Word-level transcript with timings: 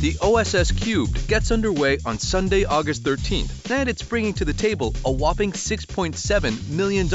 The 0.00 0.16
OSS 0.22 0.70
Cubed 0.70 1.26
gets 1.26 1.50
underway 1.50 1.98
on 2.06 2.20
Sunday, 2.20 2.64
August 2.64 3.02
13th, 3.02 3.68
and 3.68 3.88
it's 3.88 4.00
bringing 4.00 4.32
to 4.34 4.44
the 4.44 4.52
table 4.52 4.94
a 5.04 5.10
whopping 5.10 5.50
$6.7 5.50 6.68
million 6.68 7.08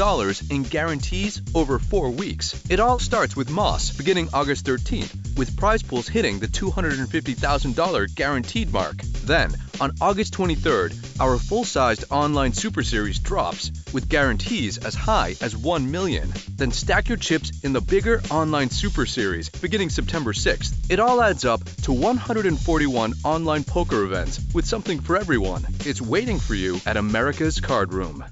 in 0.50 0.62
guarantees 0.64 1.40
over 1.54 1.78
four 1.78 2.10
weeks. 2.10 2.62
It 2.68 2.80
all 2.80 2.98
starts 2.98 3.36
with 3.36 3.48
Moss 3.48 3.90
beginning 3.90 4.28
August 4.34 4.66
13th, 4.66 5.38
with 5.38 5.56
prize 5.56 5.82
pools 5.82 6.08
hitting 6.08 6.38
the 6.38 6.46
$250,000 6.46 8.14
guaranteed 8.14 8.70
mark. 8.70 9.00
Then, 9.24 9.56
on 9.80 9.92
August 10.00 10.34
23rd, 10.34 11.20
our 11.20 11.38
full-sized 11.38 12.04
online 12.10 12.52
Super 12.52 12.82
Series 12.82 13.18
drops 13.18 13.70
with 13.92 14.08
guarantees 14.08 14.78
as 14.78 14.94
high 14.94 15.34
as 15.40 15.56
1 15.56 15.90
million. 15.90 16.32
Then 16.56 16.70
stack 16.70 17.08
your 17.08 17.18
chips 17.18 17.64
in 17.64 17.72
the 17.72 17.80
bigger 17.80 18.22
online 18.30 18.70
Super 18.70 19.06
Series 19.06 19.48
beginning 19.48 19.90
September 19.90 20.32
6th. 20.32 20.90
It 20.90 21.00
all 21.00 21.22
adds 21.22 21.44
up 21.44 21.64
to 21.82 21.92
141 21.92 23.14
online 23.24 23.64
poker 23.64 24.02
events 24.04 24.40
with 24.54 24.66
something 24.66 25.00
for 25.00 25.16
everyone. 25.16 25.66
It's 25.80 26.00
waiting 26.02 26.38
for 26.38 26.54
you 26.54 26.80
at 26.86 26.96
America's 26.96 27.60
Card 27.60 27.92
Room. 27.92 28.24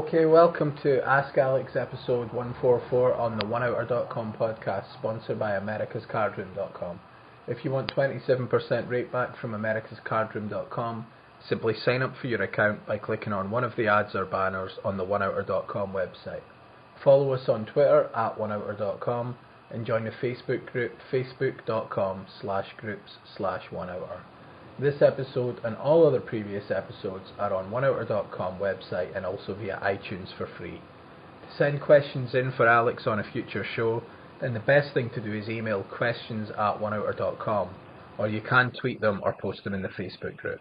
Okay, 0.00 0.24
welcome 0.24 0.76
to 0.82 1.06
Ask 1.06 1.36
Alex 1.36 1.76
episode 1.76 2.32
144 2.32 3.14
on 3.14 3.38
the 3.38 3.44
OneOuter.com 3.44 4.32
podcast, 4.32 4.92
sponsored 4.94 5.38
by 5.38 5.52
AmericasCardroom.com. 5.52 6.98
If 7.50 7.64
you 7.64 7.72
want 7.72 7.92
27% 7.96 8.88
rate 8.88 9.10
back 9.10 9.36
from 9.36 9.50
AmericasCardroom.com, 9.50 11.06
simply 11.48 11.74
sign 11.74 12.00
up 12.00 12.16
for 12.16 12.28
your 12.28 12.42
account 12.44 12.86
by 12.86 12.96
clicking 12.96 13.32
on 13.32 13.50
one 13.50 13.64
of 13.64 13.74
the 13.74 13.88
ads 13.88 14.14
or 14.14 14.24
banners 14.24 14.70
on 14.84 14.96
the 14.96 15.04
OneOuter.com 15.04 15.92
website. 15.92 16.42
Follow 17.02 17.32
us 17.32 17.48
on 17.48 17.66
Twitter 17.66 18.08
at 18.14 18.38
OneOuter.com 18.38 19.36
and 19.68 19.84
join 19.84 20.04
the 20.04 20.12
Facebook 20.12 20.70
group 20.70 20.92
facebook.com 21.10 22.26
slash 22.40 22.68
groups 22.76 23.18
slash 23.36 23.64
OneOuter. 23.72 24.20
This 24.78 25.02
episode 25.02 25.60
and 25.64 25.74
all 25.76 26.06
other 26.06 26.20
previous 26.20 26.70
episodes 26.70 27.32
are 27.36 27.52
on 27.52 27.72
OneOuter.com 27.72 28.60
website 28.60 29.16
and 29.16 29.26
also 29.26 29.54
via 29.54 29.80
iTunes 29.82 30.32
for 30.38 30.46
free. 30.56 30.80
To 31.42 31.56
send 31.56 31.80
questions 31.80 32.32
in 32.32 32.52
for 32.52 32.68
Alex 32.68 33.08
on 33.08 33.18
a 33.18 33.24
future 33.32 33.66
show, 33.74 34.04
then 34.40 34.54
the 34.54 34.60
best 34.60 34.94
thing 34.94 35.10
to 35.14 35.20
do 35.20 35.32
is 35.32 35.48
email 35.48 35.82
questions 35.84 36.50
at 36.50 36.78
oneouter.com, 36.80 37.68
or 38.18 38.28
you 38.28 38.40
can 38.40 38.72
tweet 38.80 39.00
them 39.00 39.20
or 39.22 39.34
post 39.40 39.64
them 39.64 39.74
in 39.74 39.82
the 39.82 39.88
Facebook 39.88 40.36
group. 40.36 40.60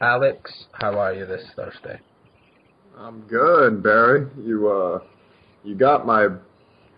Alex, 0.00 0.66
how 0.72 0.98
are 0.98 1.14
you 1.14 1.26
this 1.26 1.44
Thursday? 1.56 2.00
I'm 2.96 3.22
good, 3.22 3.82
Barry. 3.82 4.28
You 4.38 4.68
uh, 4.68 4.98
you 5.62 5.74
got 5.74 6.06
my 6.06 6.28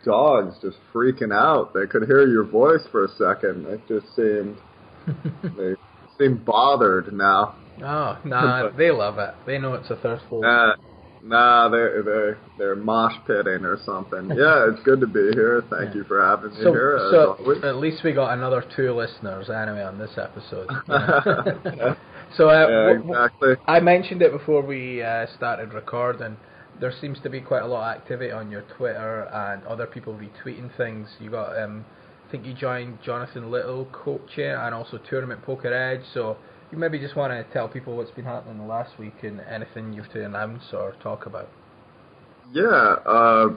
dogs 0.05 0.57
just 0.61 0.77
freaking 0.93 1.33
out. 1.35 1.73
They 1.75 1.87
could 1.87 2.07
hear 2.07 2.27
your 2.27 2.45
voice 2.45 2.83
for 2.91 3.05
a 3.05 3.09
second. 3.17 3.67
It 3.67 3.81
just 3.89 4.07
seemed 4.15 4.59
they 5.57 5.75
seem 6.19 6.43
bothered 6.45 7.13
now. 7.13 7.57
Oh, 7.79 8.19
nah, 8.25 8.71
they 8.71 8.91
love 8.91 9.19
it. 9.19 9.35
They 9.47 9.59
know 9.59 9.75
it's 9.75 9.91
a 9.91 9.97
thirstful. 9.97 10.45
Uh, 10.45 10.77
Nah, 11.27 11.69
they're 11.69 12.03
they're 12.05 12.39
they're 12.57 12.77
mosh 12.77 13.15
pitting 13.27 13.65
or 13.65 13.79
something. 13.85 14.31
Yeah, 14.37 14.69
it's 14.71 14.83
good 14.85 15.01
to 15.01 15.07
be 15.07 15.31
here. 15.33 15.63
Thank 15.71 15.91
yeah. 15.91 15.95
you 15.95 16.05
for 16.05 16.23
having 16.23 16.51
me 16.51 16.63
so, 16.63 16.73
here. 16.73 16.99
So 17.11 17.59
at 17.65 17.77
least 17.77 18.05
we 18.05 18.13
got 18.13 18.37
another 18.37 18.63
two 18.77 18.93
listeners 18.93 19.49
anyway 19.49 19.83
on 19.83 19.99
this 19.99 20.11
episode. 20.19 20.69
so 22.37 22.51
uh, 22.51 22.69
yeah, 22.69 23.01
exactly. 23.01 23.55
I 23.67 23.81
mentioned 23.81 24.21
it 24.21 24.33
before 24.33 24.63
we 24.63 25.03
uh, 25.03 25.27
started 25.37 25.73
recording. 25.73 26.37
There 26.81 26.93
seems 27.01 27.19
to 27.23 27.31
be 27.31 27.41
quite 27.41 27.63
a 27.63 27.67
lot 27.67 27.97
of 27.97 28.03
activity 28.03 28.31
on 28.31 28.51
your 28.51 28.63
Twitter 28.77 29.23
and 29.33 29.65
other 29.65 29.87
people 29.87 30.15
retweeting 30.15 30.77
things. 30.77 31.09
You 31.19 31.31
got, 31.31 31.59
um, 31.59 31.87
I 32.29 32.31
think 32.31 32.45
you 32.45 32.53
joined 32.53 32.99
Jonathan 33.03 33.51
Little 33.51 33.87
coaching 33.87 34.45
and 34.45 34.75
also 34.75 34.99
Tournament 35.09 35.43
Poker 35.43 35.73
Edge. 35.73 36.05
So 36.13 36.37
you 36.73 36.79
maybe 36.79 36.99
just 36.99 37.17
want 37.17 37.33
to 37.33 37.53
tell 37.53 37.69
people 37.69 37.97
what's 37.97 38.11
been 38.11 38.25
happening 38.25 38.59
the 38.59 38.65
last 38.65 38.99
week 38.99 39.23
and 39.23 39.41
anything 39.41 39.93
you've 39.93 40.11
to 40.13 40.25
announce 40.25 40.65
or 40.73 40.95
talk 41.03 41.27
about. 41.27 41.49
Yeah, 42.53 42.97
uh, 43.07 43.49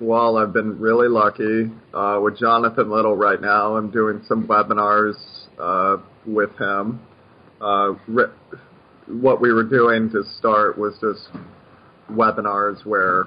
well, 0.00 0.36
I've 0.36 0.52
been 0.52 0.78
really 0.78 1.08
lucky 1.08 1.70
uh, 1.94 2.20
with 2.22 2.38
Jonathan 2.38 2.90
Little 2.90 3.16
right 3.16 3.40
now. 3.40 3.76
I'm 3.76 3.90
doing 3.90 4.22
some 4.28 4.46
webinars 4.46 5.16
uh, 5.58 5.96
with 6.26 6.50
him. 6.58 7.00
Uh, 7.60 7.94
re- 8.06 8.32
what 9.06 9.40
we 9.40 9.52
were 9.52 9.64
doing 9.64 10.10
to 10.10 10.22
start 10.38 10.78
was 10.78 10.94
just 11.00 11.28
webinars 12.10 12.84
where 12.84 13.24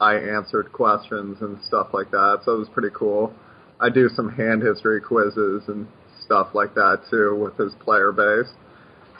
I 0.00 0.14
answered 0.14 0.72
questions 0.72 1.38
and 1.40 1.58
stuff 1.66 1.88
like 1.92 2.10
that. 2.10 2.40
So 2.44 2.54
it 2.54 2.58
was 2.58 2.68
pretty 2.68 2.94
cool. 2.94 3.32
I 3.80 3.90
do 3.90 4.08
some 4.14 4.30
hand 4.30 4.62
history 4.62 5.00
quizzes 5.00 5.64
and 5.68 5.86
stuff 6.24 6.48
like 6.54 6.74
that 6.74 7.02
too 7.10 7.36
with 7.38 7.56
his 7.58 7.74
player 7.84 8.12
base 8.12 8.52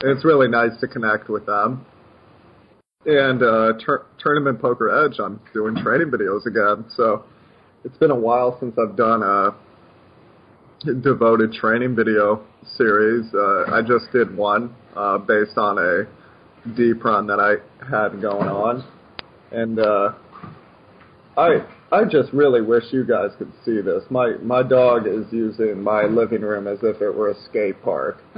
it's 0.01 0.23
really 0.25 0.47
nice 0.47 0.79
to 0.81 0.87
connect 0.87 1.29
with 1.29 1.45
them. 1.45 1.85
And 3.05 3.41
uh, 3.41 3.73
tur- 3.83 4.05
Tournament 4.19 4.61
Poker 4.61 5.05
Edge, 5.05 5.19
I'm 5.19 5.39
doing 5.53 5.75
training 5.75 6.11
videos 6.11 6.45
again. 6.45 6.85
So 6.95 7.23
it's 7.83 7.97
been 7.97 8.11
a 8.11 8.15
while 8.15 8.57
since 8.59 8.75
I've 8.77 8.97
done 8.97 9.23
a 9.23 9.55
devoted 11.01 11.53
training 11.53 11.95
video 11.95 12.43
series. 12.75 13.25
Uh, 13.33 13.71
I 13.73 13.81
just 13.81 14.11
did 14.11 14.35
one 14.35 14.75
uh, 14.95 15.17
based 15.17 15.57
on 15.57 15.77
a 15.77 16.03
deep 16.75 17.03
run 17.03 17.27
that 17.27 17.39
I 17.39 17.55
had 17.89 18.21
going 18.21 18.47
on, 18.47 18.83
and 19.51 19.79
uh, 19.79 20.13
I 21.37 21.65
I 21.91 22.03
just 22.03 22.33
really 22.33 22.61
wish 22.61 22.83
you 22.91 23.05
guys 23.05 23.31
could 23.37 23.51
see 23.63 23.79
this. 23.79 24.03
My 24.09 24.35
my 24.41 24.61
dog 24.61 25.07
is 25.07 25.25
using 25.31 25.81
my 25.81 26.03
living 26.03 26.41
room 26.41 26.67
as 26.67 26.79
if 26.83 27.01
it 27.01 27.11
were 27.11 27.29
a 27.29 27.43
skate 27.45 27.81
park. 27.81 28.21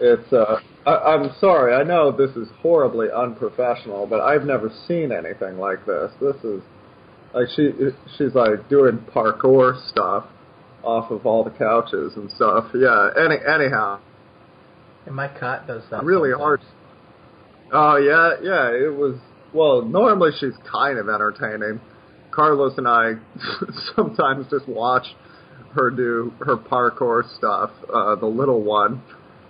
it's 0.00 0.32
uh 0.32 0.60
I, 0.84 1.14
I'm 1.14 1.30
sorry, 1.40 1.74
I 1.74 1.84
know 1.84 2.10
this 2.10 2.34
is 2.36 2.48
horribly 2.60 3.08
unprofessional, 3.14 4.06
but 4.06 4.20
I've 4.20 4.44
never 4.44 4.72
seen 4.88 5.12
anything 5.12 5.58
like 5.58 5.86
this. 5.86 6.10
This 6.20 6.36
is 6.42 6.62
like 7.32 7.46
she 7.54 7.70
she's 8.16 8.34
like 8.34 8.68
doing 8.68 8.98
parkour 9.14 9.78
stuff 9.90 10.24
off 10.82 11.10
of 11.10 11.24
all 11.24 11.44
the 11.44 11.50
couches 11.50 12.14
and 12.16 12.30
stuff. 12.32 12.66
Yeah. 12.74 13.10
Any 13.16 13.36
anyhow. 13.46 14.00
And 15.06 15.14
my 15.14 15.28
cat 15.28 15.66
does 15.66 15.82
that. 15.90 16.02
Really 16.02 16.32
hard. 16.32 16.60
Oh 17.72 17.96
yeah, 17.96 18.32
yeah. 18.42 18.70
It 18.70 18.92
was 18.92 19.18
well. 19.52 19.82
Normally 19.82 20.30
she's 20.40 20.54
kind 20.70 20.98
of 20.98 21.08
entertaining 21.08 21.80
Carlos 22.38 22.74
and 22.78 22.86
I 22.86 23.14
sometimes 23.96 24.46
just 24.48 24.68
watch 24.68 25.04
her 25.72 25.90
do 25.90 26.32
her 26.38 26.56
parkour 26.56 27.24
stuff, 27.36 27.70
uh, 27.92 28.14
the 28.14 28.26
little 28.26 28.62
one, 28.62 29.02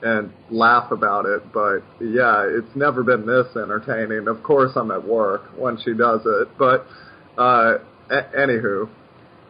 and 0.02 0.32
laugh 0.50 0.90
about 0.90 1.26
it. 1.26 1.52
But 1.52 1.80
yeah, 2.00 2.46
it's 2.48 2.74
never 2.74 3.02
been 3.02 3.26
this 3.26 3.46
entertaining. 3.56 4.26
Of 4.26 4.42
course, 4.42 4.72
I'm 4.74 4.90
at 4.90 5.06
work 5.06 5.42
when 5.58 5.76
she 5.84 5.92
does 5.92 6.22
it, 6.24 6.48
but 6.58 6.86
uh, 7.36 7.74
a- 8.10 8.30
anywho, 8.34 8.88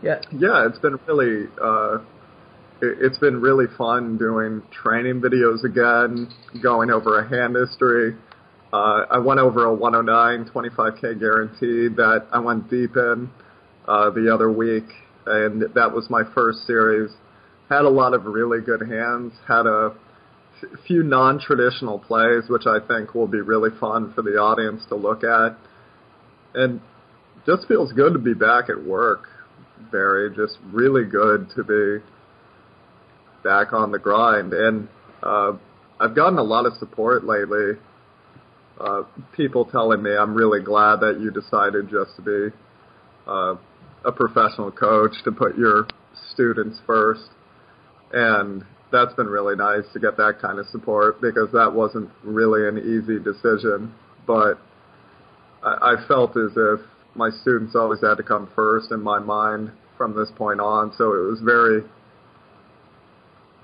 yeah, 0.02 0.20
yeah, 0.32 0.66
it's 0.66 0.78
been 0.80 0.98
really. 1.06 1.46
Uh, 1.62 1.98
it's 2.80 3.18
been 3.18 3.40
really 3.40 3.66
fun 3.76 4.18
doing 4.18 4.62
training 4.70 5.20
videos 5.20 5.64
again, 5.64 6.28
going 6.62 6.90
over 6.90 7.18
a 7.18 7.28
hand 7.28 7.56
history, 7.56 8.16
uh, 8.72 9.06
I 9.10 9.18
went 9.18 9.40
over 9.40 9.64
a 9.64 9.74
109 9.74 10.52
25k 10.52 11.18
guarantee 11.18 11.94
that 11.96 12.26
I 12.32 12.38
went 12.38 12.68
deep 12.68 12.96
in 12.96 13.30
uh, 13.86 14.10
the 14.10 14.32
other 14.32 14.52
week, 14.52 14.84
and 15.26 15.62
that 15.74 15.92
was 15.92 16.10
my 16.10 16.22
first 16.34 16.66
series. 16.66 17.10
Had 17.70 17.82
a 17.82 17.88
lot 17.88 18.12
of 18.12 18.26
really 18.26 18.60
good 18.60 18.82
hands. 18.82 19.32
Had 19.46 19.66
a 19.66 19.94
few 20.86 21.02
non-traditional 21.02 21.98
plays, 22.00 22.44
which 22.48 22.66
I 22.66 22.78
think 22.86 23.14
will 23.14 23.26
be 23.26 23.40
really 23.40 23.70
fun 23.80 24.12
for 24.14 24.22
the 24.22 24.32
audience 24.32 24.82
to 24.88 24.96
look 24.96 25.24
at. 25.24 25.56
And 26.54 26.80
just 27.46 27.66
feels 27.68 27.92
good 27.92 28.12
to 28.12 28.18
be 28.18 28.34
back 28.34 28.68
at 28.68 28.82
work, 28.84 29.28
Barry. 29.90 30.34
Just 30.36 30.58
really 30.72 31.04
good 31.04 31.48
to 31.56 31.64
be 31.64 32.04
back 33.42 33.72
on 33.72 33.92
the 33.92 33.98
grind. 33.98 34.52
And 34.52 34.88
uh, 35.22 35.52
I've 35.98 36.14
gotten 36.14 36.38
a 36.38 36.42
lot 36.42 36.66
of 36.66 36.74
support 36.74 37.24
lately 37.24 37.78
uh, 38.80 39.02
people 39.36 39.64
telling 39.64 40.02
me 40.02 40.16
I'm 40.16 40.34
really 40.34 40.62
glad 40.62 41.00
that 41.00 41.18
you 41.20 41.30
decided 41.30 41.90
just 41.90 42.16
to 42.16 42.22
be 42.22 42.56
uh, 43.26 43.54
a 44.04 44.12
professional 44.12 44.70
coach 44.70 45.12
to 45.24 45.32
put 45.32 45.56
your 45.56 45.86
students 46.32 46.78
first, 46.86 47.28
and 48.12 48.64
that's 48.90 49.14
been 49.14 49.26
really 49.26 49.56
nice 49.56 49.84
to 49.92 50.00
get 50.00 50.16
that 50.16 50.38
kind 50.40 50.58
of 50.58 50.66
support 50.66 51.20
because 51.20 51.50
that 51.52 51.72
wasn't 51.72 52.08
really 52.22 52.68
an 52.68 52.78
easy 52.78 53.22
decision, 53.22 53.92
but 54.26 54.58
I, 55.62 55.94
I 55.96 56.08
felt 56.08 56.36
as 56.36 56.52
if 56.56 56.80
my 57.14 57.30
students 57.42 57.74
always 57.74 58.00
had 58.00 58.14
to 58.14 58.22
come 58.22 58.48
first 58.54 58.92
in 58.92 59.02
my 59.02 59.18
mind 59.18 59.72
from 59.96 60.16
this 60.16 60.30
point 60.36 60.60
on, 60.60 60.92
so 60.96 61.12
it 61.14 61.28
was 61.28 61.40
very 61.44 61.82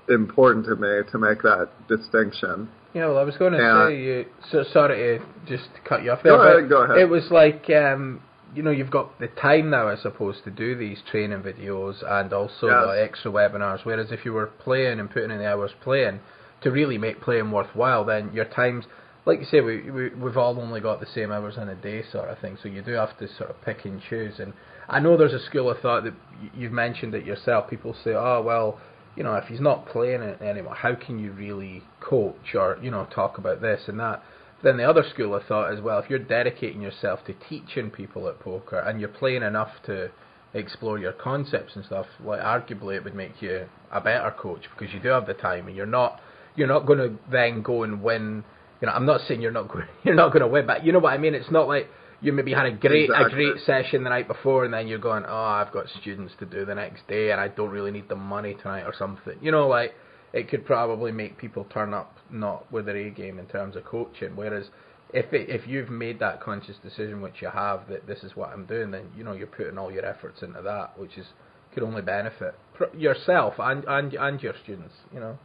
important 0.09 0.65
to 0.65 0.75
me 0.75 1.09
to 1.11 1.17
make 1.17 1.41
that 1.41 1.69
distinction. 1.87 2.69
Yeah, 2.95 3.07
well, 3.07 3.17
I 3.17 3.23
was 3.23 3.35
going 3.35 3.51
to 3.51 3.59
yeah. 3.59 3.89
say, 3.89 4.01
you, 4.01 4.25
so 4.51 4.63
sorry 4.71 5.19
to 5.19 5.25
just 5.45 5.67
cut 5.83 6.01
you 6.01 6.11
off 6.11 6.23
there. 6.23 6.37
Go 6.37 6.41
ahead, 6.41 6.69
go 6.69 6.83
ahead. 6.83 6.97
It 6.97 7.09
was 7.09 7.29
like, 7.29 7.69
um, 7.69 8.21
you 8.55 8.63
know, 8.63 8.71
you've 8.71 8.89
got 8.89 9.19
the 9.19 9.27
time 9.27 9.69
now, 9.69 9.89
I 9.89 9.97
suppose, 9.97 10.37
to 10.45 10.49
do 10.49 10.77
these 10.77 10.99
training 11.11 11.41
videos 11.41 12.01
and 12.09 12.31
also 12.31 12.67
yes. 12.67 12.85
the 12.85 13.03
extra 13.03 13.31
webinars. 13.31 13.83
Whereas 13.83 14.13
if 14.13 14.23
you 14.23 14.31
were 14.31 14.47
playing 14.47 15.01
and 15.01 15.11
putting 15.11 15.29
in 15.29 15.39
the 15.39 15.45
hours 15.45 15.71
playing, 15.83 16.21
to 16.61 16.71
really 16.71 16.97
make 16.97 17.19
playing 17.19 17.51
worthwhile, 17.51 18.05
then 18.05 18.31
your 18.33 18.45
times, 18.45 18.85
like 19.25 19.39
you 19.39 19.45
say, 19.45 19.59
we, 19.59 19.91
we 19.91 20.09
we've 20.11 20.37
all 20.37 20.57
only 20.57 20.79
got 20.79 21.01
the 21.01 21.05
same 21.13 21.33
hours 21.33 21.57
in 21.57 21.67
a 21.67 21.75
day, 21.75 22.01
sort 22.13 22.29
of 22.29 22.39
thing. 22.39 22.57
So 22.63 22.69
you 22.69 22.81
do 22.81 22.93
have 22.93 23.17
to 23.19 23.27
sort 23.35 23.49
of 23.49 23.61
pick 23.61 23.83
and 23.83 24.01
choose. 24.09 24.39
And 24.39 24.53
I 24.87 25.01
know 25.01 25.17
there's 25.17 25.33
a 25.33 25.45
school 25.45 25.69
of 25.69 25.79
thought 25.81 26.05
that 26.05 26.13
you've 26.55 26.71
mentioned 26.71 27.13
it 27.13 27.25
yourself. 27.25 27.69
People 27.69 27.93
say, 28.05 28.11
oh 28.11 28.41
well, 28.41 28.79
you 29.15 29.23
know, 29.23 29.35
if 29.35 29.45
he's 29.45 29.61
not 29.61 29.87
playing 29.87 30.21
it 30.21 30.41
anymore, 30.41 30.75
how 30.75 30.95
can 30.95 31.19
you 31.19 31.31
really 31.31 31.83
coach 32.01 32.53
or 32.53 32.77
you 32.81 32.91
know 32.91 33.07
talk 33.13 33.37
about 33.37 33.61
this 33.61 33.81
and 33.87 33.99
that? 33.99 34.21
Then 34.63 34.77
the 34.77 34.83
other 34.83 35.03
school 35.13 35.35
of 35.35 35.43
thought 35.43 35.73
as 35.73 35.81
well, 35.81 35.99
if 35.99 36.09
you're 36.09 36.19
dedicating 36.19 36.81
yourself 36.81 37.19
to 37.25 37.33
teaching 37.33 37.91
people 37.91 38.27
at 38.27 38.39
poker 38.39 38.79
and 38.79 38.99
you're 38.99 39.09
playing 39.09 39.43
enough 39.43 39.71
to 39.85 40.09
explore 40.53 40.97
your 40.97 41.11
concepts 41.11 41.75
and 41.75 41.85
stuff, 41.85 42.07
like 42.23 42.39
arguably 42.39 42.95
it 42.95 43.03
would 43.03 43.15
make 43.15 43.41
you 43.41 43.67
a 43.91 44.01
better 44.01 44.33
coach 44.37 44.63
because 44.71 44.93
you 44.93 44.99
do 44.99 45.09
have 45.09 45.27
the 45.27 45.33
time 45.33 45.67
and 45.67 45.75
you're 45.75 45.85
not 45.85 46.19
you're 46.55 46.67
not 46.67 46.85
going 46.85 46.99
to 46.99 47.13
then 47.29 47.61
go 47.61 47.83
and 47.83 48.01
win. 48.01 48.43
You 48.81 48.87
know, 48.87 48.93
I'm 48.93 49.05
not 49.05 49.21
saying 49.27 49.41
you're 49.41 49.51
not 49.51 49.67
going 49.67 49.85
you're 50.03 50.15
not 50.15 50.31
going 50.31 50.41
to 50.41 50.47
win, 50.47 50.65
but 50.65 50.85
you 50.85 50.91
know 50.91 50.99
what 50.99 51.13
I 51.13 51.17
mean. 51.17 51.35
It's 51.35 51.51
not 51.51 51.67
like 51.67 51.87
you 52.21 52.33
maybe 52.33 52.53
had 52.53 52.65
a 52.65 52.71
great 52.71 53.09
exactly. 53.09 53.25
a 53.25 53.29
great 53.29 53.65
session 53.65 54.03
the 54.03 54.09
night 54.09 54.27
before 54.27 54.65
and 54.65 54.73
then 54.73 54.87
you're 54.87 54.99
going, 54.99 55.23
oh, 55.27 55.35
I've 55.35 55.71
got 55.71 55.85
students 56.01 56.33
to 56.39 56.45
do 56.45 56.65
the 56.65 56.75
next 56.75 57.07
day 57.07 57.31
and 57.31 57.39
I 57.39 57.49
don't 57.49 57.69
really 57.69 57.91
need 57.91 58.09
the 58.09 58.15
money 58.15 58.55
tonight 58.61 58.83
or 58.83 58.93
something. 58.97 59.37
You 59.41 59.51
know, 59.51 59.67
like 59.67 59.93
it 60.33 60.49
could 60.49 60.65
probably 60.65 61.11
make 61.11 61.37
people 61.37 61.65
turn 61.73 61.93
up 61.93 62.17
not 62.29 62.71
with 62.71 62.85
their 62.85 62.97
A 62.97 63.09
game 63.09 63.39
in 63.39 63.45
terms 63.45 63.75
of 63.75 63.85
coaching. 63.85 64.35
Whereas 64.35 64.65
if 65.13 65.31
it, 65.33 65.49
if 65.49 65.67
you've 65.67 65.89
made 65.89 66.19
that 66.19 66.41
conscious 66.41 66.75
decision, 66.83 67.21
which 67.21 67.41
you 67.41 67.49
have, 67.49 67.87
that 67.89 68.05
this 68.07 68.23
is 68.23 68.35
what 68.35 68.49
I'm 68.49 68.65
doing, 68.65 68.91
then 68.91 69.07
you 69.15 69.23
know 69.23 69.33
you're 69.33 69.47
putting 69.47 69.77
all 69.77 69.91
your 69.91 70.05
efforts 70.05 70.41
into 70.41 70.61
that, 70.61 70.99
which 70.99 71.17
is 71.17 71.25
could 71.73 71.83
only 71.83 72.01
benefit 72.01 72.55
yourself 72.97 73.53
and 73.59 73.85
and 73.85 74.13
and 74.13 74.41
your 74.41 74.53
students. 74.63 74.95
You 75.13 75.19
know. 75.21 75.37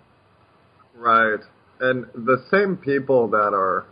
Right, 0.96 1.40
and 1.80 2.06
the 2.14 2.44
same 2.50 2.76
people 2.76 3.28
that 3.28 3.52
are 3.54 3.86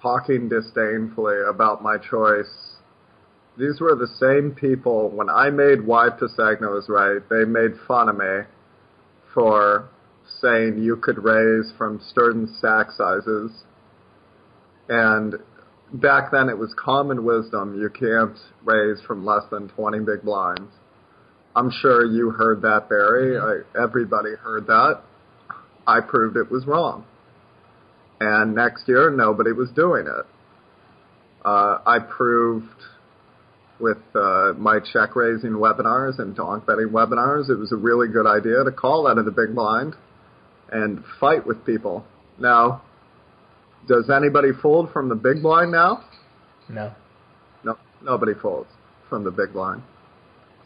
talking 0.00 0.48
disdainfully 0.48 1.36
about 1.48 1.82
my 1.82 1.96
choice. 1.98 2.76
These 3.58 3.80
were 3.80 3.94
the 3.94 4.08
same 4.20 4.52
people 4.52 5.10
when 5.10 5.30
I 5.30 5.50
made 5.50 5.86
Why 5.86 6.08
Pisagno 6.10 6.78
is 6.78 6.88
right. 6.88 7.20
They 7.30 7.44
made 7.44 7.72
fun 7.88 8.08
of 8.08 8.18
me 8.18 8.42
for 9.32 9.88
saying 10.40 10.82
you 10.82 10.96
could 10.96 11.24
raise 11.24 11.72
from 11.78 12.00
certain 12.14 12.54
stack 12.58 12.90
sizes 12.92 13.50
and 14.88 15.34
back 15.92 16.30
then 16.30 16.48
it 16.48 16.58
was 16.58 16.74
common 16.76 17.24
wisdom 17.24 17.80
you 17.80 17.88
can't 17.88 18.36
raise 18.64 19.00
from 19.06 19.24
less 19.24 19.42
than 19.50 19.68
20 19.68 20.00
big 20.00 20.22
blinds. 20.22 20.72
I'm 21.54 21.70
sure 21.70 22.04
you 22.04 22.30
heard 22.30 22.62
that, 22.62 22.88
Barry. 22.88 23.36
Mm-hmm. 23.36 23.78
I, 23.78 23.82
everybody 23.82 24.34
heard 24.34 24.66
that. 24.66 25.00
I 25.86 26.00
proved 26.00 26.36
it 26.36 26.50
was 26.50 26.66
wrong. 26.66 27.06
And 28.20 28.54
next 28.54 28.88
year, 28.88 29.10
nobody 29.10 29.52
was 29.52 29.68
doing 29.70 30.06
it. 30.06 30.26
Uh, 31.44 31.78
I 31.86 31.98
proved 32.00 32.66
with 33.78 33.98
uh, 34.14 34.52
my 34.56 34.78
check 34.92 35.14
raising 35.14 35.52
webinars 35.52 36.18
and 36.18 36.34
donk 36.34 36.66
betting 36.66 36.88
webinars, 36.88 37.50
it 37.50 37.58
was 37.58 37.72
a 37.72 37.76
really 37.76 38.08
good 38.08 38.26
idea 38.26 38.64
to 38.64 38.72
call 38.72 39.06
out 39.06 39.18
of 39.18 39.24
the 39.24 39.30
big 39.30 39.54
blind 39.54 39.94
and 40.70 41.04
fight 41.20 41.46
with 41.46 41.64
people. 41.64 42.04
Now, 42.38 42.82
does 43.86 44.10
anybody 44.10 44.48
fold 44.62 44.90
from 44.92 45.08
the 45.08 45.14
big 45.14 45.42
blind 45.42 45.72
now? 45.72 46.04
No. 46.68 46.92
No, 47.64 47.78
nobody 48.02 48.32
folds 48.40 48.68
from 49.08 49.24
the 49.24 49.30
big 49.30 49.52
blind. 49.52 49.82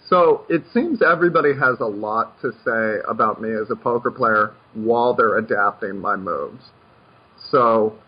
So 0.09 0.45
it 0.49 0.63
seems 0.73 1.03
everybody 1.03 1.51
has 1.55 1.79
a 1.81 1.87
lot 1.87 2.41
to 2.41 2.53
say 2.65 3.01
about 3.09 3.41
me 3.41 3.51
as 3.51 3.71
a 3.71 3.77
poker 3.77 4.11
player 4.11 4.55
while 4.75 5.15
they're 5.15 5.39
adapting 5.39 5.99
my 5.99 6.17
moves. 6.17 6.63
So 7.51 7.99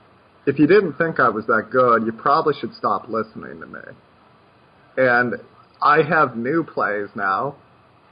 if 0.46 0.58
you 0.58 0.66
didn't 0.66 0.94
think 0.94 1.20
I 1.20 1.28
was 1.28 1.46
that 1.46 1.68
good, 1.70 2.04
you 2.04 2.12
probably 2.12 2.54
should 2.60 2.74
stop 2.74 3.08
listening 3.08 3.60
to 3.60 3.66
me. 3.66 3.80
And 4.96 5.34
I 5.80 6.02
have 6.02 6.36
new 6.36 6.64
plays 6.64 7.08
now 7.14 7.56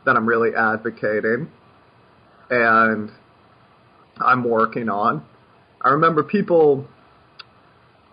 that 0.06 0.16
I'm 0.16 0.26
really 0.26 0.50
advocating 0.56 1.50
and 2.48 3.10
I'm 4.18 4.44
working 4.44 4.88
on. 4.88 5.24
I 5.82 5.90
remember 5.90 6.22
people, 6.22 6.86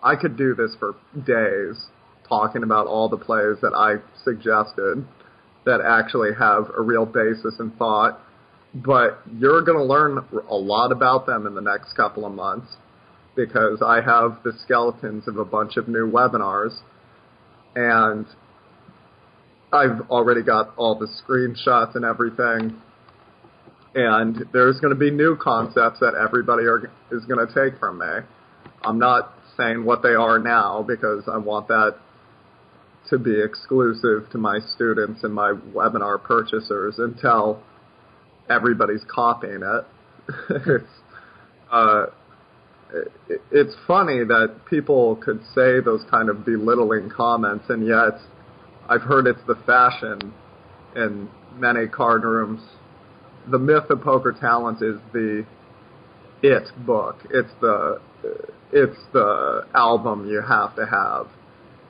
I 0.02 0.16
could 0.16 0.36
do 0.36 0.54
this 0.54 0.76
for 0.78 0.94
days 1.26 1.86
talking 2.28 2.62
about 2.62 2.86
all 2.86 3.08
the 3.08 3.16
plays 3.16 3.56
that 3.62 3.72
I 3.74 3.96
suggested 4.22 5.06
that 5.64 5.80
actually 5.80 6.30
have 6.38 6.70
a 6.76 6.82
real 6.82 7.06
basis 7.06 7.54
in 7.58 7.70
thought, 7.72 8.20
but 8.74 9.20
you're 9.38 9.62
going 9.62 9.78
to 9.78 9.84
learn 9.84 10.24
a 10.48 10.54
lot 10.54 10.92
about 10.92 11.26
them 11.26 11.46
in 11.46 11.54
the 11.54 11.60
next 11.60 11.94
couple 11.94 12.24
of 12.26 12.32
months 12.32 12.76
because 13.38 13.80
I 13.86 14.00
have 14.00 14.42
the 14.42 14.52
skeletons 14.64 15.28
of 15.28 15.36
a 15.36 15.44
bunch 15.44 15.76
of 15.76 15.86
new 15.86 16.10
webinars 16.10 16.76
and 17.76 18.26
I've 19.72 20.10
already 20.10 20.42
got 20.42 20.74
all 20.76 20.98
the 20.98 21.06
screenshots 21.06 21.94
and 21.94 22.04
everything 22.04 22.82
and 23.94 24.44
there's 24.52 24.80
going 24.80 24.92
to 24.92 24.98
be 24.98 25.12
new 25.12 25.38
concepts 25.40 26.00
that 26.00 26.14
everybody 26.20 26.64
are, 26.64 26.90
is 27.12 27.24
going 27.26 27.46
to 27.46 27.54
take 27.54 27.78
from 27.78 28.00
me. 28.00 28.26
I'm 28.82 28.98
not 28.98 29.32
saying 29.56 29.84
what 29.84 30.02
they 30.02 30.14
are 30.14 30.40
now 30.40 30.84
because 30.86 31.22
I 31.32 31.38
want 31.38 31.68
that 31.68 31.94
to 33.10 33.18
be 33.20 33.40
exclusive 33.40 34.30
to 34.32 34.38
my 34.38 34.58
students 34.74 35.22
and 35.22 35.32
my 35.32 35.52
webinar 35.72 36.20
purchasers 36.20 36.96
until 36.98 37.62
everybody's 38.50 39.04
copying 39.08 39.62
it. 39.62 40.82
uh, 41.70 42.06
it's 43.50 43.74
funny 43.86 44.24
that 44.24 44.56
people 44.68 45.16
could 45.16 45.40
say 45.54 45.80
those 45.80 46.02
kind 46.10 46.28
of 46.28 46.44
belittling 46.44 47.10
comments, 47.10 47.66
and 47.68 47.86
yet 47.86 48.18
I've 48.88 49.02
heard 49.02 49.26
it's 49.26 49.40
the 49.46 49.56
fashion 49.66 50.32
in 50.96 51.28
many 51.58 51.86
card 51.86 52.22
rooms 52.24 52.62
the 53.50 53.58
myth 53.58 53.88
of 53.90 54.02
poker 54.02 54.32
talent 54.32 54.82
is 54.82 54.96
the 55.12 55.44
it 56.42 56.68
book. 56.86 57.16
It's 57.30 57.50
the 57.60 58.00
it's 58.72 58.98
the 59.12 59.66
album 59.74 60.28
you 60.28 60.42
have 60.46 60.76
to 60.76 60.86
have. 60.86 61.26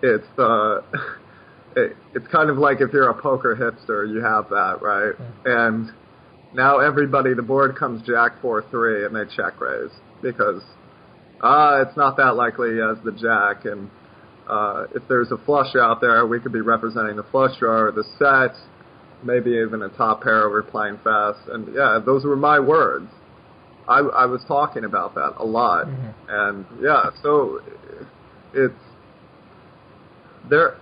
It's 0.03 0.27
the 0.37 0.85
it, 1.77 1.97
it's 2.15 2.27
kind 2.29 2.51
of 2.51 2.59
like 2.59 2.81
if 2.81 2.93
you're 2.93 3.11
a 3.11 3.21
poker 3.21 3.57
hipster, 3.57 4.11
you 4.11 4.23
have 4.23 4.49
that, 4.51 4.81
right? 4.81 5.15
And 5.45 5.91
now 6.55 6.79
everybody, 6.79 7.35
the 7.35 7.43
board 7.43 7.77
comes 7.77 8.07
Jack 8.07 8.41
four 8.41 8.65
three, 8.71 9.05
and 9.05 9.15
they 9.15 9.25
check 9.37 9.61
raise 9.61 9.91
because 10.23 10.63
ah, 11.43 11.83
it's 11.83 11.97
not 11.97 12.17
that 12.17 12.37
likely 12.37 12.81
as 12.81 12.97
the 13.05 13.13
Jack, 13.13 13.65
and 13.65 13.91
uh, 14.49 14.87
if 14.95 15.03
there's 15.09 15.31
a 15.31 15.39
flush 15.45 15.75
out 15.77 16.01
there, 16.01 16.27
we 16.27 16.41
could 16.41 16.53
be 16.53 16.61
representing 16.61 17.17
the 17.17 17.25
flush 17.31 17.59
draw 17.59 17.83
or 17.83 17.93
the 17.93 18.05
set 18.19 18.57
maybe 19.23 19.51
even 19.51 19.83
a 19.83 19.89
top 19.91 20.23
pair 20.23 20.49
we're 20.49 20.63
playing 20.63 20.99
fast. 21.03 21.41
And 21.49 21.75
yeah, 21.75 22.01
those 22.05 22.25
were 22.25 22.37
my 22.37 22.59
words. 22.59 23.09
I, 23.89 23.99
I 23.99 24.27
was 24.27 24.43
talking 24.47 24.85
about 24.85 25.15
that 25.15 25.35
a 25.39 25.45
lot. 25.45 25.87
Mm-hmm. 25.87 26.09
And 26.29 26.67
yeah, 26.83 27.11
so 27.23 27.61
it's 28.53 28.75
there. 30.49 30.77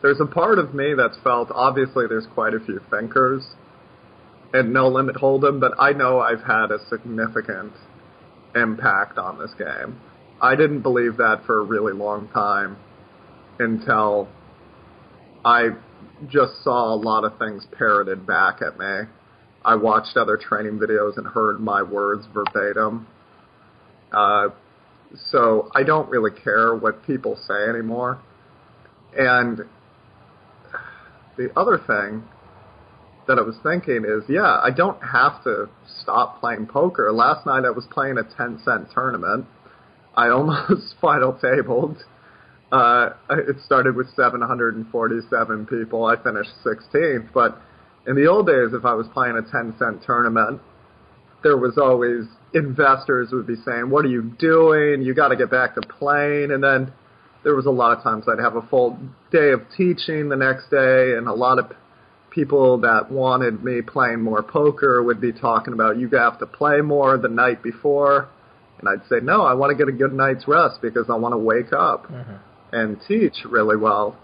There's 0.00 0.20
a 0.20 0.26
part 0.26 0.58
of 0.58 0.74
me 0.74 0.94
that's 0.96 1.16
felt 1.22 1.50
obviously 1.52 2.06
there's 2.08 2.26
quite 2.34 2.54
a 2.54 2.60
few 2.60 2.80
thinkers 2.90 3.44
and 4.52 4.72
no 4.72 4.88
limit 4.88 5.16
hold'em, 5.16 5.60
but 5.60 5.72
I 5.78 5.92
know 5.92 6.20
I've 6.20 6.42
had 6.42 6.70
a 6.70 6.78
significant 6.88 7.72
impact 8.54 9.18
on 9.18 9.38
this 9.38 9.52
game. 9.58 10.00
I 10.40 10.56
didn't 10.56 10.82
believe 10.82 11.16
that 11.18 11.42
for 11.46 11.60
a 11.60 11.64
really 11.64 11.92
long 11.92 12.28
time 12.28 12.76
until 13.58 14.28
I 15.44 15.68
just 16.28 16.62
saw 16.62 16.94
a 16.94 16.96
lot 16.96 17.24
of 17.24 17.38
things 17.38 17.66
parroted 17.76 18.26
back 18.26 18.60
at 18.60 18.78
me. 18.78 19.08
I 19.64 19.76
watched 19.76 20.16
other 20.16 20.36
training 20.36 20.78
videos 20.78 21.16
and 21.16 21.26
heard 21.26 21.60
my 21.60 21.82
words 21.82 22.26
verbatim. 22.34 23.06
Uh, 24.12 24.48
so 25.30 25.70
I 25.74 25.82
don't 25.84 26.08
really 26.10 26.30
care 26.42 26.74
what 26.74 27.04
people 27.06 27.38
say 27.46 27.68
anymore. 27.68 28.20
And 29.16 29.60
the 31.36 31.50
other 31.56 31.78
thing 31.78 32.24
that 33.28 33.38
I 33.38 33.42
was 33.42 33.56
thinking 33.62 34.04
is, 34.04 34.24
yeah, 34.28 34.60
I 34.62 34.70
don't 34.70 35.00
have 35.02 35.42
to 35.44 35.68
stop 36.00 36.40
playing 36.40 36.66
poker. 36.66 37.12
Last 37.12 37.46
night 37.46 37.64
I 37.64 37.70
was 37.70 37.86
playing 37.90 38.18
a 38.18 38.24
10 38.24 38.60
cent 38.64 38.88
tournament. 38.92 39.46
I 40.16 40.28
almost 40.28 40.94
final 41.00 41.32
tabled 41.34 41.98
uh, 42.72 43.10
it 43.30 43.56
started 43.64 43.94
with 43.94 44.06
747 44.16 45.66
people. 45.66 46.06
I 46.06 46.16
finished 46.20 46.50
16th. 46.64 47.28
But 47.32 47.60
in 48.06 48.16
the 48.16 48.26
old 48.26 48.46
days, 48.46 48.72
if 48.72 48.84
I 48.86 48.94
was 48.94 49.06
playing 49.12 49.36
a 49.36 49.42
10 49.42 49.74
cent 49.78 50.02
tournament, 50.04 50.60
there 51.42 51.58
was 51.58 51.76
always 51.76 52.24
investors 52.54 53.28
would 53.32 53.46
be 53.46 53.56
saying, 53.64 53.90
"What 53.90 54.04
are 54.04 54.08
you 54.08 54.22
doing? 54.38 55.02
You 55.02 55.12
got 55.12 55.28
to 55.28 55.36
get 55.36 55.50
back 55.50 55.74
to 55.74 55.82
playing." 55.82 56.50
And 56.50 56.62
then 56.62 56.92
there 57.44 57.54
was 57.54 57.66
a 57.66 57.70
lot 57.70 57.96
of 57.96 58.02
times 58.02 58.24
I'd 58.26 58.42
have 58.42 58.56
a 58.56 58.62
full 58.62 58.98
day 59.30 59.50
of 59.50 59.62
teaching 59.76 60.28
the 60.28 60.36
next 60.36 60.70
day, 60.70 61.14
and 61.16 61.28
a 61.28 61.32
lot 61.32 61.58
of 61.58 61.72
people 62.34 62.78
that 62.78 63.10
wanted 63.10 63.62
me 63.62 63.82
playing 63.82 64.20
more 64.22 64.42
poker 64.42 65.02
would 65.02 65.20
be 65.20 65.32
talking 65.32 65.72
about 65.74 65.98
you 65.98 66.08
have 66.10 66.38
to 66.38 66.46
play 66.46 66.80
more 66.80 67.16
the 67.18 67.28
night 67.28 67.62
before, 67.62 68.28
and 68.78 68.88
I'd 68.88 69.06
say 69.08 69.16
no, 69.22 69.42
I 69.42 69.54
want 69.54 69.70
to 69.70 69.76
get 69.76 69.88
a 69.88 69.96
good 69.96 70.12
night's 70.12 70.48
rest 70.48 70.80
because 70.82 71.06
I 71.08 71.14
want 71.16 71.32
to 71.34 71.38
wake 71.38 71.72
up 71.72 72.06
Mm-hmm. 72.10 72.34
and 72.72 72.96
teach 73.06 73.44
really 73.48 73.76
well. 73.76 74.16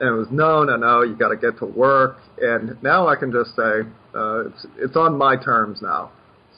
And 0.00 0.08
it 0.08 0.12
was 0.18 0.28
no, 0.30 0.64
no, 0.64 0.76
no, 0.76 1.02
you 1.02 1.14
got 1.16 1.28
to 1.28 1.36
get 1.36 1.58
to 1.60 1.66
work. 1.66 2.18
And 2.40 2.82
now 2.82 3.06
I 3.08 3.16
can 3.16 3.30
just 3.32 3.54
say 3.56 3.82
uh, 4.14 4.46
it's 4.48 4.66
it's 4.76 4.96
on 4.96 5.16
my 5.16 5.36
terms 5.36 5.80
now. 5.80 6.10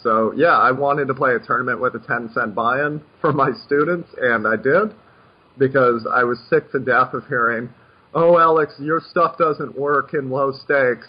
So 0.03 0.33
yeah, 0.37 0.57
I 0.59 0.73
wanted 0.73 1.07
to 1.09 1.15
play 1.15 1.35
a 1.35 1.39
tournament 1.39 1.81
with 1.81 1.95
a 1.95 1.99
10 2.01 2.31
cent 2.35 2.55
buy-in 2.55 3.01
for 3.21 3.33
my 3.33 3.51
students, 3.67 4.09
and 4.21 4.47
I 4.47 4.57
did 4.57 4.95
because 5.59 6.07
I 6.13 6.25
was 6.25 6.39
sick 6.51 6.71
to 6.73 6.79
death 6.79 7.15
of 7.15 7.27
hearing, 7.29 7.71
"Oh, 8.15 8.39
Alex, 8.39 8.75
your 8.79 9.01
stuff 9.11 9.39
doesn't 9.39 9.79
work 9.79 10.15
in 10.15 10.31
low 10.31 10.53
stakes." 10.53 11.07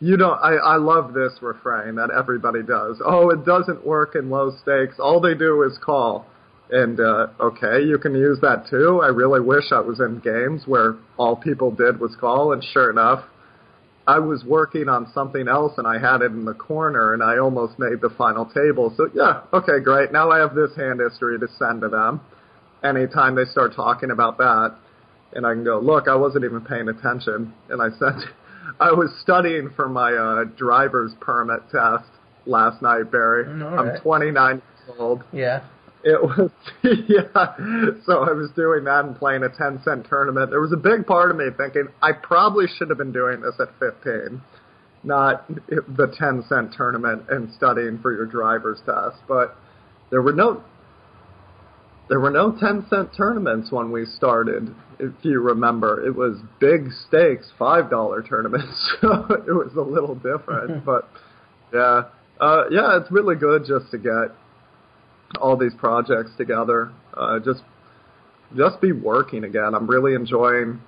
You 0.00 0.16
don't. 0.16 0.38
I 0.38 0.54
I 0.54 0.76
love 0.76 1.12
this 1.12 1.32
refrain 1.42 1.94
that 1.96 2.10
everybody 2.10 2.62
does. 2.62 3.00
Oh, 3.04 3.30
it 3.30 3.44
doesn't 3.44 3.86
work 3.86 4.14
in 4.14 4.30
low 4.30 4.50
stakes. 4.62 4.98
All 4.98 5.20
they 5.20 5.34
do 5.34 5.62
is 5.62 5.78
call. 5.78 6.26
And 6.70 7.00
uh, 7.00 7.26
okay, 7.40 7.82
you 7.84 7.98
can 7.98 8.14
use 8.14 8.38
that 8.42 8.66
too. 8.70 9.00
I 9.02 9.08
really 9.08 9.40
wish 9.40 9.72
I 9.72 9.80
was 9.80 10.00
in 10.00 10.20
games 10.20 10.62
where 10.66 10.94
all 11.18 11.36
people 11.36 11.70
did 11.70 12.00
was 12.00 12.14
call, 12.20 12.52
and 12.52 12.62
sure 12.72 12.90
enough, 12.90 13.24
I 14.06 14.18
was 14.18 14.44
working 14.44 14.88
on 14.88 15.10
something 15.12 15.46
else 15.46 15.74
and 15.78 15.86
I 15.86 15.98
had 15.98 16.22
it 16.22 16.32
in 16.32 16.44
the 16.44 16.54
corner 16.54 17.14
and 17.14 17.22
I 17.22 17.38
almost 17.38 17.78
made 17.78 18.00
the 18.00 18.10
final 18.10 18.44
table. 18.46 18.92
So 18.96 19.08
yeah, 19.14 19.42
okay, 19.52 19.78
great. 19.82 20.12
Now 20.12 20.30
I 20.30 20.38
have 20.38 20.54
this 20.54 20.74
hand 20.76 21.00
history 21.00 21.38
to 21.38 21.46
send 21.58 21.82
to 21.82 21.88
them. 21.88 22.20
Anytime 22.82 23.36
they 23.36 23.44
start 23.44 23.74
talking 23.74 24.10
about 24.10 24.38
that, 24.38 24.74
and 25.34 25.46
I 25.46 25.52
can 25.54 25.64
go, 25.64 25.78
look, 25.78 26.08
I 26.08 26.14
wasn't 26.14 26.44
even 26.44 26.60
paying 26.62 26.88
attention, 26.88 27.52
and 27.68 27.80
I 27.80 27.88
said, 27.98 28.14
I 28.80 28.92
was 28.92 29.10
studying 29.22 29.70
for 29.76 29.88
my 29.88 30.12
uh, 30.12 30.44
driver's 30.56 31.12
permit 31.20 31.60
test 31.70 32.08
last 32.46 32.82
night, 32.82 33.10
Barry. 33.10 33.44
Mm, 33.44 33.72
all 33.72 33.78
I'm 33.78 33.88
right. 33.88 34.02
29 34.02 34.54
years 34.56 34.98
old. 34.98 35.24
Yeah. 35.32 35.64
It 36.02 36.22
was 36.22 36.50
yeah. 36.82 37.96
So 38.06 38.24
I 38.24 38.32
was 38.32 38.50
doing 38.56 38.84
that 38.84 39.04
and 39.04 39.16
playing 39.16 39.42
a 39.42 39.50
ten 39.50 39.82
cent 39.84 40.06
tournament. 40.08 40.50
There 40.50 40.60
was 40.60 40.72
a 40.72 40.76
big 40.78 41.06
part 41.06 41.30
of 41.30 41.36
me 41.36 41.46
thinking 41.56 41.88
I 42.02 42.12
probably 42.12 42.66
should 42.78 42.88
have 42.88 42.96
been 42.96 43.12
doing 43.12 43.42
this 43.42 43.54
at 43.60 43.68
fifteen, 43.78 44.40
not 45.04 45.46
the 45.48 46.10
ten 46.18 46.42
cent 46.48 46.72
tournament 46.74 47.24
and 47.28 47.52
studying 47.52 47.98
for 48.00 48.14
your 48.14 48.24
driver's 48.24 48.80
test. 48.86 49.18
But 49.28 49.56
there 50.10 50.22
were 50.22 50.32
no 50.32 50.64
there 52.10 52.18
were 52.18 52.30
no 52.30 52.50
ten 52.50 52.84
cent 52.90 53.10
tournaments 53.16 53.70
when 53.70 53.92
we 53.92 54.04
started. 54.04 54.74
If 54.98 55.12
you 55.22 55.40
remember, 55.40 56.04
it 56.04 56.14
was 56.14 56.38
big 56.58 56.90
stakes 57.06 57.46
five 57.56 57.88
dollar 57.88 58.22
tournaments. 58.22 58.96
So 59.00 59.26
it 59.30 59.52
was 59.52 59.72
a 59.78 59.80
little 59.80 60.16
different. 60.16 60.84
but 60.84 61.08
yeah, 61.72 62.02
uh, 62.40 62.64
yeah, 62.70 62.98
it's 63.00 63.10
really 63.12 63.36
good 63.36 63.64
just 63.64 63.92
to 63.92 63.98
get 63.98 64.36
all 65.40 65.56
these 65.56 65.72
projects 65.78 66.32
together. 66.36 66.92
Uh, 67.16 67.38
just 67.38 67.62
just 68.56 68.80
be 68.80 68.90
working 68.90 69.44
again. 69.44 69.74
I'm 69.74 69.88
really 69.88 70.14
enjoying. 70.14 70.80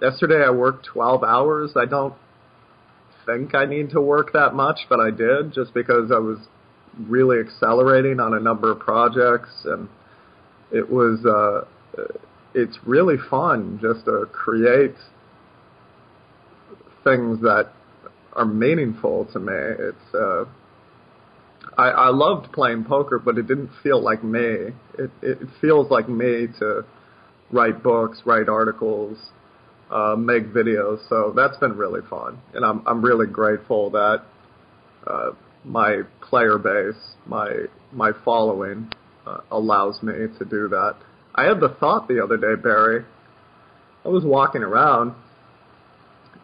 Yesterday 0.00 0.42
I 0.44 0.50
worked 0.50 0.86
12 0.86 1.22
hours. 1.22 1.72
I 1.76 1.84
don't 1.84 2.14
think 3.26 3.54
I 3.54 3.66
need 3.66 3.90
to 3.90 4.00
work 4.00 4.32
that 4.32 4.54
much, 4.54 4.80
but 4.88 4.98
I 4.98 5.10
did 5.10 5.52
just 5.52 5.74
because 5.74 6.10
I 6.10 6.18
was 6.18 6.38
really 6.98 7.38
accelerating 7.38 8.18
on 8.18 8.32
a 8.32 8.40
number 8.40 8.72
of 8.72 8.78
projects, 8.78 9.50
and 9.66 9.88
it 10.72 10.90
was. 10.90 11.24
Uh, 11.24 11.66
it's 12.54 12.78
really 12.86 13.16
fun 13.30 13.78
just 13.82 14.04
to 14.04 14.26
create 14.32 14.94
things 17.02 17.40
that 17.40 17.72
are 18.34 18.44
meaningful 18.44 19.26
to 19.32 19.38
me. 19.38 19.52
It's. 19.52 20.14
Uh, 20.14 20.44
I, 21.76 21.88
I 21.88 22.08
loved 22.10 22.52
playing 22.52 22.84
poker, 22.84 23.18
but 23.18 23.38
it 23.38 23.48
didn't 23.48 23.70
feel 23.82 24.00
like 24.00 24.22
me. 24.22 24.70
It, 24.98 25.10
it 25.22 25.38
feels 25.60 25.90
like 25.90 26.08
me 26.08 26.46
to 26.60 26.84
write 27.50 27.82
books, 27.82 28.22
write 28.24 28.48
articles, 28.48 29.18
uh, 29.90 30.14
make 30.16 30.52
videos. 30.52 31.00
So 31.08 31.32
that's 31.34 31.56
been 31.58 31.76
really 31.76 32.00
fun, 32.08 32.38
and 32.54 32.64
I'm 32.64 32.82
I'm 32.86 33.02
really 33.02 33.26
grateful 33.26 33.90
that 33.90 34.22
uh, 35.06 35.30
my 35.64 36.02
player 36.20 36.58
base, 36.58 37.00
my 37.26 37.50
my 37.92 38.12
following, 38.24 38.90
uh, 39.26 39.38
allows 39.50 40.02
me 40.02 40.12
to 40.38 40.44
do 40.44 40.68
that. 40.68 40.96
I 41.34 41.44
had 41.44 41.60
the 41.60 41.74
thought 41.80 42.08
the 42.08 42.22
other 42.22 42.36
day, 42.36 42.60
Barry. 42.60 43.04
I 44.04 44.08
was 44.08 44.24
walking 44.24 44.62
around 44.62 45.14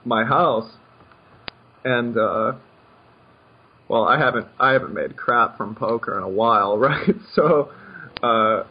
my 0.04 0.24
house, 0.24 0.70
and 1.84 2.16
uh, 2.16 2.52
well, 3.88 4.04
I 4.04 4.18
haven't 4.18 4.46
I 4.58 4.72
haven't 4.72 4.94
made 4.94 5.16
crap 5.16 5.56
from 5.56 5.74
poker 5.74 6.16
in 6.16 6.24
a 6.24 6.28
while, 6.28 6.78
right? 6.78 7.14
So 7.34 7.70
uh, 8.22 8.64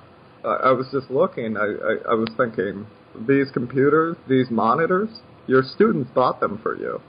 I 0.44 0.72
was 0.72 0.88
just 0.92 1.12
looking. 1.12 1.58
I, 1.58 1.66
I, 1.66 2.12
I 2.12 2.14
was 2.16 2.30
thinking 2.38 2.88
these 3.28 3.48
computers, 3.54 4.16
these 4.28 4.48
monitors, 4.50 5.10
your 5.48 5.64
students 5.64 6.10
bought 6.14 6.40
them 6.40 6.60
for 6.62 6.78
you. 6.78 7.02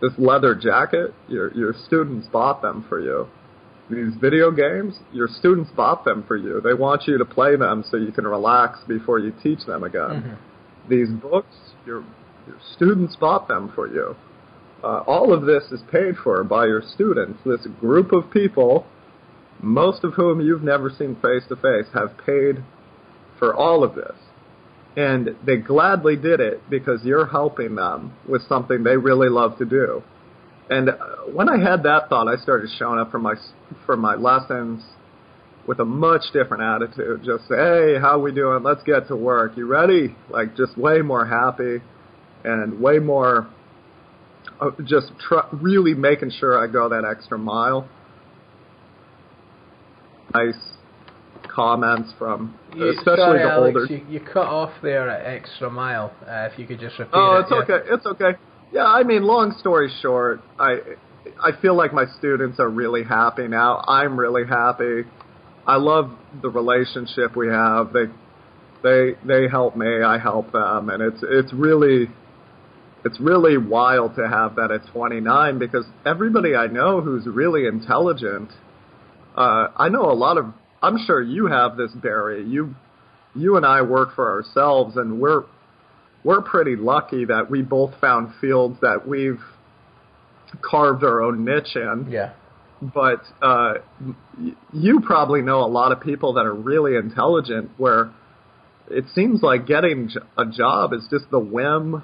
This 0.00 0.12
leather 0.18 0.54
jacket, 0.54 1.14
your 1.28 1.52
your 1.54 1.74
students 1.86 2.26
bought 2.28 2.62
them 2.62 2.84
for 2.88 3.00
you. 3.00 3.28
These 3.90 4.14
video 4.20 4.50
games, 4.52 4.94
your 5.12 5.26
students 5.26 5.70
bought 5.76 6.04
them 6.04 6.24
for 6.26 6.36
you. 6.36 6.60
They 6.60 6.74
want 6.74 7.08
you 7.08 7.18
to 7.18 7.24
play 7.24 7.56
them 7.56 7.84
so 7.90 7.96
you 7.96 8.12
can 8.12 8.26
relax 8.26 8.78
before 8.86 9.18
you 9.18 9.32
teach 9.42 9.66
them 9.66 9.82
again. 9.82 10.38
These 10.88 11.08
books, 11.10 11.54
your 11.84 12.04
your 12.46 12.56
students 12.74 13.16
bought 13.16 13.48
them 13.48 13.72
for 13.74 13.88
you. 13.88 14.16
Uh, 14.82 15.02
all 15.06 15.32
of 15.34 15.44
this 15.44 15.64
is 15.70 15.80
paid 15.92 16.16
for 16.22 16.42
by 16.42 16.66
your 16.66 16.82
students. 16.82 17.38
This 17.44 17.66
group 17.80 18.12
of 18.12 18.30
people, 18.30 18.86
most 19.60 20.04
of 20.04 20.14
whom 20.14 20.40
you've 20.40 20.62
never 20.62 20.88
seen 20.90 21.16
face 21.16 21.42
to 21.48 21.56
face, 21.56 21.86
have 21.92 22.16
paid 22.24 22.64
for 23.38 23.54
all 23.54 23.84
of 23.84 23.94
this. 23.94 24.16
And 24.96 25.36
they 25.44 25.56
gladly 25.58 26.16
did 26.16 26.40
it 26.40 26.68
because 26.70 27.04
you're 27.04 27.26
helping 27.26 27.74
them 27.76 28.14
with 28.28 28.42
something 28.48 28.82
they 28.82 28.96
really 28.96 29.28
love 29.28 29.58
to 29.58 29.64
do. 29.64 30.02
And 30.70 30.88
uh, 30.90 30.94
when 31.32 31.48
I 31.48 31.58
had 31.58 31.82
that 31.82 32.08
thought, 32.08 32.28
I 32.28 32.40
started 32.40 32.70
showing 32.78 32.98
up 33.00 33.10
for 33.10 33.18
my 33.18 33.34
for 33.86 33.96
my 33.96 34.14
lessons 34.14 34.82
with 35.66 35.80
a 35.80 35.84
much 35.84 36.22
different 36.32 36.62
attitude. 36.62 37.22
Just 37.24 37.48
say, 37.48 37.56
hey, 37.56 37.94
how 38.00 38.18
we 38.18 38.32
doing? 38.32 38.62
Let's 38.62 38.82
get 38.84 39.08
to 39.08 39.16
work. 39.16 39.56
You 39.56 39.66
ready? 39.66 40.14
Like 40.30 40.56
just 40.56 40.78
way 40.78 41.02
more 41.02 41.26
happy 41.26 41.82
and 42.44 42.80
way 42.80 42.98
more 42.98 43.48
uh, 44.60 44.70
just 44.84 45.08
tr- 45.28 45.46
really 45.52 45.94
making 45.94 46.30
sure 46.38 46.58
I 46.62 46.70
go 46.70 46.88
that 46.88 47.04
extra 47.04 47.36
mile. 47.38 47.88
Nice 50.32 50.54
comments 51.52 52.12
from 52.18 52.56
You, 52.76 52.90
especially 52.90 53.16
sorry, 53.16 53.38
the 53.40 53.50
Alex, 53.50 53.76
older. 53.76 53.92
You, 53.92 54.06
you 54.08 54.20
cut 54.20 54.46
off 54.46 54.70
there 54.82 55.08
at 55.10 55.26
extra 55.26 55.68
mile. 55.68 56.12
Uh, 56.22 56.48
if 56.52 56.58
you 56.58 56.66
could 56.66 56.78
just 56.78 56.98
repeat 56.98 57.10
Oh, 57.12 57.36
it. 57.36 57.40
it's 57.40 57.50
yeah. 57.50 57.56
okay. 57.76 57.88
It's 57.90 58.06
okay. 58.06 58.38
Yeah, 58.72 58.84
I 58.84 59.02
mean, 59.02 59.24
long 59.24 59.56
story 59.58 59.90
short, 60.00 60.40
I 60.58 60.78
I 61.42 61.50
feel 61.60 61.74
like 61.74 61.92
my 61.92 62.04
students 62.18 62.60
are 62.60 62.68
really 62.68 63.02
happy 63.02 63.48
now. 63.48 63.84
I'm 63.86 64.18
really 64.18 64.46
happy. 64.46 65.02
I 65.66 65.76
love 65.76 66.10
the 66.40 66.50
relationship 66.50 67.36
we 67.36 67.48
have. 67.48 67.92
They 67.92 68.06
they 68.82 69.14
they 69.26 69.48
help 69.48 69.76
me, 69.76 70.02
I 70.02 70.18
help 70.18 70.52
them, 70.52 70.88
and 70.88 71.02
it's 71.02 71.20
it's 71.22 71.52
really 71.52 72.08
it's 73.04 73.18
really 73.18 73.58
wild 73.58 74.14
to 74.16 74.28
have 74.28 74.56
that 74.56 74.70
at 74.70 74.86
29 74.92 75.58
because 75.58 75.84
everybody 76.04 76.54
I 76.54 76.66
know 76.66 77.00
who's 77.00 77.26
really 77.26 77.66
intelligent, 77.66 78.50
uh, 79.36 79.68
I 79.76 79.88
know 79.88 80.10
a 80.10 80.14
lot 80.14 80.38
of. 80.38 80.46
I'm 80.82 80.98
sure 81.06 81.20
you 81.20 81.46
have 81.46 81.76
this, 81.76 81.90
Barry. 81.92 82.46
You 82.46 82.74
you 83.34 83.56
and 83.56 83.66
I 83.66 83.82
work 83.82 84.14
for 84.14 84.30
ourselves, 84.30 84.96
and 84.96 85.20
we're 85.20 85.44
we're 86.24 86.42
pretty 86.42 86.76
lucky 86.76 87.24
that 87.26 87.50
we 87.50 87.62
both 87.62 87.94
found 88.00 88.34
fields 88.40 88.78
that 88.82 89.06
we've 89.06 89.40
carved 90.60 91.04
our 91.04 91.22
own 91.22 91.44
niche 91.44 91.76
in. 91.76 92.08
Yeah. 92.10 92.32
But 92.82 93.22
uh, 93.42 93.74
you 94.72 95.00
probably 95.00 95.42
know 95.42 95.60
a 95.60 95.68
lot 95.68 95.92
of 95.92 96.00
people 96.00 96.34
that 96.34 96.46
are 96.46 96.54
really 96.54 96.96
intelligent 96.96 97.70
where 97.76 98.10
it 98.90 99.04
seems 99.14 99.42
like 99.42 99.66
getting 99.66 100.10
a 100.36 100.46
job 100.46 100.92
is 100.92 101.06
just 101.10 101.30
the 101.30 101.38
whim 101.38 102.02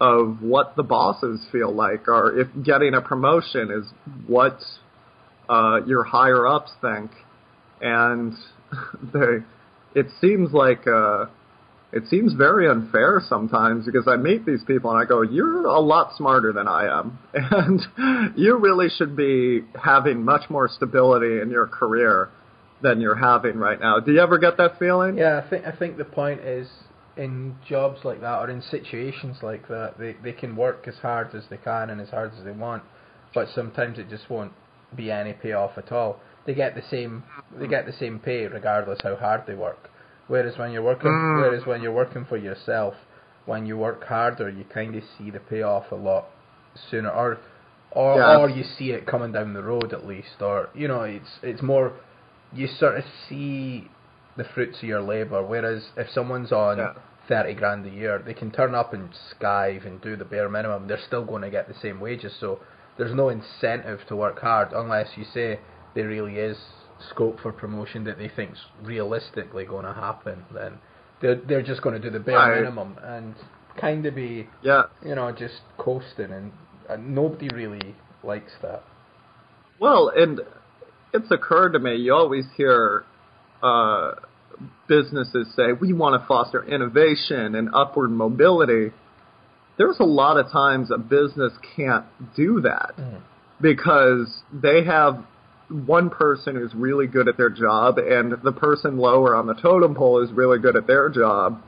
of 0.00 0.42
what 0.42 0.74
the 0.74 0.82
bosses 0.82 1.40
feel 1.52 1.72
like, 1.72 2.08
or 2.08 2.38
if 2.38 2.48
getting 2.64 2.94
a 2.94 3.00
promotion 3.00 3.70
is 3.70 3.84
what 4.26 4.58
uh, 5.48 5.80
your 5.86 6.02
higher 6.02 6.46
ups 6.46 6.72
think, 6.80 7.12
and 7.80 8.34
they, 9.12 9.44
it 9.94 10.06
seems 10.20 10.52
like 10.52 10.86
uh, 10.88 11.26
it 11.92 12.04
seems 12.08 12.32
very 12.32 12.68
unfair 12.68 13.20
sometimes 13.28 13.84
because 13.84 14.08
I 14.08 14.16
meet 14.16 14.46
these 14.46 14.64
people 14.64 14.90
and 14.90 14.98
I 14.98 15.04
go, 15.04 15.20
"You're 15.20 15.66
a 15.66 15.78
lot 15.78 16.16
smarter 16.16 16.52
than 16.52 16.66
I 16.66 16.86
am, 16.86 17.18
and 17.34 18.36
you 18.36 18.56
really 18.56 18.88
should 18.88 19.14
be 19.14 19.64
having 19.74 20.24
much 20.24 20.48
more 20.48 20.68
stability 20.68 21.40
in 21.40 21.50
your 21.50 21.66
career 21.66 22.30
than 22.80 23.00
you're 23.00 23.16
having 23.16 23.58
right 23.58 23.78
now." 23.78 24.00
Do 24.00 24.12
you 24.12 24.20
ever 24.20 24.38
get 24.38 24.56
that 24.56 24.78
feeling? 24.78 25.18
Yeah, 25.18 25.42
I 25.44 25.50
think 25.50 25.66
I 25.66 25.72
think 25.72 25.98
the 25.98 26.06
point 26.06 26.40
is 26.40 26.66
in 27.18 27.56
jobs 27.68 28.00
like 28.04 28.22
that 28.22 28.38
or 28.38 28.48
in 28.48 28.62
situations 28.62 29.38
like 29.42 29.68
that, 29.68 29.98
they 29.98 30.16
they 30.24 30.32
can 30.32 30.56
work 30.56 30.88
as 30.88 30.94
hard 30.96 31.34
as 31.34 31.44
they 31.50 31.58
can 31.58 31.90
and 31.90 32.00
as 32.00 32.08
hard 32.08 32.32
as 32.38 32.42
they 32.42 32.52
want, 32.52 32.82
but 33.34 33.48
sometimes 33.54 33.98
it 33.98 34.08
just 34.08 34.30
won't 34.30 34.52
be 34.96 35.10
any 35.10 35.34
payoff 35.34 35.76
at 35.76 35.92
all. 35.92 36.20
They 36.46 36.54
get 36.54 36.74
the 36.74 36.82
same 36.90 37.24
they 37.58 37.66
get 37.66 37.84
the 37.84 37.92
same 37.92 38.18
pay 38.18 38.46
regardless 38.46 39.00
how 39.02 39.16
hard 39.16 39.42
they 39.46 39.54
work. 39.54 39.90
Whereas 40.28 40.56
when 40.58 40.72
you're 40.72 40.82
working 40.82 41.10
Mm. 41.10 41.42
whereas 41.42 41.66
when 41.66 41.82
you're 41.82 41.92
working 41.92 42.24
for 42.24 42.36
yourself, 42.36 42.94
when 43.46 43.66
you 43.66 43.76
work 43.76 44.04
harder, 44.04 44.48
you 44.48 44.64
kind 44.64 44.94
of 44.94 45.02
see 45.18 45.30
the 45.30 45.40
payoff 45.40 45.90
a 45.92 45.96
lot 45.96 46.26
sooner, 46.74 47.10
or 47.10 47.38
or 47.90 48.16
Yeah. 48.16 48.38
or 48.38 48.48
you 48.48 48.62
see 48.62 48.92
it 48.92 49.04
coming 49.06 49.32
down 49.32 49.52
the 49.52 49.62
road 49.62 49.92
at 49.92 50.06
least, 50.06 50.40
or 50.40 50.68
you 50.74 50.88
know 50.88 51.02
it's 51.02 51.38
it's 51.42 51.62
more 51.62 51.92
you 52.52 52.66
sort 52.66 52.96
of 52.96 53.04
see 53.28 53.90
the 54.36 54.44
fruits 54.44 54.78
of 54.78 54.88
your 54.88 55.00
labour. 55.02 55.42
Whereas 55.42 55.90
if 55.96 56.08
someone's 56.10 56.52
on 56.52 56.78
Yeah. 56.78 56.92
thirty 57.28 57.54
grand 57.54 57.84
a 57.86 57.90
year, 57.90 58.18
they 58.18 58.34
can 58.34 58.50
turn 58.50 58.74
up 58.74 58.94
and 58.94 59.10
skive 59.12 59.84
and 59.84 60.00
do 60.00 60.16
the 60.16 60.24
bare 60.24 60.48
minimum. 60.48 60.86
They're 60.86 60.98
still 60.98 61.24
going 61.24 61.42
to 61.42 61.50
get 61.50 61.68
the 61.68 61.74
same 61.74 62.00
wages, 62.00 62.32
so 62.34 62.60
there's 62.96 63.14
no 63.14 63.28
incentive 63.28 64.06
to 64.06 64.16
work 64.16 64.38
hard 64.40 64.72
unless 64.72 65.16
you 65.16 65.24
say 65.24 65.58
there 65.94 66.08
really 66.08 66.38
is 66.38 66.58
scope 67.10 67.40
for 67.40 67.52
promotion 67.52 68.04
that 68.04 68.18
they 68.18 68.28
think's 68.28 68.58
realistically 68.82 69.64
going 69.64 69.84
to 69.84 69.92
happen. 69.92 70.44
Then 70.52 70.78
they're 71.20 71.36
they're 71.36 71.62
just 71.62 71.82
going 71.82 72.00
to 72.00 72.00
do 72.00 72.10
the 72.10 72.20
bare 72.24 72.36
Right. 72.36 72.60
minimum 72.60 72.96
and 73.02 73.34
kind 73.80 74.04
of 74.06 74.14
be 74.14 74.48
Yeah. 74.62 74.84
you 75.04 75.14
know 75.14 75.32
just 75.32 75.60
coasting, 75.78 76.30
and, 76.32 76.52
and 76.88 77.14
nobody 77.14 77.48
really 77.54 77.94
likes 78.22 78.52
that. 78.62 78.82
Well, 79.78 80.12
and 80.14 80.40
it's 81.12 81.30
occurred 81.30 81.72
to 81.72 81.78
me, 81.78 81.96
you 81.96 82.14
always 82.14 82.44
hear 82.56 83.04
uh, 83.62 84.12
businesses 84.88 85.46
say, 85.56 85.72
we 85.72 85.92
want 85.92 86.20
to 86.20 86.26
foster 86.26 86.62
innovation 86.64 87.54
and 87.54 87.68
upward 87.74 88.10
mobility. 88.10 88.92
There's 89.78 89.96
a 90.00 90.04
lot 90.04 90.36
of 90.36 90.50
times 90.52 90.90
a 90.90 90.98
business 90.98 91.52
can't 91.76 92.04
do 92.36 92.60
that 92.60 92.92
because 93.60 94.42
they 94.52 94.84
have 94.84 95.24
one 95.72 96.10
person 96.10 96.54
who's 96.54 96.74
really 96.74 97.06
good 97.06 97.28
at 97.28 97.36
their 97.36 97.50
job 97.50 97.98
and 97.98 98.34
the 98.44 98.52
person 98.52 98.98
lower 98.98 99.34
on 99.34 99.46
the 99.46 99.54
totem 99.54 99.94
pole 99.94 100.22
is 100.22 100.30
really 100.32 100.58
good 100.58 100.76
at 100.76 100.86
their 100.86 101.08
job 101.08 101.62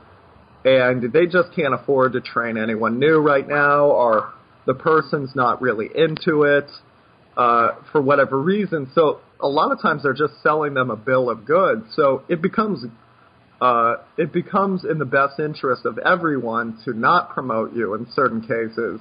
and 0.63 1.11
they 1.11 1.25
just 1.25 1.53
can't 1.55 1.73
afford 1.73 2.13
to 2.13 2.21
train 2.21 2.57
anyone 2.57 2.99
new 2.99 3.17
right 3.17 3.47
now 3.47 3.85
or 3.85 4.33
the 4.65 4.73
person's 4.73 5.35
not 5.35 5.61
really 5.61 5.89
into 5.93 6.43
it 6.43 6.69
uh, 7.37 7.71
for 7.91 8.01
whatever 8.01 8.41
reason. 8.41 8.89
So 8.95 9.19
a 9.39 9.47
lot 9.47 9.71
of 9.71 9.81
times 9.81 10.03
they're 10.03 10.13
just 10.13 10.41
selling 10.41 10.73
them 10.73 10.89
a 10.89 10.95
bill 10.95 11.29
of 11.29 11.45
goods. 11.45 11.83
So 11.95 12.23
it 12.27 12.41
becomes 12.41 12.85
uh, 13.61 13.95
it 14.17 14.33
becomes 14.33 14.83
in 14.83 14.99
the 14.99 15.05
best 15.05 15.39
interest 15.39 15.85
of 15.85 15.97
everyone 15.99 16.77
to 16.83 16.93
not 16.93 17.29
promote 17.29 17.73
you 17.73 17.93
in 17.93 18.05
certain 18.13 18.41
cases, 18.41 18.99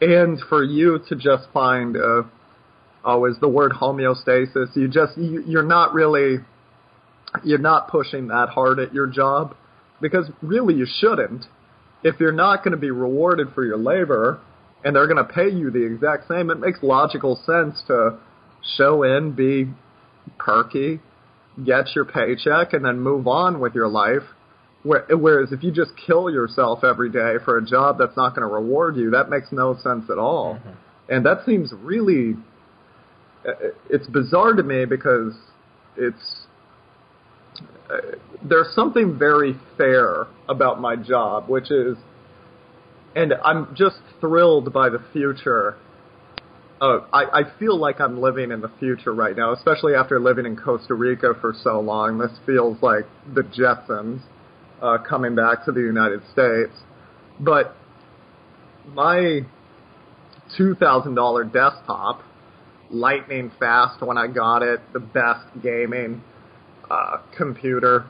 and 0.00 0.40
for 0.48 0.62
you 0.62 1.00
to 1.08 1.16
just 1.16 1.48
find 1.52 1.96
uh, 1.96 2.22
oh, 3.04 3.24
is 3.26 3.36
the 3.40 3.48
word 3.48 3.72
homeostasis? 3.72 4.74
You 4.76 4.88
just 4.88 5.16
you, 5.16 5.42
you're 5.46 5.62
not 5.62 5.92
really 5.92 6.38
you're 7.44 7.58
not 7.58 7.88
pushing 7.88 8.28
that 8.28 8.48
hard 8.48 8.78
at 8.78 8.94
your 8.94 9.06
job 9.06 9.54
because 10.00 10.30
really 10.42 10.74
you 10.74 10.86
shouldn't. 11.00 11.44
If 12.02 12.20
you're 12.20 12.32
not 12.32 12.62
going 12.62 12.72
to 12.72 12.78
be 12.78 12.90
rewarded 12.90 13.48
for 13.54 13.64
your 13.64 13.76
labor 13.76 14.40
and 14.84 14.94
they're 14.94 15.06
going 15.06 15.24
to 15.24 15.32
pay 15.32 15.50
you 15.50 15.70
the 15.70 15.84
exact 15.84 16.28
same, 16.28 16.50
it 16.50 16.60
makes 16.60 16.78
logical 16.82 17.40
sense 17.44 17.82
to 17.88 18.18
show 18.76 19.02
in, 19.02 19.32
be 19.32 19.68
perky, 20.38 21.00
get 21.64 21.94
your 21.94 22.04
paycheck, 22.04 22.72
and 22.72 22.84
then 22.84 23.00
move 23.00 23.26
on 23.26 23.60
with 23.60 23.74
your 23.74 23.88
life. 23.88 24.22
Whereas 24.84 25.52
if 25.52 25.64
you 25.64 25.72
just 25.72 25.90
kill 26.06 26.30
yourself 26.30 26.84
every 26.84 27.10
day 27.10 27.34
for 27.44 27.58
a 27.58 27.66
job 27.66 27.98
that's 27.98 28.16
not 28.16 28.30
going 28.34 28.48
to 28.48 28.54
reward 28.54 28.96
you, 28.96 29.10
that 29.10 29.28
makes 29.28 29.48
no 29.50 29.76
sense 29.82 30.04
at 30.10 30.18
all. 30.18 30.54
Mm-hmm. 30.54 30.70
And 31.10 31.26
that 31.26 31.44
seems 31.44 31.72
really, 31.72 32.36
it's 33.88 34.06
bizarre 34.06 34.54
to 34.54 34.62
me 34.62 34.84
because 34.84 35.34
it's, 35.96 36.46
uh, 37.90 38.16
there's 38.42 38.74
something 38.74 39.18
very 39.18 39.54
fair 39.76 40.26
about 40.48 40.80
my 40.80 40.96
job, 40.96 41.48
which 41.48 41.70
is, 41.70 41.96
and 43.14 43.34
I'm 43.44 43.74
just 43.74 43.96
thrilled 44.20 44.72
by 44.72 44.88
the 44.90 45.02
future. 45.12 45.76
Uh, 46.80 47.00
I, 47.12 47.40
I 47.40 47.58
feel 47.58 47.76
like 47.76 48.00
I'm 48.00 48.20
living 48.20 48.52
in 48.52 48.60
the 48.60 48.70
future 48.78 49.12
right 49.12 49.36
now, 49.36 49.52
especially 49.52 49.94
after 49.94 50.20
living 50.20 50.46
in 50.46 50.56
Costa 50.56 50.94
Rica 50.94 51.32
for 51.40 51.54
so 51.62 51.80
long. 51.80 52.18
This 52.18 52.30
feels 52.46 52.80
like 52.82 53.06
the 53.34 53.42
Jetsons 53.42 54.20
uh, 54.80 54.98
coming 55.08 55.34
back 55.34 55.64
to 55.64 55.72
the 55.72 55.80
United 55.80 56.20
States. 56.32 56.72
But 57.40 57.74
my 58.92 59.40
$2,000 60.58 61.52
desktop, 61.52 62.22
lightning 62.90 63.52
fast 63.58 64.00
when 64.02 64.16
I 64.16 64.26
got 64.26 64.62
it, 64.62 64.80
the 64.92 65.00
best 65.00 65.46
gaming 65.62 66.22
uh, 66.90 67.18
computer, 67.36 68.06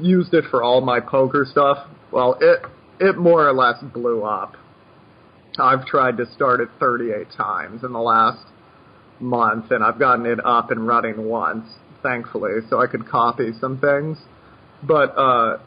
used 0.00 0.34
it 0.34 0.44
for 0.50 0.62
all 0.62 0.80
my 0.80 1.00
poker 1.00 1.46
stuff. 1.48 1.78
Well, 2.10 2.36
it 2.40 2.60
it 3.00 3.16
more 3.16 3.48
or 3.48 3.52
less 3.52 3.82
blew 3.92 4.22
up. 4.22 4.56
I've 5.58 5.86
tried 5.86 6.16
to 6.18 6.26
start 6.34 6.60
it 6.60 6.68
38 6.80 7.28
times 7.36 7.84
in 7.84 7.92
the 7.92 8.00
last 8.00 8.46
month, 9.20 9.70
and 9.70 9.84
I've 9.84 9.98
gotten 9.98 10.26
it 10.26 10.38
up 10.44 10.70
and 10.70 10.86
running 10.86 11.24
once, 11.24 11.66
thankfully, 12.02 12.52
so 12.70 12.80
I 12.80 12.86
could 12.86 13.06
copy 13.06 13.52
some 13.60 13.78
things. 13.78 14.18
But 14.82 15.16
uh, 15.16 15.58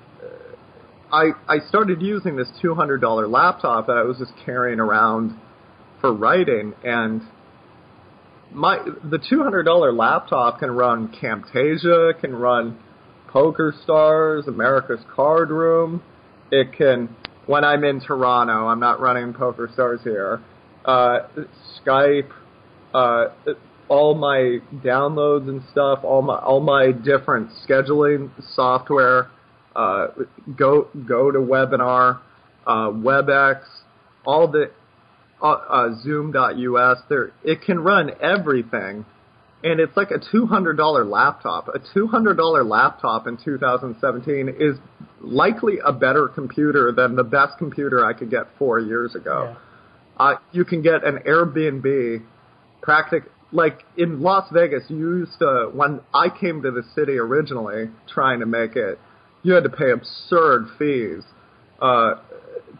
I 1.11 1.31
I 1.47 1.59
started 1.67 2.01
using 2.01 2.35
this 2.35 2.49
$200 2.63 3.29
laptop 3.29 3.87
that 3.87 3.97
I 3.97 4.03
was 4.03 4.17
just 4.17 4.33
carrying 4.45 4.79
around 4.79 5.37
for 6.01 6.13
writing, 6.13 6.73
and 6.83 7.21
my 8.55 8.77
the 9.03 9.19
$200 9.19 9.97
laptop 9.97 10.59
can 10.59 10.71
run 10.71 11.13
Camtasia, 11.21 12.19
can 12.19 12.33
run 12.33 12.77
Poker 13.27 13.75
Stars, 13.83 14.47
America's 14.47 15.01
Card 15.13 15.49
Room. 15.49 16.01
It 16.51 16.71
can, 16.77 17.13
when 17.47 17.65
I'm 17.65 17.83
in 17.83 17.99
Toronto, 17.99 18.67
I'm 18.67 18.79
not 18.79 19.01
running 19.01 19.33
PokerStars 19.33 20.03
here. 20.03 20.41
Uh, 20.85 21.27
Skype, 21.85 22.29
uh, 22.93 23.25
all 23.89 24.15
my 24.15 24.59
downloads 24.75 25.49
and 25.49 25.61
stuff, 25.71 25.99
all 26.03 26.21
my 26.21 26.37
all 26.37 26.61
my 26.61 26.91
different 26.91 27.49
scheduling 27.67 28.29
software, 28.55 29.29
uh, 29.75 30.07
go 30.55 30.87
go 31.07 31.31
to 31.31 31.39
webinar, 31.39 32.19
uh, 32.65 32.89
WebEx, 32.89 33.61
all 34.25 34.47
the 34.47 34.71
uh, 35.41 35.47
uh, 35.47 36.01
Zoom.us. 36.01 36.97
There, 37.09 37.31
it 37.43 37.61
can 37.61 37.79
run 37.79 38.11
everything 38.21 39.05
and 39.65 39.79
it's 39.79 39.97
like 39.97 40.11
a 40.11 40.19
two 40.31 40.45
hundred 40.45 40.77
dollar 40.77 41.03
laptop. 41.03 41.67
A 41.69 41.79
two 41.93 42.07
hundred 42.07 42.37
dollar 42.37 42.63
laptop 42.63 43.25
in 43.25 43.35
2017 43.43 44.55
is 44.59 44.77
likely 45.21 45.79
a 45.83 45.91
better 45.91 46.27
computer 46.27 46.91
than 46.91 47.15
the 47.15 47.23
best 47.23 47.57
computer 47.57 48.05
I 48.05 48.13
could 48.13 48.29
get 48.29 48.43
four 48.59 48.79
years 48.79 49.15
ago. 49.15 49.57
Uh, 50.17 50.35
you 50.51 50.65
can 50.65 50.83
get 50.83 51.03
an 51.03 51.17
Airbnb, 51.27 52.23
practic 52.81 53.23
like 53.51 53.79
in 53.97 54.21
Las 54.21 54.47
Vegas. 54.53 54.83
You 54.87 55.17
used 55.17 55.39
to 55.39 55.71
when 55.73 55.99
I 56.13 56.27
came 56.29 56.61
to 56.61 56.69
the 56.69 56.83
city 56.93 57.17
originally 57.17 57.89
trying 58.07 58.41
to 58.41 58.45
make 58.45 58.75
it, 58.75 58.99
you 59.41 59.53
had 59.53 59.63
to 59.63 59.69
pay 59.69 59.91
absurd 59.91 60.67
fees 60.77 61.23
uh, 61.81 62.15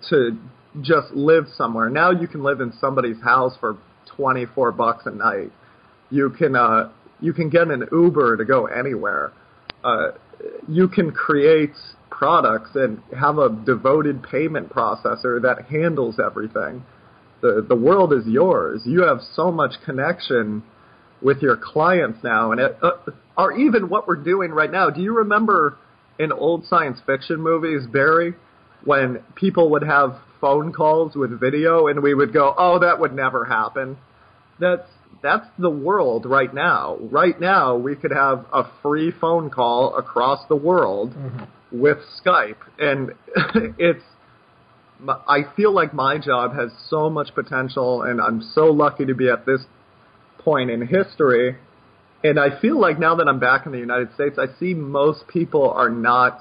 to 0.10 0.38
just 0.82 1.12
live 1.14 1.46
somewhere. 1.56 1.90
Now 1.90 2.12
you 2.12 2.28
can 2.28 2.44
live 2.44 2.62
in 2.62 2.74
somebody's 2.80 3.22
house 3.22 3.56
for 3.60 3.78
twenty 4.16 4.46
four 4.46 4.72
bucks 4.72 5.06
a 5.06 5.12
night 5.12 5.52
you 6.10 6.30
can 6.30 6.56
uh, 6.56 6.92
you 7.20 7.34
can 7.34 7.50
get 7.50 7.68
an 7.70 7.88
Uber 7.92 8.38
to 8.38 8.46
go 8.46 8.66
anywhere. 8.66 9.32
Uh, 9.84 10.12
you 10.68 10.88
can 10.88 11.12
create 11.12 11.74
products 12.10 12.72
and 12.76 13.02
have 13.18 13.38
a 13.38 13.50
devoted 13.66 14.24
payment 14.24 14.70
processor 14.70 15.42
that 15.42 15.66
handles 15.70 16.20
everything. 16.24 16.84
The 17.42 17.66
the 17.68 17.76
world 17.76 18.14
is 18.14 18.26
yours. 18.26 18.82
You 18.86 19.04
have 19.04 19.20
so 19.36 19.52
much 19.52 19.74
connection 19.84 20.64
with 21.22 21.42
your 21.42 21.58
clients 21.58 22.20
now, 22.24 22.52
and 22.52 22.62
it, 22.62 22.78
uh, 22.82 22.92
or 23.38 23.58
even 23.58 23.90
what 23.90 24.08
we're 24.08 24.16
doing 24.24 24.52
right 24.52 24.72
now. 24.72 24.90
Do 24.90 25.02
you 25.02 25.18
remember 25.18 25.78
in 26.20 26.32
old 26.32 26.66
science 26.66 27.00
fiction 27.06 27.42
movies, 27.42 27.86
Barry, 27.92 28.36
when 28.86 29.20
people 29.36 29.72
would 29.72 29.84
have 29.84 30.18
phone 30.40 30.72
calls 30.72 31.16
with 31.16 31.38
video, 31.40 31.88
and 31.88 32.02
we 32.02 32.14
would 32.14 32.32
go, 32.32 32.54
"Oh, 32.58 32.80
that 32.80 33.00
would 33.00 33.14
never 33.14 33.46
happen." 33.46 33.98
That's 34.60 34.88
that's 35.22 35.48
the 35.58 35.70
world 35.70 36.26
right 36.26 36.54
now. 36.54 36.98
Right 37.02 37.40
now, 37.40 37.76
we 37.76 37.96
could 37.96 38.12
have 38.12 38.46
a 38.54 38.64
free 38.82 39.12
phone 39.12 39.50
call 39.50 39.96
across 39.98 40.48
the 40.48 40.56
world 40.56 41.14
mm-hmm. 41.14 41.46
with 41.72 41.98
Skype, 42.24 42.62
and 42.80 43.12
it's. 43.78 44.04
I 45.08 45.42
feel 45.58 45.74
like 45.74 45.94
my 45.94 46.18
job 46.18 46.56
has 46.56 46.72
so 46.90 47.10
much 47.10 47.36
potential, 47.36 48.04
and 48.04 48.22
I'm 48.22 48.42
so 48.42 48.68
lucky 48.68 49.06
to 49.06 49.14
be 49.14 49.30
at 49.30 49.46
this 49.46 49.62
point 50.40 50.70
in 50.70 50.88
history. 50.88 51.58
And 52.24 52.40
I 52.40 52.60
feel 52.62 52.80
like 52.80 52.98
now 52.98 53.16
that 53.16 53.28
I'm 53.28 53.40
back 53.40 53.66
in 53.66 53.74
the 53.74 53.78
United 53.78 54.14
States, 54.14 54.38
I 54.40 54.48
see 54.58 54.74
most 54.74 55.28
people 55.28 55.70
are 55.70 55.90
not 55.90 56.40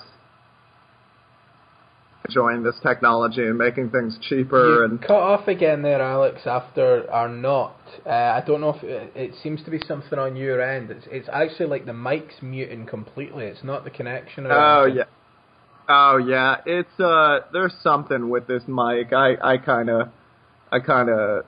enjoying 2.29 2.63
this 2.63 2.77
technology 2.83 3.43
and 3.43 3.59
making 3.59 3.91
things 3.91 4.19
cheaper 4.29 4.79
You 4.79 4.85
and 4.85 5.01
cut 5.01 5.11
off 5.11 5.47
again 5.49 5.83
there, 5.83 6.01
Alex. 6.01 6.43
After 6.47 7.11
our 7.11 7.29
not, 7.29 7.77
uh, 8.07 8.11
I 8.11 8.43
don't 8.47 8.61
know 8.61 8.71
if 8.71 8.83
it, 8.83 9.13
it 9.15 9.35
seems 9.43 9.63
to 9.65 9.71
be 9.71 9.79
something 9.87 10.19
on 10.19 10.37
your 10.37 10.63
end. 10.63 10.91
It's 10.91 11.07
it's 11.11 11.29
actually 11.33 11.67
like 11.67 11.87
the 11.87 11.93
mic's 11.93 12.35
muting 12.43 12.87
completely. 12.87 13.45
It's 13.45 13.63
not 13.65 13.85
the 13.85 13.91
connection. 13.91 14.47
Or 14.47 14.53
Oh 14.53 14.83
anything. 14.85 14.99
yeah. 14.99 15.05
Oh 15.89 16.17
yeah, 16.17 16.57
it's 16.65 16.99
uh 17.01 17.41
there's 17.53 17.75
something 17.83 18.31
with 18.31 18.47
this 18.47 18.63
mic. 18.67 19.13
I 19.13 19.35
I 19.43 19.59
kind 19.59 19.91
of 19.91 20.09
I 20.73 20.81
kind 20.81 21.11
of 21.11 21.45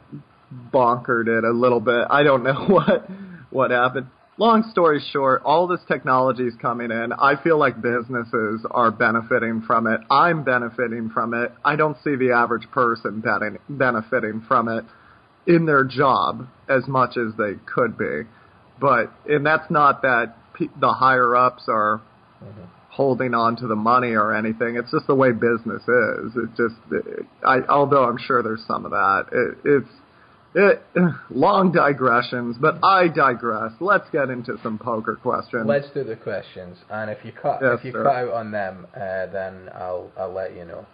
bonkered 0.73 1.27
it 1.29 1.45
a 1.45 1.51
little 1.53 1.81
bit. 1.81 2.07
I 2.11 2.23
don't 2.23 2.43
know 2.51 2.67
what 2.69 3.09
what 3.51 3.71
happened. 3.71 4.09
Long 4.39 4.69
story 4.71 5.03
short, 5.13 5.43
all 5.47 5.67
this 5.67 5.81
technology 5.89 6.47
is 6.47 6.53
coming 6.61 6.91
in. 6.91 7.13
I 7.13 7.43
feel 7.43 7.59
like 7.59 7.81
businesses 7.81 8.67
are 8.71 8.91
benefiting 8.91 9.63
from 9.67 9.87
it. 9.87 10.01
I'm 10.11 10.45
benefiting 10.45 11.09
from 11.09 11.33
it. 11.33 11.53
I 11.65 11.77
don't 11.77 11.97
see 12.05 12.17
the 12.17 12.33
average 12.33 12.71
person 12.71 13.25
benefiting 13.71 14.45
from 14.47 14.69
it 14.69 14.85
in 15.47 15.65
their 15.65 15.85
job 15.85 16.49
as 16.69 16.87
much 16.87 17.17
as 17.17 17.33
they 17.39 17.55
could 17.65 17.97
be. 17.97 18.23
But 18.79 19.11
and 19.27 19.47
that's 19.47 19.71
not 19.71 20.03
that 20.03 20.37
pe- 20.53 20.69
the 20.79 20.93
higher 20.93 21.35
ups 21.35 21.65
are 21.69 22.03
mm-hmm. 22.45 22.65
holding 22.91 23.33
on 23.33 23.57
to 23.57 23.67
the 23.67 23.77
money 23.77 24.13
or 24.13 24.35
anything. 24.35 24.77
It's 24.77 24.91
just 24.91 25.07
the 25.07 25.15
way 25.15 25.33
business 25.33 25.81
is. 25.83 26.37
It 26.37 26.51
just, 26.59 26.75
I, 27.43 27.61
although 27.71 28.05
I'm 28.05 28.19
sure 28.19 28.43
there's 28.43 28.65
some 28.67 28.85
of 28.85 28.91
that. 28.91 29.29
It, 29.33 29.59
it's 29.65 29.89
it, 30.57 30.83
long 31.31 31.71
digressions, 31.71 32.57
but 32.59 32.83
I 32.83 33.09
digress. 33.09 33.73
Let's 33.79 34.09
get 34.11 34.31
into 34.31 34.57
some 34.63 34.79
poker 34.79 35.17
questions. 35.17 35.65
Let's 35.67 35.91
do 35.91 36.03
the 36.03 36.17
questions, 36.17 36.79
and 36.91 37.11
if 37.11 37.19
you 37.25 37.33
cut 37.33 37.61
Yes, 37.63 37.79
if 37.79 37.85
you 37.85 37.93
sir. 37.93 38.03
cut 38.05 38.15
out 38.17 38.33
on 38.33 38.51
them, 38.51 38.87
uh, 38.97 39.27
then 39.27 39.69
I'll 39.75 40.11
I'll 40.19 40.33
let 40.33 40.57
you 40.57 40.65
know. 40.65 40.87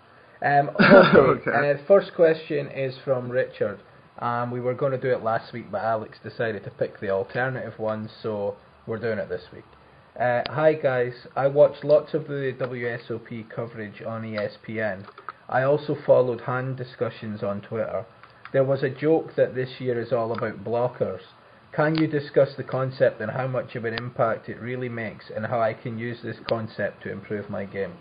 Um, 0.45 0.71
okay. 0.71 1.19
Okay. 1.49 1.51
Uh, 1.51 1.73
the 1.79 1.85
first 1.87 2.13
question 2.15 2.69
is 2.69 2.95
from 3.05 3.31
Richard. 3.31 3.79
Um, 4.19 4.51
we 4.51 4.61
were 4.61 4.75
going 4.75 4.93
to 4.93 4.99
do 5.01 5.11
it 5.11 5.23
last 5.23 5.53
week, 5.53 5.71
but 5.71 5.83
Alex 5.83 6.19
decided 6.23 6.65
to 6.65 6.71
pick 6.71 7.01
the 7.01 7.11
alternative 7.11 7.75
one, 7.79 8.11
so 8.23 8.57
we're 8.87 8.99
doing 8.99 9.19
it 9.19 9.29
this 9.29 9.43
week. 9.53 9.65
Uh, 10.21 10.43
hi 10.51 10.75
guys, 10.75 11.13
I 11.37 11.47
watched 11.47 11.85
lots 11.85 12.13
of 12.15 12.27
the 12.29 12.53
WSOP 12.61 13.49
coverage 13.49 14.03
on 14.07 14.23
ESPN. 14.25 15.07
I 15.49 15.63
also 15.63 15.97
followed 16.07 16.43
hand 16.43 16.77
discussions 16.77 17.43
on 17.43 17.63
Twitter. 17.63 18.05
There 18.53 18.65
was 18.65 18.83
a 18.83 18.91
joke 18.91 19.35
that 19.37 19.55
this 19.55 19.69
year 19.79 20.01
is 20.01 20.13
all 20.13 20.33
about 20.33 20.63
blockers. 20.63 21.21
Can 21.75 21.95
you 21.95 22.07
discuss 22.07 22.51
the 22.57 22.65
concept 22.65 23.21
and 23.23 23.31
how 23.31 23.47
much 23.47 23.75
of 23.77 23.87
an 23.87 23.95
impact 23.95 24.51
it 24.51 24.61
really 24.61 24.91
makes, 24.91 25.31
and 25.35 25.47
how 25.47 25.61
I 25.61 25.73
can 25.73 25.99
use 25.99 26.19
this 26.23 26.37
concept 26.47 27.03
to 27.05 27.11
improve 27.11 27.49
my 27.49 27.65
game? 27.65 27.95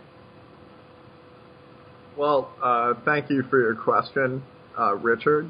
Well, 2.17 2.51
uh, 2.61 2.95
thank 3.05 3.29
you 3.29 3.43
for 3.49 3.61
your 3.61 3.75
question, 3.75 4.43
uh, 4.77 4.95
Richard. 4.95 5.49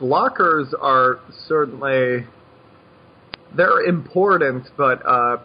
Blockers 0.00 0.72
are 0.80 1.18
certainly 1.48 2.26
they're 3.56 3.80
important, 3.80 4.68
but 4.76 5.04
uh, 5.04 5.38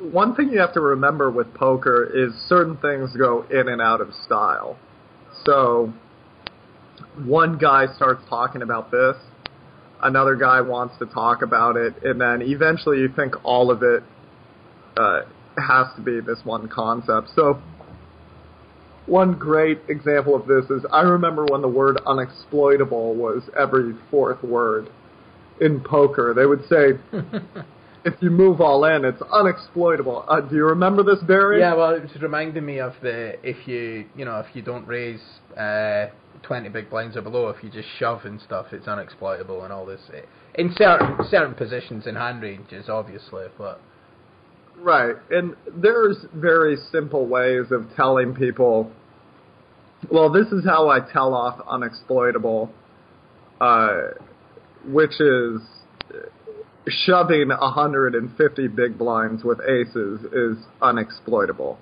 one 0.00 0.34
thing 0.34 0.50
you 0.50 0.58
have 0.58 0.74
to 0.74 0.80
remember 0.80 1.30
with 1.30 1.54
poker 1.54 2.04
is 2.04 2.34
certain 2.48 2.76
things 2.76 3.16
go 3.16 3.46
in 3.50 3.68
and 3.68 3.80
out 3.80 4.02
of 4.02 4.12
style. 4.24 4.76
So 5.44 5.92
one 7.24 7.58
guy 7.58 7.86
starts 7.94 8.22
talking 8.28 8.62
about 8.62 8.90
this, 8.90 9.16
another 10.02 10.36
guy 10.36 10.60
wants 10.60 10.96
to 10.98 11.06
talk 11.06 11.42
about 11.42 11.76
it, 11.76 12.02
and 12.02 12.20
then 12.20 12.42
eventually 12.42 12.98
you 12.98 13.08
think 13.14 13.34
all 13.44 13.70
of 13.70 13.82
it 13.82 14.02
uh, 14.96 15.22
has 15.58 15.86
to 15.96 16.02
be 16.02 16.20
this 16.20 16.38
one 16.44 16.68
concept. 16.68 17.30
So 17.34 17.60
one 19.06 19.34
great 19.34 19.80
example 19.88 20.34
of 20.34 20.46
this 20.46 20.64
is 20.70 20.84
I 20.92 21.02
remember 21.02 21.44
when 21.46 21.62
the 21.62 21.68
word 21.68 21.96
unexploitable 22.06 23.14
was 23.14 23.42
every 23.58 23.94
fourth 24.10 24.42
word 24.42 24.90
in 25.60 25.80
poker. 25.80 26.34
They 26.34 26.46
would 26.46 26.68
say, 26.68 26.98
if 28.06 28.14
you 28.22 28.30
move 28.30 28.60
all 28.60 28.84
in, 28.84 29.04
it's 29.04 29.20
unexploitable. 29.20 30.24
Uh, 30.28 30.40
do 30.40 30.56
you 30.56 30.64
remember 30.64 31.02
this, 31.02 31.18
Barry? 31.24 31.60
Yeah, 31.60 31.74
well, 31.74 31.90
it 31.90 32.02
was 32.02 32.22
reminding 32.22 32.64
me 32.64 32.78
of 32.78 32.94
the 33.02 33.34
if 33.42 33.68
you 33.68 34.06
you 34.16 34.24
know 34.24 34.38
if 34.38 34.46
you 34.54 34.62
don't 34.62 34.86
raise 34.86 35.20
uh, 35.58 36.06
twenty 36.42 36.68
big 36.68 36.88
blinds 36.88 37.16
or 37.16 37.22
below, 37.22 37.48
if 37.48 37.62
you 37.62 37.70
just 37.70 37.88
shove 37.98 38.24
and 38.24 38.40
stuff, 38.40 38.66
it's 38.72 38.86
unexploitable 38.86 39.64
and 39.64 39.72
all 39.72 39.84
this. 39.84 40.00
In 40.54 40.74
certain 40.78 41.18
certain 41.28 41.54
positions 41.54 42.06
in 42.06 42.14
hand 42.14 42.40
ranges, 42.40 42.88
obviously, 42.88 43.46
but 43.58 43.80
Right. 44.78 45.16
And 45.30 45.54
there's 45.74 46.16
very 46.34 46.76
simple 46.92 47.26
ways 47.26 47.66
of 47.70 47.86
telling 47.96 48.34
people, 48.34 48.90
well, 50.10 50.30
this 50.30 50.46
is 50.48 50.64
how 50.64 50.88
I 50.88 51.00
tell 51.00 51.34
off 51.34 51.58
unexploitable, 51.66 52.70
uh, 53.60 54.08
which 54.86 55.18
is 55.20 55.60
shoving 56.88 57.48
150 57.48 58.68
big 58.68 58.98
blinds 58.98 59.42
with 59.44 59.60
aces 59.60 60.20
is 60.32 60.64
unexploitable. 60.80 61.76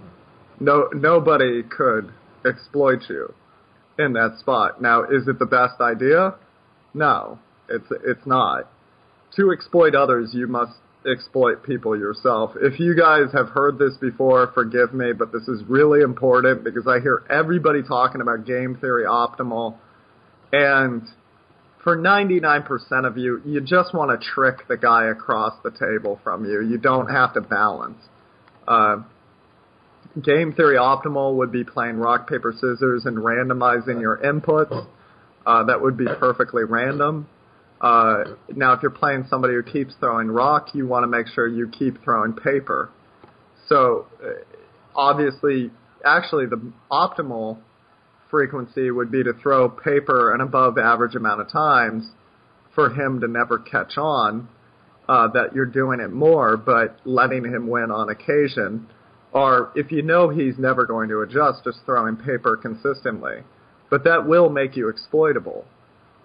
No, 0.60 0.88
nobody 0.92 1.62
could 1.62 2.12
exploit 2.44 3.00
you 3.08 3.34
in 3.98 4.12
that 4.14 4.38
spot. 4.40 4.80
Now, 4.80 5.04
is 5.04 5.28
it 5.28 5.38
the 5.38 5.46
best 5.46 5.80
idea? 5.80 6.34
No, 6.94 7.38
it's, 7.68 7.86
it's 8.04 8.26
not. 8.26 8.70
To 9.36 9.52
exploit 9.52 9.94
others, 9.94 10.30
you 10.32 10.46
must 10.46 10.72
exploit 11.06 11.62
people 11.62 11.98
yourself. 11.98 12.52
If 12.56 12.80
you 12.80 12.96
guys 12.96 13.32
have 13.32 13.48
heard 13.48 13.78
this 13.78 13.94
before, 14.00 14.50
forgive 14.54 14.94
me, 14.94 15.12
but 15.12 15.32
this 15.32 15.46
is 15.48 15.62
really 15.68 16.00
important 16.00 16.64
because 16.64 16.86
I 16.86 17.00
hear 17.00 17.24
everybody 17.28 17.82
talking 17.82 18.20
about 18.20 18.46
game 18.46 18.78
theory 18.80 19.04
optimal 19.04 19.76
and 20.52 21.02
for 21.84 21.98
99% 21.98 23.06
of 23.06 23.18
you, 23.18 23.42
you 23.44 23.60
just 23.60 23.94
want 23.94 24.18
to 24.18 24.26
trick 24.26 24.66
the 24.68 24.76
guy 24.76 25.04
across 25.04 25.52
the 25.62 25.70
table 25.70 26.18
from 26.24 26.46
you. 26.46 26.62
You 26.62 26.78
don't 26.78 27.08
have 27.08 27.34
to 27.34 27.42
balance. 27.42 28.02
Uh, 28.66 29.02
game 30.22 30.54
theory 30.54 30.76
optimal 30.76 31.36
would 31.36 31.52
be 31.52 31.62
playing 31.62 31.96
rock, 31.96 32.28
paper, 32.28 32.52
scissors 32.52 33.04
and 33.04 33.18
randomizing 33.18 34.00
your 34.00 34.16
inputs. 34.16 34.86
Uh, 35.46 35.64
that 35.64 35.80
would 35.80 35.98
be 35.98 36.06
perfectly 36.18 36.64
random. 36.64 37.28
Uh, 37.80 38.24
now, 38.56 38.72
if 38.72 38.80
you're 38.80 38.90
playing 38.90 39.26
somebody 39.28 39.52
who 39.52 39.62
keeps 39.62 39.92
throwing 40.00 40.28
rock, 40.28 40.68
you 40.74 40.86
want 40.86 41.02
to 41.02 41.06
make 41.06 41.26
sure 41.26 41.46
you 41.46 41.68
keep 41.68 42.02
throwing 42.02 42.32
paper. 42.32 42.90
So, 43.68 44.06
uh, 44.24 44.28
obviously, 44.96 45.70
actually, 46.02 46.46
the 46.46 46.72
optimal 46.90 47.58
frequency 48.34 48.90
would 48.90 49.12
be 49.12 49.22
to 49.22 49.32
throw 49.34 49.68
paper 49.68 50.34
an 50.34 50.40
above 50.40 50.76
average 50.76 51.14
amount 51.14 51.40
of 51.40 51.48
times 51.48 52.04
for 52.74 52.90
him 52.90 53.20
to 53.20 53.28
never 53.28 53.60
catch 53.60 53.96
on 53.96 54.48
uh, 55.08 55.28
that 55.28 55.54
you're 55.54 55.64
doing 55.64 56.00
it 56.00 56.10
more, 56.10 56.56
but 56.56 56.98
letting 57.04 57.44
him 57.44 57.68
win 57.68 57.92
on 57.92 58.08
occasion. 58.08 58.88
Or 59.30 59.70
if 59.76 59.92
you 59.92 60.02
know 60.02 60.30
he's 60.30 60.58
never 60.58 60.84
going 60.84 61.10
to 61.10 61.20
adjust, 61.20 61.62
just 61.62 61.78
throwing 61.86 62.16
paper 62.16 62.56
consistently. 62.56 63.36
But 63.88 64.02
that 64.02 64.26
will 64.26 64.50
make 64.50 64.76
you 64.76 64.88
exploitable. 64.88 65.64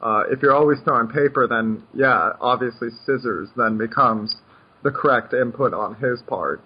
Uh, 0.02 0.24
if 0.32 0.41
you're 0.41 0.56
always 0.56 0.80
throwing 0.84 1.10
paper, 1.10 1.48
then 1.48 1.84
yeah, 1.93 2.32
obviously 2.41 2.89
scissors 3.06 3.50
then 3.56 3.78
becomes 3.78 4.36
the 4.82 4.89
correct 4.89 5.36
input 5.36 5.76
on 5.76 5.93
his 5.93 6.24
part. 6.24 6.60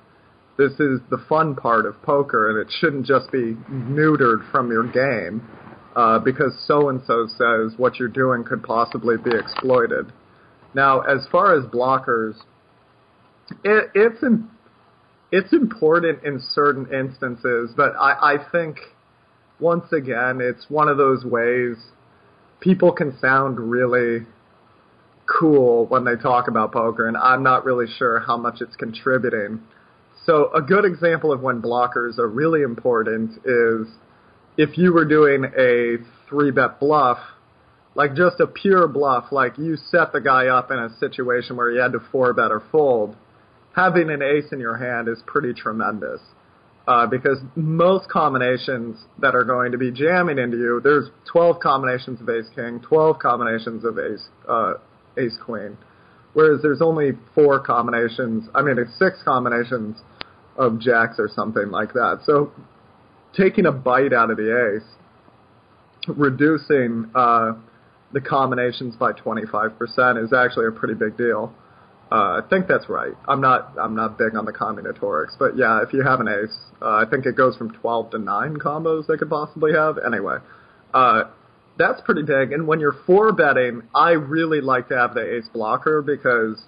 This 0.58 0.74
is 0.74 1.00
the 1.10 1.24
fun 1.28 1.56
part 1.56 1.86
of 1.86 2.02
poker, 2.04 2.50
and 2.50 2.60
it 2.60 2.72
shouldn't 2.80 3.06
just 3.06 3.32
be 3.32 3.56
neutered 3.72 4.50
from 4.52 4.70
your 4.70 4.84
game 4.88 5.48
uh, 5.96 6.20
because 6.20 6.54
so 6.68 6.90
and 6.90 7.02
so 7.08 7.28
says 7.28 7.78
what 7.78 7.98
you're 7.98 8.08
doing 8.08 8.44
could 8.44 8.64
possibly 8.64 9.18
be 9.18 9.32
exploited. 9.36 10.12
Now, 10.76 11.02
as 11.02 11.28
far 11.32 11.56
as 11.58 11.66
blockers, 11.66 12.36
it, 13.64 13.92
it's 13.96 14.22
im- 14.24 14.50
it's 15.32 15.52
important 15.52 16.24
in 16.24 16.40
certain 16.54 16.94
instances, 16.94 17.72
but 17.76 17.94
I, 18.00 18.36
I 18.36 18.52
think 18.52 18.78
once 19.60 19.92
again, 19.92 20.40
it's 20.42 20.66
one 20.70 20.88
of 20.88 20.98
those 20.98 21.26
ways 21.26 21.78
people 22.60 22.92
can 22.92 23.18
sound 23.20 23.60
really 23.60 24.26
cool 25.26 25.86
when 25.88 26.06
they 26.06 26.16
talk 26.16 26.48
about 26.48 26.72
poker, 26.72 27.08
and 27.08 27.18
I'm 27.18 27.44
not 27.44 27.66
really 27.66 27.88
sure 27.98 28.20
how 28.20 28.38
much 28.38 28.62
it's 28.62 28.76
contributing. 28.76 29.62
So 30.26 30.52
a 30.54 30.62
good 30.62 30.86
example 30.86 31.34
of 31.34 31.42
when 31.42 31.62
blockers 31.62 32.18
are 32.18 32.28
really 32.28 32.62
important 32.62 33.32
is 33.46 33.88
if 34.58 34.78
you 34.78 34.94
were 34.94 35.06
doing 35.06 35.46
a 35.58 35.98
three 36.30 36.52
bet 36.52 36.80
bluff, 36.80 37.18
like 37.96 38.16
just 38.16 38.40
a 38.40 38.48
pure 38.48 38.88
bluff, 38.88 39.26
like 39.32 39.58
you 39.58 39.76
set 39.76 40.14
the 40.14 40.22
guy 40.22 40.48
up 40.48 40.72
in 40.72 40.80
a 40.80 40.90
situation 41.00 41.58
where 41.58 41.72
he 41.72 41.78
had 41.78 41.92
to 41.92 42.00
four 42.12 42.34
bet 42.34 42.52
or 42.52 42.64
fold, 42.72 43.16
having 43.76 44.10
an 44.10 44.22
ace 44.22 44.52
in 44.52 44.60
your 44.60 44.78
hand 44.78 45.08
is 45.08 45.22
pretty 45.26 45.54
tremendous. 45.54 46.22
Uh, 46.86 47.08
because 47.08 47.38
most 47.56 48.10
combinations 48.10 48.98
that 49.20 49.36
are 49.36 49.46
going 49.46 49.72
to 49.72 49.78
be 49.78 49.90
jamming 49.90 50.38
into 50.38 50.58
you, 50.58 50.82
there's 50.84 51.10
12 51.32 51.60
combinations 51.62 52.20
of 52.20 52.30
ace 52.30 52.50
king, 52.56 52.82
12 52.82 53.20
combinations 53.20 53.86
of 53.86 53.98
ace, 53.98 54.26
uh, 54.50 54.74
ace 55.18 55.38
queen. 55.46 55.78
Whereas 56.34 56.62
there's 56.62 56.82
only 56.82 57.12
four 57.36 57.60
combinations, 57.60 58.50
I 58.54 58.64
mean, 58.64 58.78
it's 58.78 58.98
six 59.00 59.22
combinations 59.24 59.98
of 60.58 60.80
jacks 60.80 61.16
or 61.18 61.30
something 61.34 61.70
like 61.70 61.94
that. 61.94 62.20
So 62.26 62.52
taking 63.36 63.66
a 63.66 63.72
bite 63.72 64.14
out 64.14 64.30
of 64.32 64.38
the 64.38 64.76
ace, 64.76 66.08
reducing 66.08 67.10
uh, 67.16 67.54
the 68.12 68.22
combinations 68.22 68.96
by 68.96 69.14
25% 69.14 70.24
is 70.24 70.34
actually 70.34 70.68
a 70.68 70.72
pretty 70.72 70.94
big 70.94 71.18
deal. 71.18 71.54
Uh, 72.12 72.40
I 72.40 72.42
think 72.48 72.68
that's 72.68 72.88
right. 72.90 73.14
I'm 73.28 73.42
not 73.42 73.74
I'm 73.80 73.96
not 73.96 74.20
big 74.20 74.36
on 74.36 74.46
the 74.46 74.54
combinatorics, 74.54 75.36
but 75.40 75.58
yeah, 75.58 75.82
if 75.82 75.94
you 75.94 76.04
have 76.04 76.20
an 76.20 76.28
ace, 76.28 76.56
uh, 76.80 76.86
I 76.86 77.06
think 77.10 77.26
it 77.26 77.36
goes 77.36 77.56
from 77.58 77.72
12 77.72 78.12
to 78.12 78.20
9 78.20 78.58
combos 78.58 79.08
they 79.08 79.18
could 79.18 79.30
possibly 79.30 79.74
have. 79.74 79.98
Anyway, 79.98 80.38
uh, 80.94 81.24
that's 81.78 82.02
pretty 82.02 82.22
big. 82.22 82.52
And 82.52 82.68
when 82.68 82.80
you're 82.80 82.96
four 83.08 83.32
betting, 83.32 83.82
I 83.96 84.12
really 84.12 84.62
like 84.62 84.90
to 84.90 84.98
have 84.98 85.16
the 85.16 85.38
ace 85.38 85.48
blocker 85.52 86.04
because 86.04 86.62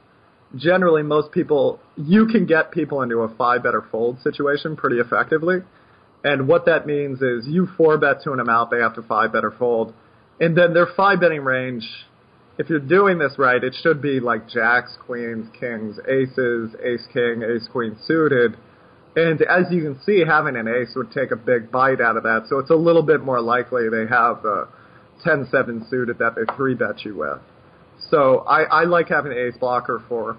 generally 0.55 1.03
most 1.03 1.31
people 1.31 1.79
you 1.97 2.27
can 2.27 2.45
get 2.45 2.71
people 2.71 3.01
into 3.01 3.19
a 3.19 3.35
five 3.35 3.63
better 3.63 3.85
fold 3.91 4.19
situation 4.21 4.75
pretty 4.75 4.97
effectively. 4.97 5.59
And 6.23 6.47
what 6.47 6.65
that 6.65 6.87
means 6.87 7.21
is 7.21 7.45
you 7.45 7.67
four 7.77 7.97
bet 7.97 8.21
to 8.23 8.31
an 8.31 8.39
amount, 8.39 8.71
they 8.71 8.79
have 8.79 8.95
to 8.95 9.03
five 9.03 9.31
better 9.31 9.51
fold. 9.51 9.93
And 10.39 10.57
then 10.57 10.73
their 10.73 10.87
five 10.97 11.19
betting 11.19 11.41
range, 11.41 11.87
if 12.57 12.69
you're 12.69 12.79
doing 12.79 13.19
this 13.19 13.33
right, 13.37 13.63
it 13.63 13.75
should 13.81 14.01
be 14.01 14.19
like 14.19 14.49
jacks, 14.49 14.97
queens, 15.05 15.47
kings, 15.59 15.97
aces, 16.07 16.75
ace 16.83 17.05
king, 17.13 17.43
ace 17.43 17.67
queen 17.71 17.95
suited. 18.05 18.57
And 19.15 19.41
as 19.43 19.65
you 19.71 19.81
can 19.83 20.01
see, 20.03 20.23
having 20.27 20.57
an 20.57 20.67
ace 20.67 20.93
would 20.95 21.11
take 21.11 21.31
a 21.31 21.37
big 21.37 21.71
bite 21.71 22.01
out 22.01 22.17
of 22.17 22.23
that. 22.23 22.47
So 22.49 22.59
it's 22.59 22.71
a 22.71 22.75
little 22.75 23.03
bit 23.03 23.21
more 23.21 23.39
likely 23.39 23.87
they 23.89 24.07
have 24.09 24.43
uh, 24.43 24.65
a 24.65 24.67
10-7 25.25 25.89
suited 25.89 26.17
that 26.17 26.35
they 26.35 26.55
three 26.55 26.75
bet 26.75 27.05
you 27.05 27.15
with. 27.17 27.39
So 28.09 28.39
I, 28.39 28.63
I 28.63 28.83
like 28.83 29.09
having 29.09 29.31
an 29.31 29.37
ace 29.37 29.57
blocker 29.59 30.03
for 30.07 30.37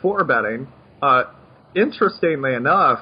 for 0.00 0.24
betting. 0.24 0.68
Uh, 1.02 1.24
interestingly 1.74 2.54
enough, 2.54 3.00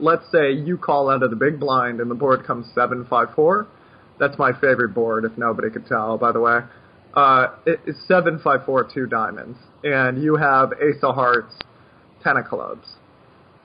let's 0.00 0.24
say 0.30 0.52
you 0.52 0.78
call 0.78 1.10
out 1.10 1.22
of 1.22 1.30
the 1.30 1.36
big 1.36 1.58
blind 1.58 2.00
and 2.00 2.10
the 2.10 2.14
board 2.14 2.44
comes 2.46 2.66
seven 2.74 3.06
five 3.08 3.28
four. 3.34 3.66
That's 4.18 4.38
my 4.38 4.52
favorite 4.52 4.94
board, 4.94 5.24
if 5.24 5.36
nobody 5.38 5.70
could 5.70 5.86
tell. 5.86 6.18
By 6.18 6.32
the 6.32 6.40
way, 6.40 6.60
uh, 7.14 7.48
it's 7.66 7.98
seven 8.06 8.40
five 8.42 8.64
four 8.64 8.88
two 8.92 9.06
diamonds, 9.06 9.58
and 9.84 10.22
you 10.22 10.36
have 10.36 10.72
ace 10.74 11.02
of 11.02 11.14
hearts, 11.14 11.54
ten 12.22 12.36
of 12.36 12.46
clubs. 12.46 12.86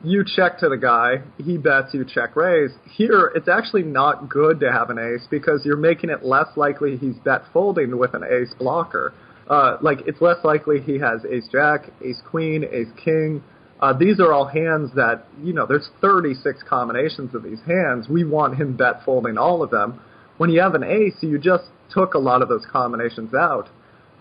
You 0.04 0.26
check 0.26 0.60
to 0.60 0.70
the 0.70 0.78
guy, 0.78 1.22
he 1.38 1.58
bets, 1.58 1.94
you 1.94 2.04
check 2.06 2.36
raise. 2.36 2.72
Here, 2.92 3.32
it's 3.36 3.48
actually 3.48 3.84
not 3.84 4.30
good 4.30 4.60
to 4.60 4.72
have 4.72 4.90
an 4.90 5.00
ace 5.00 5.26
because 5.32 5.62
you're 5.64 5.78
making 5.78 6.10
it 6.10 6.26
less 6.26 6.48
likely 6.58 6.98
he's 6.98 7.16
bet 7.24 7.44
folding 7.54 7.98
with 7.98 8.14
an 8.14 8.24
ace 8.24 8.54
blocker. 8.60 9.14
Uh, 9.50 9.78
like 9.82 10.00
it's 10.06 10.22
less 10.22 10.44
likely 10.44 10.82
he 10.82 11.00
has 11.00 11.24
ace 11.26 11.48
jack, 11.52 11.90
ace 12.04 12.22
queen, 12.30 12.66
ace 12.72 12.92
king, 13.04 13.42
uh, 13.84 13.92
these 13.92 14.22
are 14.22 14.32
all 14.32 14.46
hands 14.46 14.92
that, 14.96 15.26
you 15.44 15.52
know, 15.52 15.66
there's 15.66 15.90
36 16.00 16.64
combinations 16.70 17.36
of 17.36 17.44
these 17.44 17.60
hands. 17.68 18.08
We 18.08 18.24
want 18.24 18.56
him 18.56 18.78
bet 18.78 19.04
folding 19.04 19.38
all 19.38 19.62
of 19.62 19.72
them. 19.72 20.00
When 20.38 20.50
you 20.50 20.62
have 20.62 20.74
an 20.74 20.86
ace, 20.86 21.18
you 21.20 21.38
just 21.38 21.66
took 21.90 22.14
a 22.14 22.18
lot 22.18 22.42
of 22.42 22.48
those 22.48 22.66
combinations 22.72 23.34
out. 23.34 23.68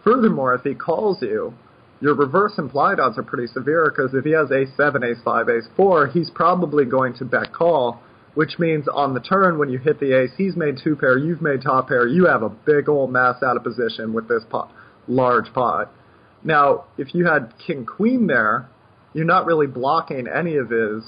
Furthermore, 0.02 0.52
if 0.56 0.62
he 0.62 0.74
calls 0.74 1.22
you, 1.22 1.54
your 2.02 2.14
reverse 2.16 2.54
implied 2.58 2.98
odds 2.98 3.16
are 3.16 3.22
pretty 3.22 3.46
severe 3.46 3.88
because 3.88 4.12
if 4.12 4.24
he 4.24 4.32
has 4.32 4.50
ace 4.50 4.68
7, 4.76 5.04
ace 5.04 5.18
5, 5.24 5.48
ace 5.48 5.68
4, 5.76 6.08
he's 6.08 6.30
probably 6.30 6.84
going 6.84 7.14
to 7.14 7.24
bet 7.24 7.52
call, 7.52 8.02
which 8.34 8.58
means 8.58 8.88
on 8.92 9.14
the 9.14 9.20
turn 9.20 9.56
when 9.56 9.68
you 9.68 9.78
hit 9.78 10.00
the 10.00 10.12
ace, 10.12 10.32
he's 10.36 10.56
made 10.56 10.80
two 10.82 10.96
pair, 10.96 11.16
you've 11.16 11.40
made 11.40 11.62
top 11.62 11.86
pair, 11.86 12.08
you 12.08 12.26
have 12.26 12.42
a 12.42 12.48
big 12.48 12.88
old 12.88 13.12
mass 13.12 13.40
out 13.44 13.56
of 13.56 13.62
position 13.62 14.12
with 14.12 14.26
this 14.26 14.42
pot, 14.50 14.72
large 15.06 15.52
pot. 15.54 15.92
Now, 16.42 16.86
if 16.98 17.14
you 17.14 17.24
had 17.24 17.54
king 17.64 17.86
queen 17.86 18.26
there, 18.26 18.68
you're 19.14 19.24
not 19.24 19.46
really 19.46 19.68
blocking 19.68 20.26
any 20.26 20.56
of 20.56 20.70
his 20.70 21.04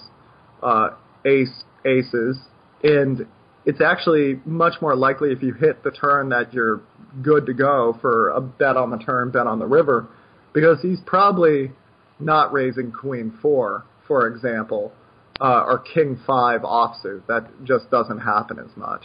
uh, 0.63 0.91
ace 1.25 1.65
aces, 1.85 2.39
and 2.85 3.27
it's 3.67 3.81
actually 3.81 4.41
much 4.45 4.75
more 4.81 4.95
likely 4.95 5.33
if 5.33 5.43
you 5.43 5.55
hit 5.55 5.83
the 5.83 5.91
turn 5.91 6.29
that 6.29 6.55
you're 6.55 6.83
good 7.21 7.47
to 7.47 7.53
go 7.53 7.99
for 8.01 8.29
a 8.29 8.41
bet 8.41 8.77
on 8.77 8.91
the 8.91 8.99
turn, 8.99 9.33
bet 9.33 9.49
on 9.49 9.59
the 9.59 9.67
river, 9.67 10.07
because 10.55 10.79
he's 10.81 11.01
probably 11.05 11.73
not 12.19 12.53
raising 12.53 12.93
queen 12.93 13.37
four, 13.43 13.85
for 14.07 14.27
example, 14.27 14.93
uh, 15.41 15.65
or 15.67 15.79
king 15.81 16.19
five 16.27 16.63
offsuit. 16.63 17.27
That 17.27 17.51
just 17.65 17.91
doesn't 17.91 18.21
happen 18.21 18.59
as 18.59 18.75
much. 18.77 19.03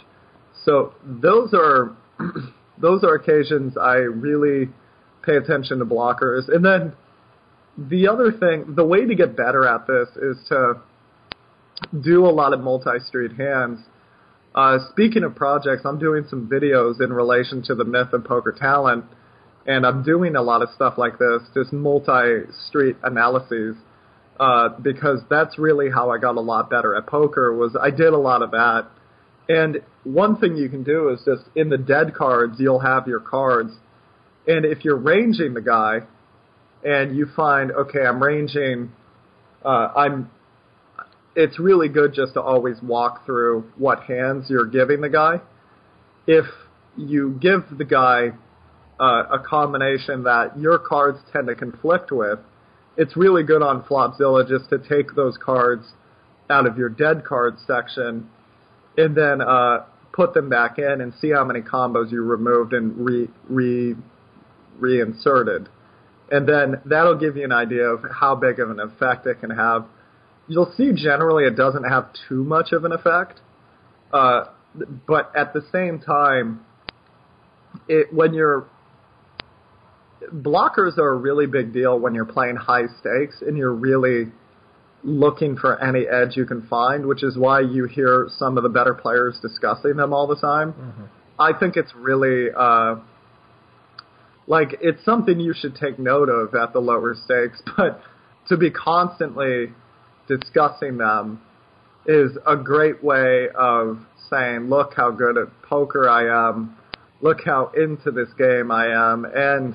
So 0.64 0.94
those 1.04 1.52
are 1.52 1.94
those 2.78 3.04
are 3.04 3.14
occasions 3.14 3.76
I 3.76 3.96
really 3.96 4.70
pay 5.22 5.36
attention 5.36 5.80
to 5.80 5.84
blockers, 5.84 6.48
and 6.48 6.64
then 6.64 6.94
the 7.76 8.08
other 8.08 8.32
thing, 8.32 8.74
the 8.74 8.84
way 8.84 9.06
to 9.06 9.14
get 9.14 9.36
better 9.36 9.66
at 9.66 9.86
this 9.86 10.08
is 10.16 10.36
to 10.48 10.80
do 12.02 12.26
a 12.26 12.30
lot 12.30 12.52
of 12.52 12.60
multi-street 12.60 13.32
hands. 13.32 13.80
Uh, 14.54 14.78
speaking 14.90 15.22
of 15.22 15.34
projects, 15.34 15.82
I'm 15.84 15.98
doing 15.98 16.24
some 16.28 16.48
videos 16.48 17.00
in 17.00 17.12
relation 17.12 17.62
to 17.64 17.74
the 17.74 17.84
myth 17.84 18.12
of 18.12 18.24
poker 18.24 18.52
talent, 18.52 19.04
and 19.70 19.86
I'm 19.86 20.02
doing 20.02 20.34
a 20.34 20.42
lot 20.42 20.62
of 20.62 20.70
stuff 20.74 20.94
like 20.98 21.16
this, 21.18 21.42
just 21.54 21.72
multi-street 21.72 22.96
analyses, 23.04 23.76
uh, 24.40 24.70
because 24.82 25.20
that's 25.30 25.58
really 25.58 25.90
how 25.90 26.10
I 26.10 26.18
got 26.18 26.36
a 26.36 26.40
lot 26.40 26.68
better 26.68 26.96
at 26.96 27.06
poker. 27.06 27.54
Was 27.54 27.76
I 27.80 27.90
did 27.90 28.12
a 28.12 28.18
lot 28.18 28.42
of 28.42 28.50
that, 28.50 28.88
and 29.48 29.80
one 30.02 30.36
thing 30.40 30.56
you 30.56 30.68
can 30.68 30.82
do 30.82 31.10
is 31.10 31.20
just 31.24 31.42
in 31.54 31.68
the 31.68 31.78
dead 31.78 32.14
cards, 32.14 32.56
you'll 32.58 32.80
have 32.80 33.06
your 33.06 33.20
cards, 33.20 33.70
and 34.48 34.64
if 34.64 34.84
you're 34.84 34.96
ranging 34.96 35.54
the 35.54 35.62
guy, 35.62 36.00
and 36.82 37.16
you 37.16 37.26
find, 37.36 37.70
okay, 37.70 38.00
I'm 38.00 38.20
ranging, 38.20 38.90
uh, 39.64 39.88
I'm, 39.94 40.30
it's 41.36 41.60
really 41.60 41.88
good 41.88 42.12
just 42.12 42.34
to 42.34 42.42
always 42.42 42.76
walk 42.82 43.24
through 43.24 43.70
what 43.76 44.02
hands 44.04 44.46
you're 44.48 44.66
giving 44.66 45.00
the 45.00 45.10
guy. 45.10 45.40
If 46.26 46.46
you 46.96 47.38
give 47.40 47.64
the 47.76 47.84
guy 47.84 48.32
uh, 49.00 49.24
a 49.32 49.38
combination 49.38 50.24
that 50.24 50.58
your 50.58 50.78
cards 50.78 51.18
tend 51.32 51.46
to 51.48 51.54
conflict 51.54 52.12
with, 52.12 52.38
it's 52.96 53.16
really 53.16 53.42
good 53.42 53.62
on 53.62 53.82
Flopzilla 53.84 54.46
just 54.46 54.68
to 54.70 54.78
take 54.78 55.14
those 55.14 55.36
cards 55.42 55.84
out 56.50 56.66
of 56.66 56.76
your 56.76 56.88
dead 56.88 57.24
cards 57.24 57.60
section 57.66 58.28
and 58.98 59.16
then 59.16 59.40
uh, 59.40 59.84
put 60.12 60.34
them 60.34 60.48
back 60.48 60.78
in 60.78 61.00
and 61.00 61.12
see 61.20 61.30
how 61.30 61.44
many 61.44 61.60
combos 61.60 62.10
you 62.10 62.22
removed 62.22 62.72
and 62.72 62.96
re, 62.98 63.28
re 63.48 63.94
reinserted 64.78 65.68
and 66.30 66.48
then 66.48 66.80
that'll 66.84 67.18
give 67.18 67.36
you 67.36 67.44
an 67.44 67.52
idea 67.52 67.84
of 67.84 68.04
how 68.10 68.34
big 68.34 68.60
of 68.60 68.70
an 68.70 68.78
effect 68.80 69.26
it 69.26 69.40
can 69.40 69.50
have. 69.50 69.84
You'll 70.46 70.72
see 70.76 70.92
generally 70.94 71.44
it 71.44 71.56
doesn't 71.56 71.84
have 71.84 72.08
too 72.28 72.44
much 72.44 72.72
of 72.72 72.84
an 72.84 72.92
effect, 72.92 73.40
uh, 74.12 74.44
but 75.06 75.32
at 75.36 75.52
the 75.52 75.62
same 75.72 75.98
time, 75.98 76.64
it 77.88 78.12
when 78.12 78.34
you're 78.34 78.66
blockers 80.32 80.98
are 80.98 81.12
a 81.12 81.16
really 81.16 81.46
big 81.46 81.72
deal 81.72 81.98
when 81.98 82.14
you're 82.14 82.24
playing 82.24 82.56
high 82.56 82.86
stakes 83.00 83.36
and 83.40 83.56
you're 83.56 83.74
really 83.74 84.32
looking 85.02 85.56
for 85.56 85.82
any 85.82 86.06
edge 86.06 86.36
you 86.36 86.44
can 86.44 86.66
find, 86.66 87.06
which 87.06 87.22
is 87.22 87.36
why 87.36 87.60
you 87.60 87.86
hear 87.86 88.28
some 88.36 88.56
of 88.56 88.62
the 88.62 88.68
better 88.68 88.94
players 88.94 89.38
discussing 89.40 89.96
them 89.96 90.12
all 90.12 90.26
the 90.26 90.36
time. 90.36 90.72
Mm-hmm. 90.72 91.04
I 91.38 91.58
think 91.58 91.76
it's 91.76 91.94
really 91.94 92.48
uh, 92.54 92.96
like 94.46 94.76
it's 94.82 95.02
something 95.04 95.40
you 95.40 95.54
should 95.54 95.74
take 95.76 95.98
note 95.98 96.28
of 96.28 96.54
at 96.54 96.72
the 96.72 96.80
lower 96.80 97.14
stakes, 97.14 97.62
but 97.76 98.02
to 98.48 98.56
be 98.56 98.70
constantly 98.70 99.72
discussing 100.28 100.98
them 100.98 101.40
is 102.06 102.32
a 102.46 102.56
great 102.56 103.02
way 103.02 103.48
of 103.54 103.98
saying, 104.28 104.68
look 104.68 104.94
how 104.96 105.10
good 105.10 105.36
at 105.38 105.48
poker 105.62 106.08
I 106.08 106.48
am, 106.48 106.76
look 107.20 107.38
how 107.44 107.72
into 107.76 108.10
this 108.10 108.28
game 108.38 108.70
I 108.70 108.88
am, 108.88 109.24
and 109.24 109.74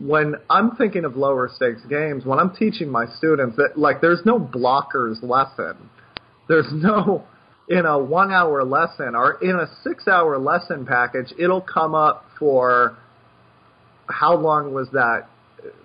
when 0.00 0.36
I'm 0.48 0.76
thinking 0.76 1.04
of 1.04 1.16
lower 1.16 1.50
stakes 1.54 1.82
games, 1.88 2.24
when 2.24 2.38
I'm 2.38 2.54
teaching 2.54 2.88
my 2.88 3.06
students 3.18 3.56
that 3.56 3.78
like 3.78 4.00
there's 4.00 4.24
no 4.24 4.38
blockers 4.38 5.22
lesson. 5.22 5.90
There's 6.48 6.68
no 6.72 7.24
in 7.68 7.86
a 7.86 7.98
one 7.98 8.32
hour 8.32 8.64
lesson 8.64 9.14
or 9.14 9.38
in 9.42 9.56
a 9.56 9.66
six 9.82 10.08
hour 10.08 10.38
lesson 10.38 10.86
package, 10.86 11.32
it'll 11.38 11.60
come 11.60 11.94
up 11.94 12.24
for 12.38 12.96
how 14.08 14.36
long 14.36 14.74
was 14.74 14.88
that 14.92 15.28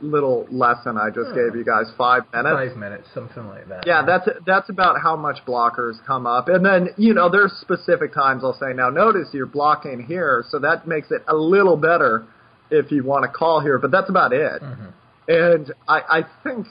little 0.02 0.48
lesson 0.50 0.98
I 0.98 1.10
just 1.10 1.36
gave 1.36 1.56
you 1.56 1.64
guys? 1.64 1.86
Five 1.98 2.24
minutes. 2.34 2.72
Five 2.72 2.78
minutes, 2.78 3.08
something 3.14 3.48
like 3.48 3.68
that. 3.70 3.86
Yeah, 3.86 4.04
that's 4.06 4.28
that's 4.46 4.70
about 4.70 5.00
how 5.02 5.16
much 5.16 5.38
blockers 5.46 5.94
come 6.06 6.26
up, 6.26 6.48
and 6.50 6.66
then 6.66 6.90
you 6.98 7.14
know 7.14 7.30
there's 7.30 7.52
specific 7.62 8.14
times 8.14 8.44
I'll 8.44 8.58
say 8.58 8.74
now 8.74 8.90
notice 8.90 9.30
you're 9.34 9.46
blocking 9.46 10.04
here, 10.04 10.44
so 10.50 10.60
that 10.60 10.88
makes 10.88 11.12
it 11.12 11.24
a 11.28 11.36
little 11.36 11.78
better 11.78 12.26
if 12.70 12.92
you 12.92 13.04
want 13.04 13.24
to 13.24 13.30
call 13.30 13.62
here, 13.62 13.78
but 13.80 13.92
that's 13.92 14.10
about 14.10 14.34
it. 14.34 14.62
Mm-hmm. 14.62 14.86
And 15.30 15.74
I 15.88 16.00
I 16.20 16.22
think 16.44 16.68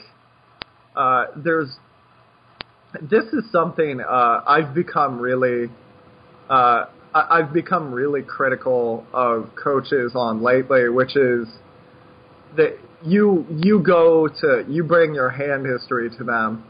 uh, 0.96 1.26
there's 1.36 1.76
this 3.00 3.24
is 3.32 3.44
something 3.52 4.00
uh, 4.00 4.42
I've 4.46 4.74
become 4.74 5.18
really. 5.18 5.70
Uh, 6.48 6.86
I've 7.14 7.52
become 7.52 7.92
really 7.92 8.22
critical 8.22 9.06
of 9.12 9.50
coaches 9.56 10.12
on 10.14 10.42
lately, 10.42 10.90
which 10.90 11.16
is 11.16 11.48
that 12.56 12.78
you 13.02 13.46
you 13.50 13.80
go 13.80 14.28
to 14.28 14.64
you 14.68 14.84
bring 14.84 15.14
your 15.14 15.30
hand 15.30 15.66
history 15.66 16.10
to 16.18 16.24
them, 16.24 16.64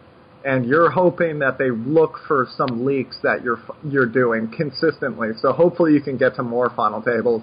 and 0.44 0.64
you're 0.64 0.90
hoping 0.90 1.40
that 1.40 1.58
they 1.58 1.70
look 1.70 2.20
for 2.28 2.46
some 2.56 2.84
leaks 2.84 3.16
that 3.22 3.42
you're 3.42 3.60
you're 3.84 4.06
doing 4.06 4.52
consistently. 4.56 5.30
So 5.40 5.52
hopefully 5.52 5.94
you 5.94 6.00
can 6.00 6.16
get 6.16 6.36
to 6.36 6.42
more 6.42 6.70
final 6.76 7.02
tables. 7.02 7.42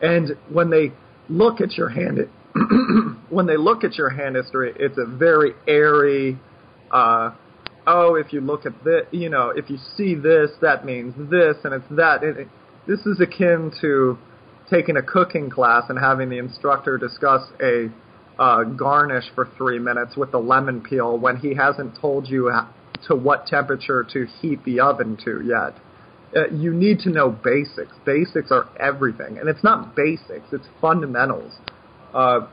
And 0.00 0.36
when 0.50 0.68
they 0.68 0.92
look 1.28 1.60
at 1.60 1.72
your 1.72 1.88
hand, 1.88 2.18
when 3.30 3.46
they 3.46 3.56
look 3.56 3.84
at 3.84 3.96
your 3.96 4.10
hand 4.10 4.36
history, 4.36 4.72
it's 4.76 4.98
a 4.98 5.06
very 5.06 5.52
airy. 5.66 6.38
Uh, 6.90 7.30
oh, 7.86 8.14
if 8.14 8.32
you 8.32 8.40
look 8.40 8.66
at 8.66 8.72
this, 8.84 9.02
you 9.10 9.28
know, 9.28 9.52
if 9.54 9.70
you 9.70 9.78
see 9.96 10.14
this, 10.14 10.50
that 10.60 10.84
means 10.84 11.14
this, 11.30 11.56
and 11.64 11.74
it's 11.74 11.88
that. 11.90 12.22
It, 12.22 12.48
this 12.86 13.00
is 13.06 13.20
akin 13.20 13.72
to 13.80 14.18
taking 14.70 14.96
a 14.96 15.02
cooking 15.02 15.50
class 15.50 15.84
and 15.88 15.98
having 15.98 16.28
the 16.30 16.38
instructor 16.38 16.98
discuss 16.98 17.42
a 17.60 17.88
uh, 18.38 18.64
garnish 18.64 19.24
for 19.34 19.48
three 19.56 19.78
minutes 19.78 20.16
with 20.16 20.32
the 20.32 20.38
lemon 20.38 20.80
peel 20.80 21.18
when 21.18 21.36
he 21.36 21.54
hasn't 21.54 21.98
told 22.00 22.28
you 22.28 22.50
to 23.06 23.14
what 23.14 23.46
temperature 23.46 24.04
to 24.12 24.26
heat 24.40 24.64
the 24.64 24.80
oven 24.80 25.16
to 25.24 25.42
yet. 25.44 25.76
Uh, 26.34 26.48
you 26.48 26.72
need 26.72 26.98
to 27.00 27.10
know 27.10 27.30
basics. 27.30 27.92
Basics 28.06 28.50
are 28.50 28.68
everything, 28.80 29.38
and 29.38 29.48
it's 29.48 29.62
not 29.62 29.94
basics; 29.94 30.46
it's 30.52 30.66
fundamentals. 30.80 31.52
Uh, 32.14 32.46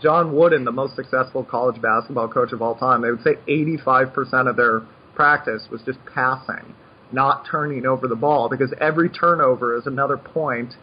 John 0.00 0.34
Wooden, 0.34 0.64
the 0.64 0.72
most 0.72 0.94
successful 0.94 1.44
college 1.44 1.80
basketball 1.80 2.28
coach 2.28 2.52
of 2.52 2.60
all 2.60 2.74
time, 2.74 3.02
they 3.02 3.10
would 3.10 3.22
say 3.22 3.36
85% 3.48 4.48
of 4.48 4.56
their 4.56 4.82
practice 5.14 5.62
was 5.70 5.80
just 5.86 5.98
passing, 6.12 6.74
not 7.12 7.46
turning 7.50 7.86
over 7.86 8.06
the 8.06 8.16
ball, 8.16 8.48
because 8.50 8.74
every 8.78 9.08
turnover 9.08 9.74
is 9.76 9.86
another 9.86 10.18
point 10.18 10.74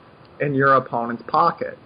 in 0.42 0.56
your 0.56 0.74
opponent's 0.74 1.24
pocket. 1.28 1.78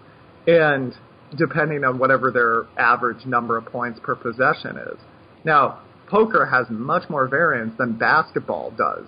And 0.47 0.93
depending 1.35 1.83
on 1.83 1.99
whatever 1.99 2.31
their 2.31 2.65
average 2.81 3.25
number 3.25 3.57
of 3.57 3.65
points 3.65 3.99
per 4.01 4.15
possession 4.15 4.77
is. 4.77 4.97
Now, 5.43 5.81
poker 6.07 6.45
has 6.45 6.67
much 6.69 7.09
more 7.09 7.27
variance 7.27 7.73
than 7.77 7.97
basketball 7.97 8.71
does. 8.71 9.05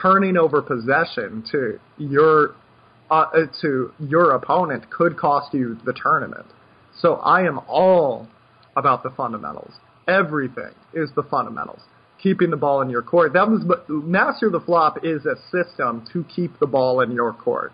Turning 0.00 0.36
over 0.36 0.62
possession 0.62 1.44
to 1.50 1.78
your 1.96 2.54
uh, 3.10 3.26
to 3.60 3.92
your 3.98 4.32
opponent 4.32 4.90
could 4.90 5.16
cost 5.16 5.54
you 5.54 5.78
the 5.84 5.92
tournament. 5.92 6.46
So 7.00 7.14
I 7.14 7.46
am 7.46 7.60
all 7.68 8.28
about 8.76 9.02
the 9.02 9.10
fundamentals. 9.10 9.72
Everything 10.06 10.74
is 10.92 11.10
the 11.16 11.22
fundamentals. 11.22 11.80
Keeping 12.22 12.50
the 12.50 12.56
ball 12.56 12.80
in 12.80 12.90
your 12.90 13.02
court. 13.02 13.32
That 13.32 13.48
was 13.48 13.62
master 13.88 14.50
the 14.50 14.60
flop 14.60 15.04
is 15.04 15.24
a 15.24 15.36
system 15.52 16.04
to 16.12 16.24
keep 16.24 16.58
the 16.58 16.66
ball 16.66 17.00
in 17.00 17.12
your 17.12 17.32
court. 17.32 17.72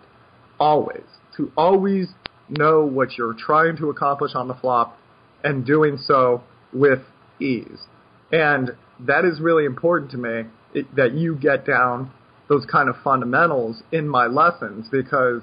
Always. 0.59 1.03
To 1.37 1.51
always 1.57 2.07
know 2.49 2.85
what 2.85 3.17
you're 3.17 3.33
trying 3.33 3.77
to 3.77 3.89
accomplish 3.89 4.35
on 4.35 4.47
the 4.47 4.53
flop 4.53 4.97
and 5.43 5.65
doing 5.65 5.97
so 5.97 6.43
with 6.71 6.99
ease. 7.39 7.87
And 8.31 8.71
that 8.99 9.25
is 9.25 9.39
really 9.39 9.65
important 9.65 10.11
to 10.11 10.17
me 10.17 10.43
it, 10.75 10.95
that 10.95 11.13
you 11.13 11.35
get 11.35 11.65
down 11.65 12.11
those 12.47 12.65
kind 12.71 12.89
of 12.89 12.95
fundamentals 13.03 13.81
in 13.91 14.07
my 14.07 14.27
lessons 14.27 14.87
because 14.91 15.41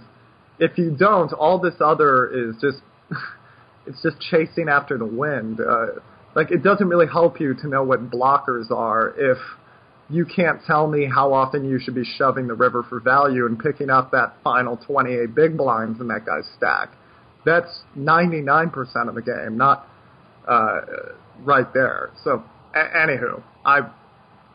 if 0.58 0.78
you 0.78 0.94
don't, 0.96 1.32
all 1.32 1.58
this 1.58 1.74
other 1.80 2.26
is 2.28 2.54
just 2.60 2.78
it's 3.86 4.00
just 4.02 4.20
chasing 4.20 4.68
after 4.68 4.96
the 4.96 5.06
wind. 5.06 5.58
Uh, 5.60 5.86
like 6.34 6.50
it 6.50 6.62
doesn't 6.62 6.88
really 6.88 7.08
help 7.08 7.40
you 7.40 7.54
to 7.54 7.68
know 7.68 7.82
what 7.82 8.10
blockers 8.10 8.70
are 8.70 9.14
if 9.18 9.38
you 10.08 10.26
can't 10.26 10.60
tell 10.66 10.86
me 10.86 11.06
how 11.12 11.32
often 11.32 11.64
you 11.64 11.78
should 11.80 11.94
be 11.94 12.04
shoving 12.04 12.46
the 12.46 12.54
river 12.54 12.84
for 12.88 13.00
value 13.00 13.46
and 13.46 13.58
picking 13.58 13.88
up 13.88 14.10
that 14.10 14.34
final 14.44 14.76
28 14.76 15.34
big 15.34 15.56
blinds 15.56 16.00
in 16.00 16.08
that 16.08 16.26
guy's 16.26 16.44
stack. 16.56 16.90
That's 17.46 17.80
99% 17.96 19.08
of 19.08 19.14
the 19.14 19.22
game, 19.22 19.56
not 19.56 19.88
uh, 20.46 20.80
right 21.40 21.72
there. 21.72 22.10
So, 22.24 22.44
a- 22.74 22.78
anywho, 22.78 23.42
I, 23.64 23.80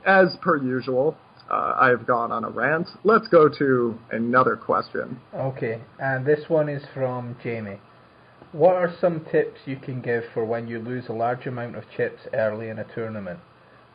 as 0.07 0.35
per 0.41 0.57
usual, 0.57 1.15
uh, 1.51 1.75
I 1.79 1.89
have 1.89 2.07
gone 2.07 2.31
on 2.31 2.43
a 2.43 2.49
rant. 2.49 2.87
Let's 3.03 3.27
go 3.27 3.47
to 3.47 3.99
another 4.11 4.55
question. 4.55 5.19
Okay, 5.35 5.79
and 5.99 6.25
this 6.25 6.49
one 6.49 6.69
is 6.69 6.83
from 6.93 7.35
Jamie. 7.43 7.79
What 8.51 8.75
are 8.75 8.93
some 8.99 9.25
tips 9.31 9.59
you 9.65 9.75
can 9.75 10.01
give 10.01 10.23
for 10.33 10.43
when 10.45 10.67
you 10.67 10.79
lose 10.79 11.09
a 11.09 11.13
large 11.13 11.45
amount 11.45 11.75
of 11.75 11.83
chips 11.95 12.21
early 12.33 12.69
in 12.69 12.79
a 12.79 12.85
tournament? 12.95 13.39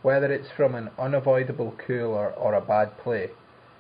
whether 0.02 0.32
it's 0.32 0.50
from 0.56 0.74
an 0.74 0.90
unavoidable 0.98 1.74
cooler 1.86 2.32
or 2.32 2.54
a 2.54 2.60
bad 2.60 2.98
play. 2.98 3.30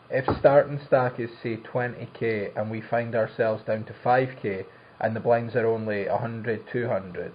If 0.08 0.24
starting 0.38 0.80
stack 0.86 1.18
is 1.18 1.30
say 1.42 1.56
20k 1.56 2.56
and 2.56 2.70
we 2.70 2.80
find 2.80 3.14
ourselves 3.14 3.64
down 3.64 3.84
to 3.84 3.94
5k 4.04 4.64
and 5.00 5.16
the 5.16 5.20
blinds 5.20 5.56
are 5.56 5.66
only 5.66 6.08
100, 6.08 6.64
200, 6.72 7.32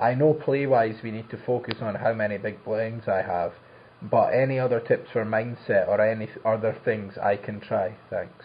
I 0.00 0.14
know 0.14 0.34
play-wise 0.34 0.96
we 1.02 1.12
need 1.12 1.30
to 1.30 1.44
focus 1.46 1.78
on 1.80 1.94
how 1.94 2.12
many 2.12 2.38
big 2.38 2.64
blinds 2.64 3.06
I 3.06 3.22
have, 3.22 3.52
but 4.10 4.28
any 4.28 4.58
other 4.58 4.80
tips 4.80 5.08
for 5.12 5.24
mindset 5.24 5.88
or 5.88 6.00
any 6.00 6.28
other 6.44 6.76
things 6.84 7.14
I 7.16 7.36
can 7.36 7.60
try? 7.60 7.96
Thanks. 8.10 8.44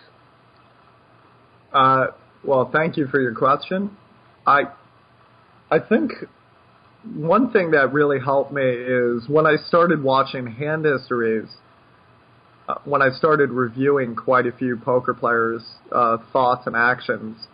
Uh, 1.73 2.07
well, 2.43 2.69
thank 2.71 2.97
you 2.97 3.07
for 3.07 3.19
your 3.19 3.35
question. 3.35 3.95
I 4.47 4.63
I 5.69 5.79
think 5.79 6.11
one 7.03 7.51
thing 7.51 7.71
that 7.71 7.93
really 7.93 8.19
helped 8.19 8.51
me 8.51 8.63
is 8.63 9.27
when 9.27 9.45
I 9.45 9.55
started 9.67 10.03
watching 10.03 10.47
hand 10.47 10.85
histories, 10.85 11.47
uh, 12.67 12.75
when 12.85 13.01
I 13.01 13.09
started 13.09 13.51
reviewing 13.51 14.15
quite 14.15 14.47
a 14.47 14.51
few 14.51 14.77
poker 14.77 15.13
players' 15.13 15.63
uh, 15.91 16.17
thoughts 16.33 16.65
and 16.67 16.75
actions. 16.75 17.47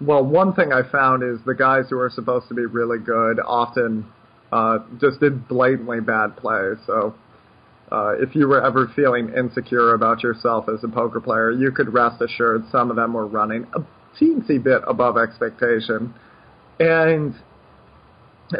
Well, 0.00 0.24
one 0.24 0.52
thing 0.52 0.72
I 0.72 0.82
found 0.90 1.22
is 1.22 1.38
the 1.46 1.54
guys 1.54 1.84
who 1.88 1.98
are 1.98 2.10
supposed 2.10 2.48
to 2.48 2.54
be 2.54 2.66
really 2.66 2.98
good 2.98 3.38
often 3.40 4.06
uh, 4.52 4.78
just 5.00 5.20
did 5.20 5.48
blatantly 5.48 6.00
bad 6.00 6.36
play. 6.36 6.72
So, 6.86 7.14
uh, 7.90 8.14
if 8.18 8.34
you 8.34 8.48
were 8.48 8.64
ever 8.64 8.90
feeling 8.94 9.32
insecure 9.34 9.94
about 9.94 10.22
yourself 10.22 10.66
as 10.68 10.82
a 10.82 10.88
poker 10.88 11.20
player, 11.20 11.50
you 11.50 11.72
could 11.72 11.92
rest 11.92 12.22
assured 12.22 12.64
some 12.70 12.90
of 12.90 12.96
them 12.96 13.12
were 13.12 13.26
running 13.26 13.66
a 13.74 13.80
teensy 14.18 14.62
bit 14.62 14.82
above 14.86 15.18
expectation. 15.18 16.14
And 16.80 17.34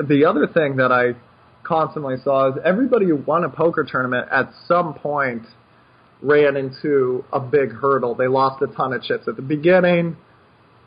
the 0.09 0.25
other 0.27 0.47
thing 0.47 0.77
that 0.77 0.93
I 0.93 1.15
constantly 1.63 2.17
saw 2.23 2.51
is 2.51 2.59
everybody 2.65 3.07
who 3.07 3.17
won 3.17 3.45
a 3.45 3.49
poker 3.49 3.85
tournament 3.85 4.29
at 4.31 4.51
some 4.67 4.95
point 4.95 5.45
ran 6.21 6.57
into 6.57 7.25
a 7.33 7.41
big 7.41 7.73
hurdle. 7.73 8.15
They 8.15 8.29
lost 8.29 8.63
a 8.63 8.67
ton 8.67 8.93
of 8.93 9.03
chips 9.03 9.29
at 9.29 9.37
the 9.37 9.43
beginning, 9.43 10.17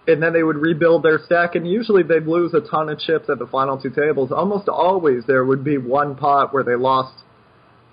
and 0.08 0.22
then 0.22 0.34
they 0.34 0.44
would 0.44 0.58
rebuild 0.58 1.04
their 1.04 1.20
stack, 1.26 1.56
and 1.56 1.68
usually 1.68 2.04
they'd 2.04 2.28
lose 2.28 2.54
a 2.54 2.62
ton 2.62 2.90
of 2.90 3.00
chips 3.00 3.30
at 3.30 3.40
the 3.40 3.48
final 3.48 3.80
two 3.80 3.90
tables. 3.90 4.32
Almost 4.32 4.70
always 4.70 5.24
there 5.26 5.44
would 5.44 5.64
be 5.64 5.78
one 5.78 6.16
pot 6.16 6.54
where 6.54 6.64
they 6.64 6.76
lost 6.76 7.24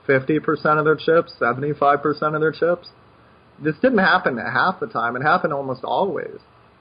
50% 0.06 0.78
of 0.78 0.84
their 0.84 0.96
chips, 0.96 1.32
75% 1.40 2.34
of 2.34 2.40
their 2.40 2.52
chips. 2.52 2.88
This 3.62 3.76
didn't 3.80 3.98
happen 3.98 4.36
half 4.36 4.80
the 4.80 4.86
time. 4.86 5.16
It 5.16 5.22
happened 5.22 5.52
almost 5.52 5.84
always. 5.84 6.38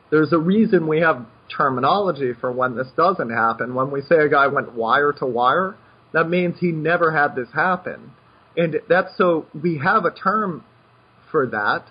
There's 0.10 0.34
a 0.34 0.38
reason 0.38 0.88
we 0.88 1.00
have 1.00 1.26
terminology 1.56 2.34
for 2.40 2.52
when 2.52 2.76
this 2.76 2.88
doesn't 2.98 3.30
happen. 3.30 3.76
When 3.76 3.92
we 3.92 4.02
say 4.02 4.18
a 4.18 4.30
guy 4.30 4.48
went 4.48 4.74
wire 4.74 5.14
to 5.20 5.26
wire, 5.26 5.78
that 6.14 6.28
means 6.28 6.58
he 6.60 6.72
never 6.72 7.12
had 7.12 7.36
this 7.36 7.48
happen. 7.54 8.12
And 8.58 8.82
that's 8.90 9.18
so 9.18 9.46
we 9.54 9.78
have 9.78 10.04
a 10.04 10.12
term 10.12 10.66
for 11.32 11.48
that 11.48 11.86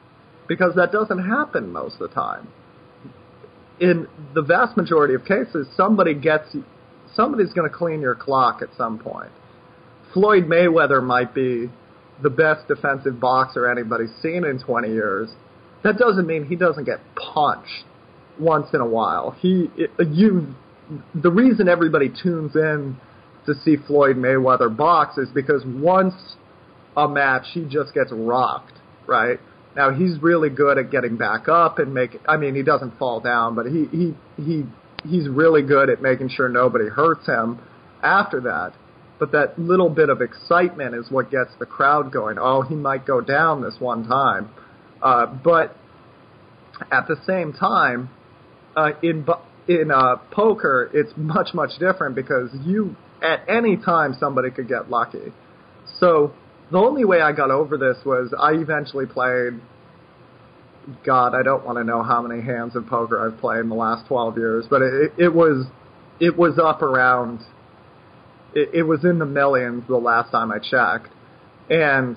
because 0.46 0.74
that 0.74 0.92
doesn't 0.92 1.26
happen 1.26 1.72
most 1.72 1.94
of 1.94 2.10
the 2.10 2.14
time. 2.14 2.48
In 3.80 4.06
the 4.34 4.42
vast 4.42 4.76
majority 4.76 5.14
of 5.14 5.24
cases, 5.24 5.66
somebody 5.76 6.14
gets 6.14 6.54
somebody's 7.14 7.52
going 7.52 7.68
to 7.68 7.74
clean 7.74 8.00
your 8.00 8.14
clock 8.14 8.60
at 8.62 8.68
some 8.76 8.98
point. 8.98 9.30
Floyd 10.12 10.44
Mayweather 10.44 11.02
might 11.02 11.34
be 11.34 11.70
the 12.22 12.30
best 12.30 12.68
defensive 12.68 13.20
boxer 13.20 13.68
anybody's 13.68 14.12
seen 14.22 14.44
in 14.44 14.58
20 14.58 14.88
years. 14.88 15.28
That 15.82 15.96
doesn't 15.96 16.26
mean 16.26 16.44
he 16.44 16.56
doesn't 16.56 16.84
get 16.84 17.00
punched 17.16 17.84
once 18.38 18.68
in 18.74 18.80
a 18.80 18.86
while. 18.86 19.30
He, 19.40 19.70
it, 19.76 19.90
uh, 19.98 20.04
you, 20.04 20.54
the 21.14 21.30
reason 21.30 21.68
everybody 21.68 22.10
tunes 22.22 22.54
in 22.54 22.96
to 23.46 23.54
see 23.64 23.76
Floyd 23.86 24.16
Mayweather 24.16 24.74
box 24.74 25.16
is 25.16 25.28
because 25.34 25.62
once 25.64 26.14
a 26.96 27.08
match 27.08 27.46
he 27.52 27.64
just 27.64 27.94
gets 27.94 28.10
rocked, 28.12 28.74
right? 29.06 29.40
Now 29.76 29.92
he's 29.92 30.20
really 30.20 30.50
good 30.50 30.78
at 30.78 30.90
getting 30.90 31.16
back 31.16 31.48
up 31.48 31.78
and 31.78 31.94
make. 31.94 32.18
I 32.28 32.36
mean, 32.36 32.54
he 32.54 32.62
doesn't 32.62 32.98
fall 32.98 33.20
down, 33.20 33.54
but 33.54 33.66
he 33.66 33.86
he 33.90 34.16
he 34.36 34.64
he's 35.04 35.28
really 35.28 35.62
good 35.62 35.88
at 35.90 36.02
making 36.02 36.30
sure 36.30 36.48
nobody 36.48 36.88
hurts 36.88 37.26
him 37.26 37.60
after 38.02 38.40
that. 38.42 38.72
But 39.18 39.32
that 39.32 39.58
little 39.58 39.90
bit 39.90 40.08
of 40.08 40.22
excitement 40.22 40.94
is 40.94 41.10
what 41.10 41.30
gets 41.30 41.50
the 41.58 41.66
crowd 41.66 42.10
going. 42.10 42.38
Oh, 42.40 42.62
he 42.62 42.74
might 42.74 43.06
go 43.06 43.20
down 43.20 43.60
this 43.60 43.76
one 43.78 44.06
time. 44.06 44.50
Uh, 45.02 45.26
but 45.26 45.76
at 46.90 47.06
the 47.06 47.16
same 47.26 47.52
time, 47.52 48.10
uh, 48.76 48.90
in 49.02 49.26
in 49.68 49.90
uh, 49.90 50.16
poker, 50.30 50.90
it's 50.92 51.12
much 51.16 51.48
much 51.54 51.78
different 51.78 52.14
because 52.14 52.50
you 52.64 52.96
at 53.22 53.48
any 53.48 53.76
time 53.76 54.16
somebody 54.18 54.50
could 54.50 54.68
get 54.68 54.90
lucky. 54.90 55.32
So 55.98 56.32
the 56.70 56.78
only 56.78 57.04
way 57.04 57.20
I 57.20 57.32
got 57.32 57.50
over 57.50 57.76
this 57.76 57.98
was 58.04 58.32
I 58.38 58.52
eventually 58.52 59.06
played. 59.06 59.60
God, 61.04 61.34
I 61.34 61.42
don't 61.42 61.64
want 61.64 61.78
to 61.78 61.84
know 61.84 62.02
how 62.02 62.22
many 62.22 62.42
hands 62.42 62.74
of 62.74 62.86
poker 62.86 63.20
I've 63.24 63.38
played 63.40 63.60
in 63.60 63.68
the 63.68 63.74
last 63.74 64.08
12 64.08 64.38
years, 64.38 64.66
but 64.68 64.82
it, 64.82 65.12
it 65.18 65.34
was 65.34 65.66
it 66.20 66.36
was 66.36 66.58
up 66.58 66.82
around 66.82 67.40
It, 68.54 68.70
it 68.74 68.82
was 68.82 69.04
in 69.04 69.18
the 69.18 69.26
millions 69.26 69.84
the 69.88 69.96
last 69.96 70.30
time 70.30 70.50
I 70.50 70.58
checked, 70.58 71.12
and 71.68 72.16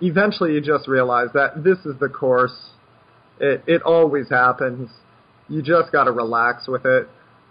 eventually 0.00 0.52
you 0.54 0.60
just 0.60 0.88
realize 0.88 1.28
that 1.34 1.62
this 1.64 1.78
is 1.86 1.98
the 2.00 2.08
course. 2.08 2.70
It 3.40 3.62
it 3.66 3.82
always 3.82 4.28
happens. 4.28 4.90
You 5.48 5.62
just 5.62 5.92
got 5.92 6.04
to 6.04 6.12
relax 6.12 6.66
with 6.68 6.84
it. 6.84 7.08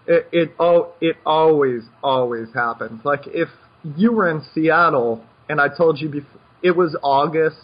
It 0.07 0.27
it 0.31 0.51
oh 0.59 0.93
it 1.01 1.17
always 1.25 1.83
always 2.03 2.47
happens. 2.53 3.01
Like 3.05 3.21
if 3.27 3.49
you 3.95 4.11
were 4.11 4.29
in 4.29 4.43
Seattle 4.53 5.23
and 5.49 5.59
I 5.59 5.67
told 5.67 5.99
you 5.99 6.09
before 6.09 6.41
it 6.63 6.75
was 6.75 6.95
August 7.01 7.57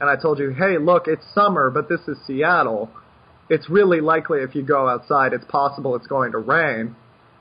and 0.00 0.08
I 0.08 0.16
told 0.16 0.38
you, 0.38 0.50
"Hey, 0.50 0.78
look, 0.78 1.06
it's 1.06 1.24
summer, 1.34 1.70
but 1.70 1.88
this 1.88 2.00
is 2.08 2.18
Seattle." 2.26 2.90
It's 3.48 3.68
really 3.68 4.00
likely 4.00 4.40
if 4.40 4.54
you 4.54 4.62
go 4.62 4.88
outside, 4.88 5.32
it's 5.32 5.44
possible 5.44 5.94
it's 5.94 6.06
going 6.06 6.32
to 6.32 6.38
rain. 6.38 6.96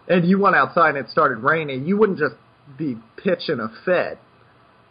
And 0.07 0.25
you 0.25 0.39
went 0.39 0.55
outside 0.55 0.95
and 0.95 1.05
it 1.05 1.09
started 1.09 1.37
raining, 1.37 1.85
you 1.85 1.97
wouldn't 1.97 2.19
just 2.19 2.35
be 2.77 2.97
pitching 3.17 3.59
a 3.59 3.69
fit. 3.85 4.19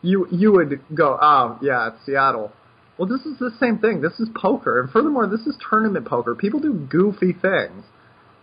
You 0.02 0.26
you 0.30 0.52
would 0.52 0.80
go, 0.94 1.18
"Oh, 1.20 1.58
yeah, 1.60 1.88
it's 1.88 2.04
Seattle." 2.06 2.52
Well, 2.96 3.08
this 3.08 3.24
is 3.24 3.38
the 3.38 3.50
same 3.58 3.78
thing. 3.78 4.00
This 4.00 4.18
is 4.20 4.28
poker, 4.34 4.80
and 4.80 4.90
furthermore, 4.90 5.26
this 5.26 5.46
is 5.46 5.56
tournament 5.70 6.06
poker. 6.06 6.34
People 6.34 6.60
do 6.60 6.74
goofy 6.74 7.32
things. 7.32 7.84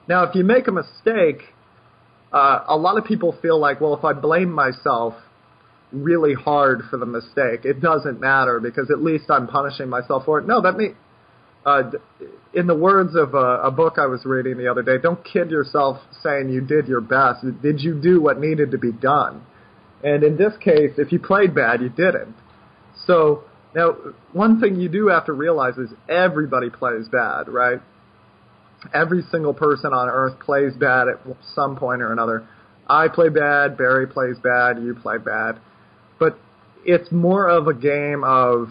Now, 0.08 0.24
if 0.24 0.34
you 0.36 0.44
make 0.44 0.68
a 0.68 0.72
mistake, 0.72 1.54
uh, 2.32 2.64
a 2.68 2.76
lot 2.76 2.98
of 2.98 3.06
people 3.06 3.36
feel 3.42 3.60
like, 3.60 3.82
well, 3.82 3.94
if 3.94 4.04
I 4.04 4.14
blame 4.14 4.52
myself 4.52 5.14
really 5.92 6.34
hard 6.34 6.82
for 6.90 6.98
the 6.98 7.06
mistake, 7.06 7.64
it 7.64 7.82
doesn't 7.82 8.20
matter 8.20 8.60
because 8.60 8.92
at 8.92 9.02
least 9.02 9.26
I'm 9.30 9.48
punishing 9.48 9.90
myself 9.90 10.26
for 10.26 10.40
it. 10.40 10.48
No, 10.48 10.62
that 10.62 10.78
may, 10.78 10.90
uh, 11.66 11.92
in 12.54 12.68
the 12.68 12.76
words 12.76 13.16
of 13.16 13.34
a, 13.34 13.62
a 13.64 13.72
book 13.72 13.96
I 13.98 14.06
was 14.06 14.26
reading 14.26 14.58
the 14.58 14.70
other 14.70 14.84
day, 14.84 14.98
don't 15.02 15.24
kid 15.24 15.52
yourself 15.52 15.98
saying 16.24 16.50
you 16.50 16.62
did 16.62 16.88
your 16.88 17.02
best. 17.02 17.46
Did 17.62 17.82
you 17.82 18.00
do 18.00 18.22
what 18.22 18.40
needed 18.40 18.72
to 18.72 18.78
be 18.78 18.92
done? 18.92 19.44
And 20.04 20.24
in 20.24 20.38
this 20.38 20.54
case, 20.64 20.92
if 20.98 21.12
you 21.12 21.20
played 21.20 21.56
bad, 21.56 21.82
you 21.82 21.90
didn't. 21.90 22.36
So 23.06 23.44
now, 23.76 23.96
one 24.34 24.60
thing 24.60 24.80
you 24.80 24.90
do 24.90 25.08
have 25.08 25.26
to 25.26 25.34
realize 25.34 25.78
is 25.78 25.90
everybody 26.10 26.70
plays 26.70 27.08
bad, 27.12 27.48
right? 27.48 27.80
Every 28.94 29.24
single 29.32 29.54
person 29.54 29.94
on 29.94 30.10
earth 30.10 30.40
plays 30.40 30.74
bad 30.74 31.08
at 31.08 31.20
some 31.54 31.76
point 31.76 32.02
or 32.02 32.12
another. 32.12 32.48
I 32.88 33.08
play 33.08 33.30
bad, 33.30 33.78
Barry 33.78 34.08
plays 34.08 34.38
bad, 34.42 34.82
you 34.82 34.96
play 34.96 35.18
bad. 35.18 35.60
It's 36.88 37.12
more 37.12 37.48
of 37.48 37.68
a 37.68 37.74
game 37.74 38.24
of 38.24 38.70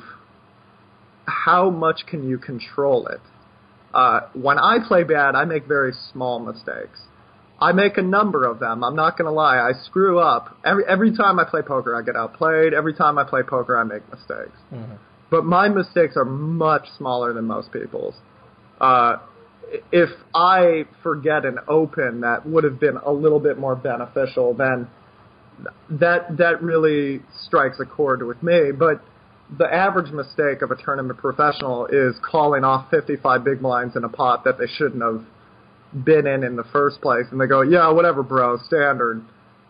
how 1.27 1.71
much 1.71 2.01
can 2.09 2.29
you 2.29 2.39
control 2.39 3.07
it. 3.07 3.21
Uh, 3.95 4.21
when 4.35 4.59
I 4.59 4.79
play 4.87 5.05
bad, 5.05 5.37
I 5.37 5.45
make 5.45 5.67
very 5.69 5.93
small 6.13 6.41
mistakes. 6.41 6.99
I 7.61 7.73
make 7.73 7.97
a 7.97 8.03
number 8.03 8.45
of 8.45 8.59
them. 8.59 8.85
I'm 8.85 8.97
not 8.97 9.17
gonna 9.17 9.33
lie. 9.33 9.57
I 9.59 9.73
screw 9.85 10.19
up 10.19 10.59
every 10.65 10.85
every 10.87 11.17
time 11.17 11.39
I 11.39 11.45
play 11.45 11.63
poker. 11.63 11.95
I 11.95 12.03
get 12.03 12.17
outplayed. 12.17 12.75
Every 12.75 12.93
time 12.95 13.17
I 13.19 13.25
play 13.25 13.43
poker, 13.43 13.79
I 13.79 13.85
make 13.85 14.03
mistakes. 14.11 14.59
Mm-hmm. 14.73 14.97
But 15.31 15.45
my 15.45 15.69
mistakes 15.69 16.17
are 16.17 16.25
much 16.25 16.87
smaller 16.99 17.33
than 17.33 17.47
most 17.47 17.73
people's. 17.73 18.15
Uh, 18.81 19.17
if 19.91 20.11
I 20.35 20.85
forget 21.03 21.45
an 21.45 21.59
open 21.67 22.21
that 22.21 22.47
would 22.47 22.65
have 22.65 22.79
been 22.79 22.99
a 22.99 23.11
little 23.11 23.41
bit 23.41 23.59
more 23.59 23.75
beneficial, 23.75 24.55
then 24.55 24.89
that 25.91 26.37
that 26.37 26.63
really 26.63 27.23
strikes 27.47 27.79
a 27.81 27.85
chord 27.85 28.23
with 28.23 28.43
me. 28.43 28.73
But 28.73 29.03
the 29.59 29.73
average 29.73 30.13
mistake 30.13 30.63
of 30.63 30.71
a 30.71 30.77
tournament 30.77 31.19
professional 31.19 31.87
is 31.87 32.17
calling 32.29 32.65
off 32.65 32.91
55 32.91 33.45
big 33.45 33.61
blinds 33.61 33.97
in 33.97 34.05
a 34.05 34.09
pot 34.09 34.45
that 34.45 34.59
they 34.59 34.67
shouldn't 34.67 35.03
have 35.03 35.25
been 36.05 36.27
in 36.27 36.43
in 36.43 36.57
the 36.57 36.65
first 36.73 37.01
place, 37.01 37.27
and 37.31 37.41
they 37.41 37.47
go, 37.47 37.63
"Yeah, 37.63 37.91
whatever, 37.91 38.23
bro, 38.23 38.59
standard," 38.59 39.23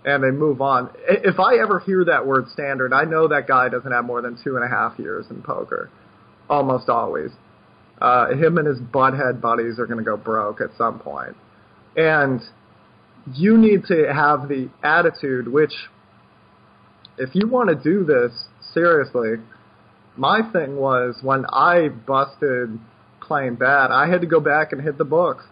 and 0.05 0.23
they 0.23 0.31
move 0.31 0.61
on. 0.61 0.91
If 1.07 1.39
I 1.39 1.57
ever 1.57 1.79
hear 1.81 2.05
that 2.05 2.27
word 2.27 2.49
standard, 2.49 2.93
I 2.93 3.05
know 3.05 3.29
that 3.29 3.47
guy 3.47 3.69
doesn't 3.69 3.91
have 3.93 4.05
more 4.05 4.23
than 4.23 4.39
two 4.43 4.57
and 4.57 4.65
a 4.65 4.69
half 4.69 4.99
years 4.99 5.27
in 5.31 5.43
poker, 5.43 5.91
almost 6.49 6.89
always. 6.89 7.31
Uh, 8.01 8.29
him 8.35 8.59
and 8.59 8.67
his 8.67 8.79
butthead 8.79 9.41
buddies 9.41 9.79
are 9.79 9.87
going 9.87 9.99
to 9.99 10.05
go 10.05 10.17
broke 10.17 10.61
at 10.61 10.71
some 10.77 10.99
point, 10.99 11.37
and 11.97 12.41
you 13.33 13.59
need 13.59 13.85
to 13.87 14.13
have 14.13 14.49
the 14.49 14.69
attitude 14.83 15.49
which, 15.49 15.73
if 17.19 17.31
you 17.35 17.49
want 17.49 17.69
to 17.69 17.75
do 17.75 18.05
this 18.05 18.33
seriously, 18.73 19.37
my 20.17 20.41
thing 20.53 20.77
was 20.77 21.19
when 21.23 21.45
I 21.53 21.89
busted 21.89 22.79
playing 23.21 23.57
bad, 23.57 23.91
I 23.91 24.09
had 24.09 24.21
to 24.21 24.27
go 24.27 24.41
back 24.41 24.73
and 24.73 24.81
hit 24.81 24.99
the 24.99 25.05
books 25.05 25.45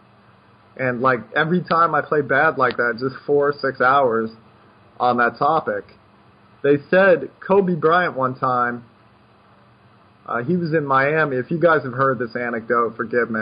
and 0.76 1.00
like 1.00 1.20
every 1.36 1.62
time 1.62 1.94
I 1.94 2.02
play 2.02 2.20
bad 2.20 2.58
like 2.58 2.76
that, 2.76 2.96
just 2.98 3.14
four 3.26 3.48
or 3.48 3.54
six 3.60 3.80
hours 3.80 4.30
on 4.98 5.18
that 5.18 5.38
topic. 5.38 5.84
They 6.62 6.76
said 6.90 7.30
Kobe 7.46 7.74
Bryant 7.74 8.16
one 8.16 8.38
time, 8.38 8.84
uh, 10.26 10.42
he 10.42 10.56
was 10.56 10.72
in 10.72 10.86
Miami. 10.86 11.36
If 11.36 11.50
you 11.50 11.60
guys 11.60 11.82
have 11.84 11.92
heard 11.92 12.18
this 12.18 12.34
anecdote, 12.34 12.96
forgive 12.96 13.30
me. 13.30 13.40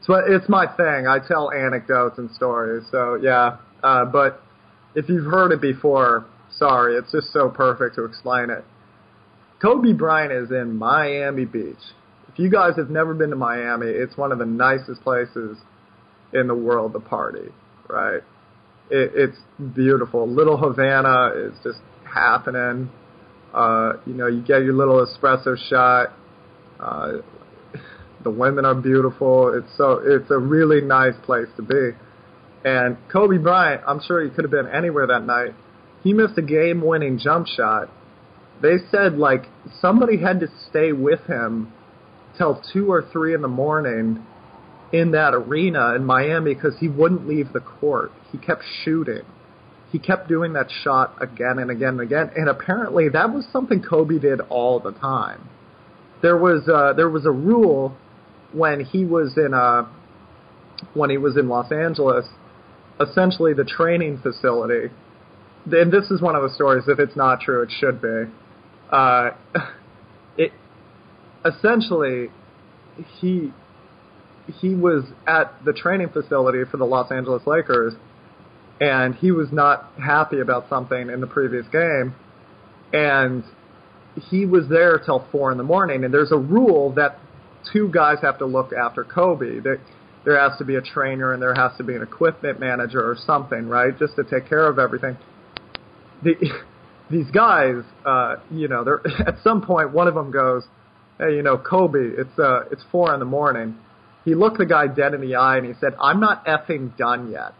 It's, 0.00 0.08
it's 0.08 0.48
my 0.48 0.66
thing. 0.66 1.06
I 1.06 1.18
tell 1.26 1.52
anecdotes 1.52 2.18
and 2.18 2.30
stories. 2.32 2.84
So 2.90 3.18
yeah, 3.20 3.58
uh, 3.82 4.04
but 4.06 4.42
if 4.94 5.08
you've 5.08 5.26
heard 5.26 5.52
it 5.52 5.60
before, 5.60 6.26
sorry. 6.56 6.96
It's 6.96 7.10
just 7.12 7.32
so 7.32 7.48
perfect 7.48 7.96
to 7.96 8.04
explain 8.04 8.50
it. 8.50 8.64
Kobe 9.60 9.92
Bryant 9.92 10.32
is 10.32 10.50
in 10.50 10.76
Miami 10.76 11.44
Beach. 11.44 11.76
If 12.32 12.38
you 12.38 12.50
guys 12.50 12.76
have 12.76 12.90
never 12.90 13.12
been 13.14 13.30
to 13.30 13.36
Miami, 13.36 13.86
it's 13.88 14.16
one 14.16 14.32
of 14.32 14.38
the 14.38 14.46
nicest 14.46 15.02
places 15.02 15.58
in 16.32 16.46
the 16.46 16.54
world 16.54 16.92
to 16.92 17.00
party, 17.00 17.48
right? 17.88 18.22
It, 18.90 19.12
it's 19.14 19.36
beautiful. 19.74 20.28
Little 20.28 20.56
Havana 20.56 21.32
is 21.34 21.54
just 21.62 21.80
happening. 22.04 22.90
Uh, 23.52 23.94
you 24.06 24.14
know, 24.14 24.28
you 24.28 24.40
get 24.40 24.62
your 24.62 24.74
little 24.74 25.04
espresso 25.04 25.56
shot. 25.68 26.12
Uh, 26.78 27.18
the 28.22 28.30
women 28.30 28.64
are 28.64 28.74
beautiful. 28.74 29.54
It's 29.54 29.76
so 29.76 30.00
it's 30.04 30.30
a 30.30 30.38
really 30.38 30.80
nice 30.80 31.14
place 31.24 31.48
to 31.56 31.62
be. 31.62 31.96
And 32.64 32.98
Kobe 33.10 33.38
Bryant, 33.38 33.82
I'm 33.86 34.00
sure 34.06 34.22
he 34.22 34.30
could 34.30 34.44
have 34.44 34.50
been 34.50 34.68
anywhere 34.68 35.06
that 35.06 35.24
night. 35.24 35.54
He 36.02 36.12
missed 36.12 36.36
a 36.36 36.42
game-winning 36.42 37.18
jump 37.18 37.46
shot. 37.46 37.88
They 38.62 38.76
said 38.90 39.16
like 39.16 39.46
somebody 39.80 40.18
had 40.18 40.40
to 40.40 40.48
stay 40.68 40.92
with 40.92 41.20
him 41.26 41.72
till 42.36 42.62
two 42.72 42.90
or 42.90 43.06
three 43.12 43.34
in 43.34 43.42
the 43.42 43.48
morning 43.48 44.24
in 44.92 45.12
that 45.12 45.34
arena 45.34 45.94
in 45.94 46.04
Miami 46.04 46.54
because 46.54 46.74
he 46.78 46.88
wouldn't 46.88 47.26
leave 47.26 47.52
the 47.52 47.60
court. 47.60 48.12
He 48.32 48.38
kept 48.38 48.62
shooting. 48.84 49.22
He 49.92 49.98
kept 49.98 50.28
doing 50.28 50.52
that 50.52 50.68
shot 50.84 51.20
again 51.20 51.58
and 51.58 51.70
again 51.70 51.90
and 51.90 52.00
again. 52.00 52.30
And 52.36 52.48
apparently 52.48 53.08
that 53.08 53.32
was 53.32 53.44
something 53.52 53.82
Kobe 53.82 54.18
did 54.18 54.40
all 54.42 54.78
the 54.78 54.92
time. 54.92 55.48
There 56.22 56.36
was 56.36 56.68
uh, 56.68 56.92
there 56.92 57.08
was 57.08 57.24
a 57.24 57.30
rule 57.30 57.96
when 58.52 58.84
he 58.84 59.04
was 59.04 59.36
in 59.36 59.54
uh, 59.54 59.86
when 60.94 61.10
he 61.10 61.18
was 61.18 61.36
in 61.36 61.48
Los 61.48 61.70
Angeles, 61.72 62.26
essentially 63.00 63.54
the 63.54 63.64
training 63.64 64.18
facility. 64.18 64.92
And 65.70 65.92
this 65.92 66.10
is 66.10 66.22
one 66.22 66.36
of 66.36 66.42
the 66.42 66.50
stories. 66.54 66.84
If 66.88 66.98
it's 66.98 67.16
not 67.16 67.40
true, 67.40 67.62
it 67.62 67.70
should 67.78 68.00
be. 68.00 68.24
Uh, 68.90 69.30
it 70.38 70.52
essentially 71.44 72.28
he 73.20 73.52
he 74.60 74.74
was 74.74 75.04
at 75.26 75.64
the 75.64 75.72
training 75.72 76.08
facility 76.08 76.64
for 76.70 76.76
the 76.76 76.84
Los 76.84 77.12
Angeles 77.12 77.42
Lakers, 77.46 77.94
and 78.80 79.14
he 79.14 79.30
was 79.30 79.48
not 79.52 79.90
happy 80.02 80.40
about 80.40 80.68
something 80.68 81.10
in 81.10 81.20
the 81.20 81.26
previous 81.26 81.66
game, 81.68 82.14
and 82.92 83.44
he 84.30 84.44
was 84.44 84.68
there 84.68 84.98
till 84.98 85.26
four 85.30 85.52
in 85.52 85.58
the 85.58 85.64
morning. 85.64 86.04
And 86.04 86.12
there's 86.12 86.32
a 86.32 86.38
rule 86.38 86.92
that 86.94 87.18
two 87.72 87.88
guys 87.88 88.18
have 88.22 88.38
to 88.38 88.46
look 88.46 88.72
after 88.72 89.04
Kobe. 89.04 89.60
That 89.60 89.80
there 90.24 90.38
has 90.38 90.58
to 90.58 90.64
be 90.64 90.76
a 90.76 90.82
trainer 90.82 91.32
and 91.32 91.42
there 91.42 91.54
has 91.54 91.72
to 91.78 91.84
be 91.84 91.94
an 91.94 92.02
equipment 92.02 92.60
manager 92.60 93.00
or 93.00 93.16
something, 93.26 93.68
right, 93.68 93.98
just 93.98 94.16
to 94.16 94.24
take 94.24 94.48
care 94.48 94.66
of 94.66 94.78
everything. 94.78 95.16
The, 96.22 96.34
these 97.10 97.30
guys, 97.30 97.82
uh, 98.04 98.36
you 98.50 98.68
know, 98.68 98.84
they're 98.84 99.00
at 99.26 99.42
some 99.42 99.62
point 99.62 99.92
one 99.92 100.08
of 100.08 100.14
them 100.14 100.30
goes, 100.30 100.64
"Hey, 101.18 101.36
you 101.36 101.42
know, 101.42 101.58
Kobe, 101.58 101.98
it's 101.98 102.38
uh, 102.38 102.64
it's 102.70 102.82
four 102.90 103.12
in 103.14 103.20
the 103.20 103.26
morning." 103.26 103.76
he 104.24 104.34
looked 104.34 104.58
the 104.58 104.66
guy 104.66 104.86
dead 104.86 105.14
in 105.14 105.20
the 105.20 105.36
eye 105.36 105.56
and 105.56 105.66
he 105.66 105.72
said, 105.80 105.94
I'm 106.00 106.20
not 106.20 106.44
effing 106.46 106.96
done 106.96 107.30
yet. 107.30 107.54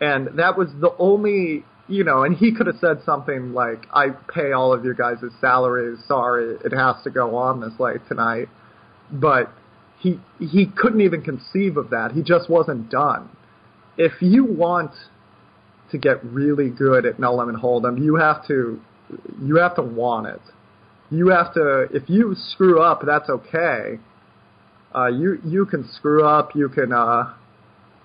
And 0.00 0.38
that 0.38 0.58
was 0.58 0.68
the 0.80 0.94
only, 0.98 1.64
you 1.88 2.04
know, 2.04 2.24
and 2.24 2.36
he 2.36 2.52
could 2.54 2.66
have 2.66 2.76
said 2.80 2.98
something 3.06 3.52
like, 3.54 3.86
I 3.92 4.08
pay 4.10 4.52
all 4.52 4.72
of 4.72 4.84
your 4.84 4.94
guys' 4.94 5.18
salaries, 5.40 5.98
sorry, 6.06 6.56
it 6.64 6.72
has 6.72 6.96
to 7.04 7.10
go 7.10 7.36
on 7.36 7.60
this 7.60 7.72
late 7.78 8.00
tonight. 8.08 8.48
But 9.10 9.52
he, 9.98 10.20
he 10.38 10.66
couldn't 10.66 11.00
even 11.00 11.22
conceive 11.22 11.76
of 11.76 11.90
that. 11.90 12.12
He 12.12 12.22
just 12.22 12.50
wasn't 12.50 12.90
done. 12.90 13.28
If 13.96 14.20
you 14.20 14.44
want 14.44 14.90
to 15.90 15.98
get 15.98 16.24
really 16.24 16.70
good 16.70 17.06
at 17.06 17.18
no 17.18 17.34
limit 17.34 17.56
hold'em, 17.56 18.02
you 18.02 18.16
have 18.16 18.46
to, 18.48 18.80
you 19.40 19.56
have 19.56 19.76
to 19.76 19.82
want 19.82 20.26
it. 20.26 20.40
You 21.10 21.28
have 21.28 21.54
to, 21.54 21.82
if 21.92 22.08
you 22.08 22.34
screw 22.34 22.80
up, 22.82 23.02
that's 23.06 23.28
okay 23.28 23.98
uh, 24.94 25.06
you 25.06 25.40
you 25.44 25.66
can 25.66 25.88
screw 25.92 26.24
up, 26.24 26.54
you 26.54 26.68
can 26.68 26.92
uh, 26.92 27.34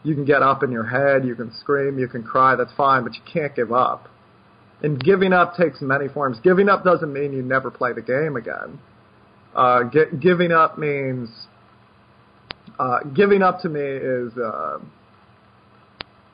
you 0.04 0.16
can 0.16 0.26
get 0.26 0.42
up 0.42 0.64
in 0.64 0.72
your 0.72 0.86
head, 0.86 1.26
you 1.26 1.36
can 1.36 1.54
scream, 1.60 2.00
you 2.00 2.08
can 2.08 2.24
cry. 2.24 2.56
That's 2.56 2.72
fine, 2.76 3.04
but 3.04 3.14
you 3.14 3.22
can't 3.32 3.56
give 3.56 3.72
up. 3.72 4.10
And 4.82 5.00
giving 5.00 5.34
up 5.34 5.56
takes 5.56 5.82
many 5.82 6.08
forms. 6.08 6.38
Giving 6.42 6.70
up 6.70 6.84
doesn't 6.84 7.12
mean 7.12 7.34
you 7.34 7.42
never 7.42 7.70
play 7.70 7.94
the 7.94 8.02
game 8.02 8.38
again. 8.38 8.80
Uh, 9.56 9.84
gi- 9.92 10.18
giving 10.20 10.52
up 10.52 10.78
means 10.78 11.30
uh, 12.78 13.00
giving 13.16 13.42
up 13.42 13.60
to 13.62 13.70
me 13.70 13.82
is 13.82 14.32
uh, 14.38 14.78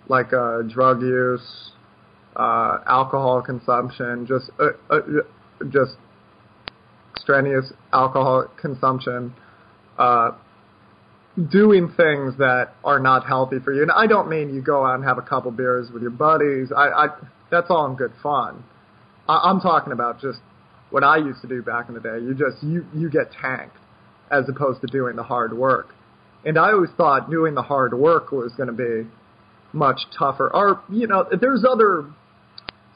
like 0.07 0.33
uh, 0.33 0.61
drug 0.63 1.01
use, 1.01 1.71
uh, 2.35 2.79
alcohol 2.87 3.41
consumption, 3.41 4.27
just 4.27 4.49
uh, 4.59 4.69
uh, 4.89 4.99
just 5.69 5.93
strenuous 7.17 7.71
alcohol 7.93 8.45
consumption, 8.61 9.33
uh, 9.97 10.31
doing 11.51 11.87
things 11.97 12.37
that 12.37 12.73
are 12.83 12.99
not 12.99 13.25
healthy 13.25 13.57
for 13.63 13.73
you. 13.73 13.81
And 13.81 13.91
I 13.91 14.07
don't 14.07 14.29
mean 14.29 14.53
you 14.53 14.61
go 14.61 14.85
out 14.85 14.95
and 14.95 15.03
have 15.03 15.17
a 15.17 15.21
couple 15.23 15.51
beers 15.51 15.89
with 15.91 16.01
your 16.01 16.11
buddies. 16.11 16.71
I, 16.75 16.89
I 16.89 17.07
that's 17.49 17.67
all 17.69 17.87
in 17.87 17.95
good 17.95 18.13
fun. 18.21 18.63
I, 19.27 19.49
I'm 19.49 19.59
talking 19.59 19.93
about 19.93 20.19
just 20.19 20.39
what 20.95 21.03
I 21.03 21.17
used 21.17 21.41
to 21.41 21.47
do 21.49 21.61
back 21.61 21.89
in 21.89 21.93
the 21.93 21.99
day. 21.99 22.19
You 22.21 22.33
just 22.33 22.63
you 22.63 22.85
you 22.93 23.09
get 23.09 23.29
tanked 23.29 23.75
as 24.31 24.47
opposed 24.47 24.79
to 24.79 24.87
doing 24.87 25.17
the 25.17 25.23
hard 25.23 25.51
work. 25.51 25.89
And 26.45 26.57
I 26.57 26.71
always 26.71 26.89
thought 26.95 27.29
doing 27.29 27.53
the 27.53 27.63
hard 27.63 27.93
work 27.93 28.31
was 28.31 28.53
going 28.55 28.67
to 28.67 28.73
be 28.73 29.09
much 29.73 29.99
tougher. 30.17 30.49
Or 30.55 30.83
you 30.89 31.05
know, 31.07 31.25
there's 31.41 31.65
other. 31.69 32.05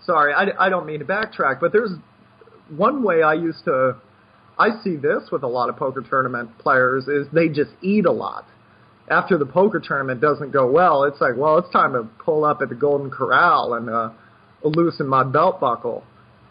Sorry, 0.06 0.34
I, 0.34 0.68
I 0.68 0.70
don't 0.70 0.86
mean 0.86 1.00
to 1.00 1.06
backtrack, 1.06 1.60
but 1.60 1.74
there's 1.74 1.92
one 2.70 3.04
way 3.04 3.22
I 3.22 3.34
used 3.34 3.66
to. 3.66 3.98
I 4.58 4.82
see 4.82 4.96
this 4.96 5.24
with 5.30 5.44
a 5.44 5.48
lot 5.48 5.68
of 5.68 5.76
poker 5.76 6.02
tournament 6.02 6.58
players 6.58 7.06
is 7.10 7.28
they 7.34 7.50
just 7.50 7.72
eat 7.82 8.06
a 8.06 8.14
lot. 8.14 8.46
After 9.12 9.38
the 9.38 9.46
poker 9.46 9.82
tournament 9.86 10.22
doesn't 10.22 10.54
go 10.54 10.72
well, 10.72 11.04
it's 11.04 11.20
like, 11.20 11.36
well, 11.36 11.58
it's 11.58 11.70
time 11.72 11.92
to 11.92 12.04
pull 12.24 12.46
up 12.46 12.62
at 12.62 12.70
the 12.70 12.76
Golden 12.76 13.12
Corral 13.12 13.74
and 13.74 13.90
uh, 13.90 14.12
loosen 14.64 15.06
my 15.06 15.26
belt 15.26 15.60
buckle. 15.60 16.06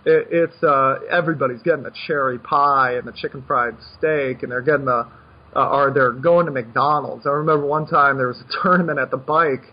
It, 0.04 0.28
it's 0.30 0.62
uh, 0.62 1.00
everybody's 1.10 1.62
getting 1.62 1.82
the 1.82 1.94
cherry 2.06 2.38
pie 2.38 2.94
and 2.94 3.06
the 3.06 3.12
chicken 3.12 3.44
fried 3.46 3.74
steak, 3.98 4.42
and 4.42 4.52
they're 4.52 4.62
getting 4.62 4.86
the 4.86 5.08
uh, 5.56 5.68
or 5.68 5.90
they're 5.92 6.12
going 6.12 6.46
to 6.46 6.52
McDonald's. 6.52 7.26
I 7.26 7.30
remember 7.30 7.66
one 7.66 7.86
time 7.86 8.16
there 8.16 8.28
was 8.28 8.40
a 8.40 8.62
tournament 8.62 8.98
at 8.98 9.10
the 9.10 9.16
bike, 9.16 9.64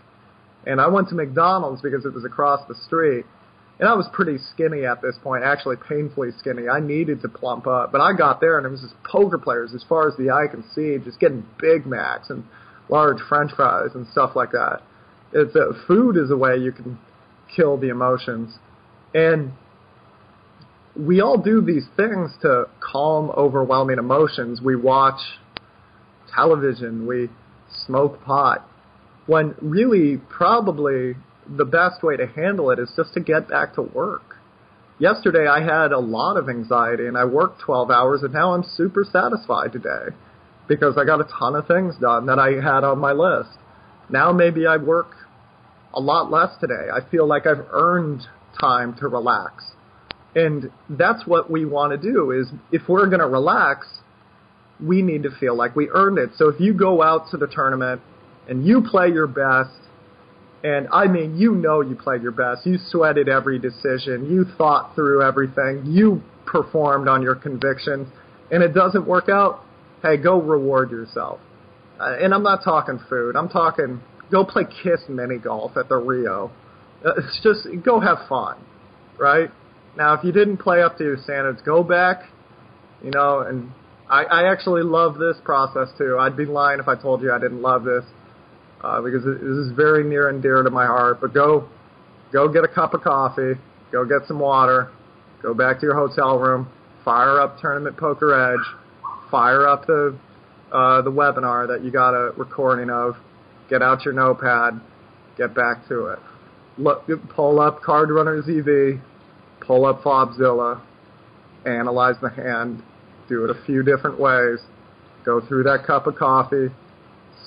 and 0.66 0.80
I 0.80 0.88
went 0.88 1.08
to 1.10 1.14
McDonald's 1.14 1.82
because 1.82 2.04
it 2.04 2.14
was 2.14 2.24
across 2.24 2.66
the 2.68 2.74
street. 2.86 3.24
And 3.78 3.86
I 3.86 3.92
was 3.92 4.08
pretty 4.12 4.38
skinny 4.54 4.86
at 4.86 5.02
this 5.02 5.16
point, 5.22 5.44
actually 5.44 5.76
painfully 5.76 6.30
skinny. 6.38 6.66
I 6.66 6.80
needed 6.80 7.20
to 7.22 7.28
plump 7.28 7.66
up, 7.66 7.92
but 7.92 8.00
I 8.00 8.14
got 8.16 8.40
there 8.40 8.56
and 8.56 8.66
it 8.66 8.70
was 8.70 8.80
just 8.80 8.94
poker 9.04 9.36
players 9.36 9.74
as 9.74 9.84
far 9.86 10.08
as 10.08 10.16
the 10.16 10.30
eye 10.30 10.46
can 10.50 10.64
see, 10.74 10.96
just 11.04 11.20
getting 11.20 11.44
Big 11.60 11.84
Macs 11.84 12.30
and 12.30 12.44
large 12.88 13.18
French 13.28 13.52
fries 13.54 13.90
and 13.94 14.06
stuff 14.12 14.30
like 14.34 14.52
that. 14.52 14.80
It's 15.32 15.54
a, 15.54 15.72
food 15.86 16.16
is 16.16 16.30
a 16.30 16.36
way 16.36 16.56
you 16.56 16.72
can 16.72 16.98
kill 17.54 17.76
the 17.76 17.90
emotions, 17.90 18.54
and 19.12 19.52
we 20.98 21.20
all 21.20 21.36
do 21.36 21.60
these 21.60 21.86
things 21.96 22.30
to 22.42 22.64
calm 22.80 23.30
overwhelming 23.30 23.98
emotions. 23.98 24.60
We 24.60 24.76
watch 24.76 25.20
television, 26.34 27.06
we 27.06 27.28
smoke 27.86 28.22
pot, 28.24 28.68
when 29.26 29.54
really 29.60 30.16
probably 30.16 31.14
the 31.48 31.64
best 31.64 32.02
way 32.02 32.16
to 32.16 32.26
handle 32.26 32.70
it 32.70 32.78
is 32.78 32.90
just 32.96 33.12
to 33.14 33.20
get 33.20 33.48
back 33.48 33.74
to 33.74 33.82
work. 33.82 34.36
Yesterday 34.98 35.46
I 35.46 35.60
had 35.60 35.92
a 35.92 35.98
lot 35.98 36.36
of 36.36 36.48
anxiety 36.48 37.06
and 37.06 37.18
I 37.18 37.24
worked 37.24 37.60
12 37.60 37.90
hours 37.90 38.22
and 38.22 38.32
now 38.32 38.54
I'm 38.54 38.64
super 38.64 39.04
satisfied 39.04 39.72
today 39.72 40.16
because 40.68 40.96
I 40.96 41.04
got 41.04 41.20
a 41.20 41.28
ton 41.38 41.54
of 41.54 41.66
things 41.66 41.94
done 42.00 42.26
that 42.26 42.38
I 42.38 42.52
had 42.52 42.82
on 42.82 42.98
my 42.98 43.12
list. 43.12 43.58
Now 44.08 44.32
maybe 44.32 44.66
I 44.66 44.78
work 44.78 45.10
a 45.92 46.00
lot 46.00 46.30
less 46.30 46.58
today. 46.60 46.88
I 46.92 47.08
feel 47.10 47.26
like 47.26 47.46
I've 47.46 47.66
earned 47.70 48.22
time 48.58 48.96
to 49.00 49.08
relax. 49.08 49.75
And 50.36 50.70
that's 50.90 51.26
what 51.26 51.50
we 51.50 51.64
want 51.64 52.00
to 52.00 52.12
do 52.12 52.30
is 52.30 52.46
if 52.70 52.82
we're 52.88 53.06
going 53.06 53.20
to 53.20 53.26
relax, 53.26 53.86
we 54.80 55.00
need 55.00 55.22
to 55.22 55.30
feel 55.40 55.56
like 55.56 55.74
we 55.74 55.88
earned 55.88 56.18
it. 56.18 56.30
So 56.36 56.48
if 56.48 56.60
you 56.60 56.74
go 56.74 57.02
out 57.02 57.30
to 57.30 57.38
the 57.38 57.46
tournament 57.46 58.02
and 58.46 58.64
you 58.64 58.82
play 58.88 59.08
your 59.08 59.26
best, 59.26 59.74
and 60.62 60.88
I 60.92 61.06
mean, 61.06 61.38
you 61.38 61.54
know 61.54 61.80
you 61.80 61.96
played 61.96 62.22
your 62.22 62.32
best. 62.32 62.66
You 62.66 62.76
sweated 62.90 63.30
every 63.30 63.58
decision. 63.58 64.28
You 64.30 64.44
thought 64.58 64.94
through 64.94 65.22
everything. 65.22 65.84
You 65.86 66.22
performed 66.44 67.08
on 67.08 67.22
your 67.22 67.34
convictions, 67.34 68.08
and 68.50 68.62
it 68.62 68.74
doesn't 68.74 69.06
work 69.06 69.30
out. 69.30 69.64
Hey, 70.02 70.18
go 70.18 70.40
reward 70.40 70.90
yourself. 70.90 71.40
Uh, 71.98 72.16
and 72.20 72.34
I'm 72.34 72.42
not 72.42 72.62
talking 72.62 73.00
food. 73.08 73.36
I'm 73.36 73.48
talking 73.48 74.02
go 74.30 74.44
play 74.44 74.64
Kiss 74.82 75.00
mini 75.08 75.38
golf 75.38 75.76
at 75.76 75.88
the 75.88 75.96
Rio. 75.96 76.50
Uh, 77.04 77.12
it's 77.16 77.40
just 77.42 77.66
go 77.84 78.00
have 78.00 78.18
fun, 78.28 78.58
right? 79.18 79.50
Now, 79.96 80.14
if 80.14 80.24
you 80.24 80.32
didn't 80.32 80.58
play 80.58 80.82
up 80.82 80.98
to 80.98 81.04
your 81.04 81.16
standards, 81.16 81.60
go 81.62 81.82
back, 81.82 82.22
you 83.02 83.10
know, 83.10 83.40
and 83.40 83.70
I, 84.08 84.24
I 84.24 84.52
actually 84.52 84.82
love 84.82 85.18
this 85.18 85.36
process 85.44 85.88
too. 85.98 86.18
I'd 86.20 86.36
be 86.36 86.44
lying 86.44 86.80
if 86.80 86.88
I 86.88 86.94
told 87.00 87.22
you 87.22 87.32
I 87.32 87.38
didn't 87.38 87.62
love 87.62 87.84
this 87.84 88.04
uh, 88.82 89.00
because 89.00 89.24
this 89.24 89.40
is 89.40 89.72
very 89.72 90.04
near 90.04 90.28
and 90.28 90.42
dear 90.42 90.62
to 90.62 90.70
my 90.70 90.86
heart. 90.86 91.20
But 91.20 91.32
go, 91.32 91.68
go 92.32 92.48
get 92.48 92.62
a 92.62 92.68
cup 92.68 92.94
of 92.94 93.02
coffee, 93.02 93.54
go 93.90 94.04
get 94.04 94.28
some 94.28 94.38
water, 94.38 94.90
go 95.42 95.54
back 95.54 95.80
to 95.80 95.86
your 95.86 95.96
hotel 95.96 96.38
room, 96.38 96.68
fire 97.04 97.40
up 97.40 97.58
Tournament 97.60 97.96
Poker 97.96 98.52
Edge, 98.52 98.66
fire 99.30 99.66
up 99.66 99.86
the 99.86 100.18
uh, 100.72 101.00
the 101.02 101.10
webinar 101.10 101.68
that 101.68 101.84
you 101.84 101.92
got 101.92 102.10
a 102.10 102.32
recording 102.36 102.90
of, 102.90 103.14
get 103.70 103.82
out 103.82 104.04
your 104.04 104.12
notepad, 104.12 104.80
get 105.38 105.54
back 105.54 105.86
to 105.88 106.06
it. 106.06 106.18
Look, 106.76 107.08
pull 107.30 107.60
up 107.60 107.82
Card 107.82 108.10
Runners 108.10 108.44
EV, 108.48 109.00
pull 109.66 109.84
up 109.84 110.02
Flopzilla, 110.02 110.80
analyze 111.64 112.16
the 112.22 112.30
hand, 112.30 112.82
do 113.28 113.44
it 113.44 113.50
a 113.50 113.64
few 113.66 113.82
different 113.82 114.18
ways, 114.18 114.58
go 115.24 115.40
through 115.46 115.64
that 115.64 115.84
cup 115.86 116.06
of 116.06 116.16
coffee, 116.16 116.68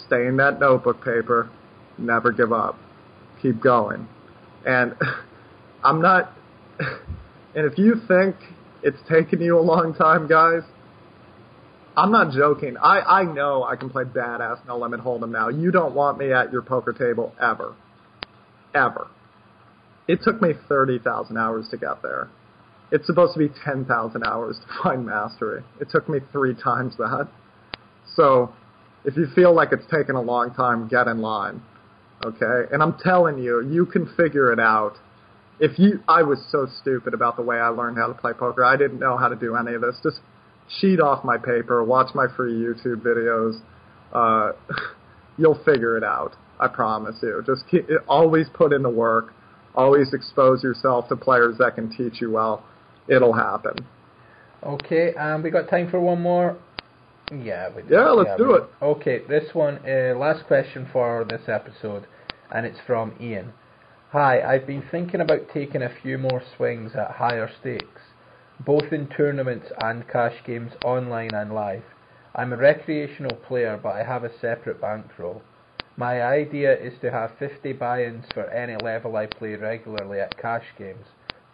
stay 0.06 0.28
in 0.28 0.38
that 0.38 0.60
notebook 0.60 0.98
paper, 0.98 1.50
never 1.98 2.32
give 2.32 2.52
up, 2.52 2.78
keep 3.42 3.62
going. 3.62 4.08
And 4.66 4.94
I'm 5.84 6.02
not, 6.02 6.34
and 6.80 7.72
if 7.72 7.78
you 7.78 7.96
think 8.08 8.36
it's 8.84 9.00
taken 9.10 9.42
you 9.42 9.58
a 9.58 9.62
long 9.62 9.94
time, 9.94 10.28
guys, 10.28 10.64
I'm 11.96 12.12
not 12.12 12.34
joking. 12.34 12.78
I, 12.78 13.02
I 13.02 13.24
know 13.24 13.64
I 13.64 13.76
can 13.76 13.90
play 13.90 14.04
badass 14.04 14.66
no 14.66 14.78
limit 14.78 15.02
hold'em 15.02 15.32
now. 15.32 15.50
You 15.50 15.72
don't 15.72 15.94
want 15.94 16.18
me 16.18 16.32
at 16.32 16.52
your 16.52 16.62
poker 16.62 16.94
table 16.94 17.34
ever. 17.42 17.76
Ever. 18.74 19.08
It 20.10 20.22
took 20.24 20.42
me 20.42 20.54
30,000 20.68 21.38
hours 21.38 21.68
to 21.70 21.78
get 21.78 22.02
there. 22.02 22.30
It's 22.92 23.06
supposed 23.06 23.34
to 23.34 23.40
be 23.40 23.50
10,000 23.64 24.24
hours 24.24 24.58
to 24.58 24.84
find 24.84 25.06
mastery. 25.06 25.64
It 25.80 25.92
took 25.92 26.10
me 26.10 26.18
three 26.32 26.56
times 26.56 26.98
that. 26.98 27.30
So, 28.16 28.52
if 29.06 29.16
you 29.16 29.28
feel 29.36 29.54
like 29.54 29.70
it's 29.72 29.86
taken 29.86 30.16
a 30.16 30.22
long 30.22 30.52
time, 30.56 30.88
get 30.88 31.08
in 31.08 31.22
line. 31.22 31.62
Okay? 32.26 32.74
And 32.74 32.82
I'm 32.82 32.98
telling 32.98 33.38
you, 33.38 33.62
you 33.70 33.86
can 33.86 34.12
figure 34.18 34.52
it 34.52 34.60
out. 34.60 34.94
If 35.60 35.78
you, 35.78 36.00
I 36.08 36.24
was 36.24 36.40
so 36.52 36.68
stupid 36.82 37.14
about 37.14 37.36
the 37.36 37.44
way 37.44 37.58
I 37.58 37.68
learned 37.68 37.98
how 37.98 38.08
to 38.08 38.16
play 38.16 38.34
poker. 38.34 38.64
I 38.66 38.78
didn't 38.78 39.00
know 39.00 39.16
how 39.16 39.28
to 39.28 39.36
do 39.36 39.56
any 39.56 39.76
of 39.76 39.82
this. 39.82 39.96
Just 40.02 40.22
cheat 40.82 41.00
off 41.00 41.24
my 41.24 41.38
paper, 41.38 41.84
watch 41.84 42.16
my 42.16 42.26
free 42.36 42.54
YouTube 42.54 43.04
videos. 43.04 43.62
Uh, 44.12 44.54
you'll 45.38 45.64
figure 45.64 45.98
it 45.98 46.04
out. 46.04 46.36
I 46.60 46.68
promise 46.68 47.16
you. 47.22 47.44
Just 47.46 47.62
keep, 47.70 47.88
always 48.08 48.48
put 48.56 48.74
in 48.74 48.82
the 48.82 48.90
work. 48.90 49.34
Always 49.76 50.14
expose 50.14 50.64
yourself 50.64 51.08
to 51.10 51.16
players 51.16 51.58
that 51.60 51.76
can 51.76 51.90
teach 51.96 52.22
you 52.22 52.32
well. 52.32 52.64
It'll 53.08 53.34
happen. 53.34 53.76
Okay, 54.64 55.14
um, 55.16 55.42
we 55.42 55.50
got 55.50 55.70
time 55.70 55.90
for 55.90 56.00
one 56.00 56.22
more. 56.22 56.58
Yeah, 57.32 57.70
we 57.76 57.84
do. 57.84 57.94
Yeah, 57.94 58.10
let's 58.10 58.38
do 58.38 58.48
we 58.48 58.54
it. 58.56 58.64
Okay, 58.82 59.22
this 59.28 59.54
one, 59.54 59.80
uh, 59.88 60.18
last 60.18 60.46
question 60.48 60.88
for 60.92 61.26
this 61.30 61.48
episode, 61.48 62.08
and 62.54 62.66
it's 62.66 62.80
from 62.86 63.14
Ian. 63.22 63.54
Hi, 64.12 64.42
I've 64.42 64.66
been 64.66 64.84
thinking 64.90 65.22
about 65.22 65.50
taking 65.54 65.84
a 65.84 65.96
few 66.02 66.18
more 66.18 66.42
swings 66.58 66.94
at 66.96 67.12
higher 67.12 67.50
stakes, 67.62 68.02
both 68.66 68.92
in 68.92 69.08
tournaments 69.08 69.68
and 69.80 70.08
cash 70.08 70.36
games 70.46 70.72
online 70.84 71.34
and 71.34 71.54
live. 71.54 71.84
I'm 72.36 72.52
a 72.52 72.58
recreational 72.58 73.36
player, 73.36 73.80
but 73.82 73.96
I 73.96 74.04
have 74.04 74.24
a 74.24 74.40
separate 74.40 74.82
bankroll. 74.82 75.44
My 76.00 76.22
idea 76.24 76.78
is 76.78 76.94
to 77.02 77.12
have 77.12 77.38
50 77.40 77.74
buy-ins 77.74 78.24
for 78.34 78.50
any 78.52 78.78
level 78.78 79.18
I 79.18 79.26
play 79.26 79.56
regularly 79.56 80.22
at 80.22 80.38
cash 80.38 80.64
games, 80.78 81.06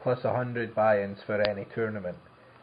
plus 0.03 0.23
100 0.23 0.75
buy-ins 0.75 1.17
for 1.25 1.41
any 1.41 1.65
tournament. 1.73 2.19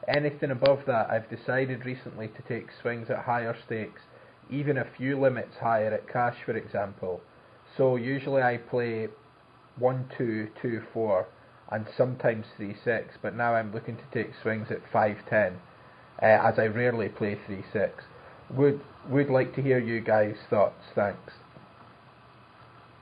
Anything 0.07 0.53
above 0.53 0.85
that, 0.87 1.11
I've 1.11 1.29
decided 1.29 1.85
recently 1.85 2.29
to 2.29 2.43
take 2.43 2.69
swings 2.81 3.11
at 3.11 3.25
higher 3.25 3.57
stakes, 3.67 4.03
even 4.49 4.79
a 4.79 4.87
few 4.97 5.19
limits 5.19 5.57
higher 5.61 5.93
at 5.93 6.07
cash, 6.09 6.37
for 6.47 6.57
example. 6.57 7.21
So 7.77 7.97
usually 7.97 8.43
I 8.43 8.59
play 8.59 9.09
1 9.81 10.09
2, 10.17 10.51
2 10.63 10.83
4, 10.95 11.27
and 11.73 11.89
sometimes 11.97 12.47
3 12.59 12.77
6, 12.85 13.17
but 13.21 13.35
now 13.35 13.57
I'm 13.57 13.73
looking 13.75 13.97
to 13.97 14.05
take 14.15 14.35
swings 14.41 14.71
at 14.71 14.89
5 14.93 15.17
10, 15.29 15.59
uh, 16.23 16.27
as 16.27 16.61
I 16.61 16.67
rarely 16.67 17.09
play 17.09 17.37
3 17.45 17.65
6. 17.73 18.05
Would, 18.51 18.81
would 19.09 19.31
like 19.31 19.53
to 19.57 19.63
hear 19.63 19.81
you 19.81 20.01
guys' 20.01 20.37
thoughts, 20.49 20.85
thanks. 20.95 21.42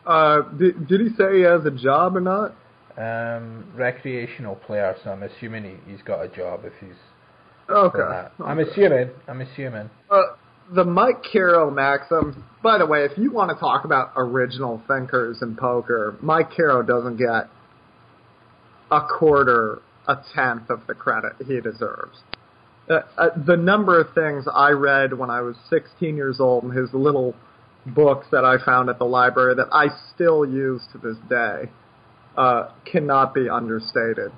Uh, 0.06 0.42
did, 0.58 0.88
did 0.88 1.00
he 1.00 1.08
say 1.16 1.36
he 1.38 1.40
has 1.42 1.64
a 1.66 1.70
job 1.70 2.16
or 2.16 2.20
not? 2.20 2.54
Um, 2.96 3.72
recreational 3.74 4.56
player, 4.56 4.94
so 5.04 5.10
I'm 5.10 5.22
assuming 5.22 5.64
he, 5.64 5.92
he's 5.92 6.02
got 6.02 6.22
a 6.22 6.28
job 6.28 6.62
if 6.64 6.72
he's 6.80 6.96
Okay. 7.70 7.98
that. 7.98 8.32
I'm 8.44 8.58
assuming. 8.58 9.10
I'm 9.28 9.40
assuming. 9.40 9.90
Uh, 10.10 10.22
the 10.74 10.84
Mike 10.84 11.22
Caro 11.32 11.70
maxim. 11.70 12.44
By 12.62 12.78
the 12.78 12.86
way, 12.86 13.04
if 13.04 13.16
you 13.16 13.30
want 13.30 13.50
to 13.50 13.56
talk 13.60 13.84
about 13.84 14.12
original 14.16 14.82
thinkers 14.88 15.38
in 15.40 15.56
poker, 15.56 16.16
Mike 16.20 16.50
Caro 16.56 16.82
doesn't 16.82 17.16
get 17.16 17.48
a 18.90 19.00
quarter, 19.18 19.80
a 20.08 20.16
tenth 20.34 20.68
of 20.68 20.86
the 20.86 20.94
credit 20.94 21.32
he 21.46 21.60
deserves. 21.60 22.18
Uh, 22.88 23.00
uh, 23.16 23.28
the 23.46 23.56
number 23.56 24.00
of 24.00 24.12
things 24.14 24.46
I 24.52 24.70
read 24.70 25.16
when 25.16 25.30
I 25.30 25.42
was 25.42 25.54
16 25.70 26.16
years 26.16 26.40
old 26.40 26.64
in 26.64 26.70
his 26.70 26.92
little 26.92 27.34
books 27.94 28.26
that 28.32 28.44
I 28.44 28.56
found 28.64 28.88
at 28.88 28.98
the 28.98 29.04
library 29.04 29.54
that 29.56 29.68
I 29.72 29.86
still 30.14 30.44
use 30.44 30.82
to 30.92 30.98
this 30.98 31.16
day 31.28 31.70
uh, 32.36 32.70
cannot 32.90 33.34
be 33.34 33.48
understated. 33.48 34.32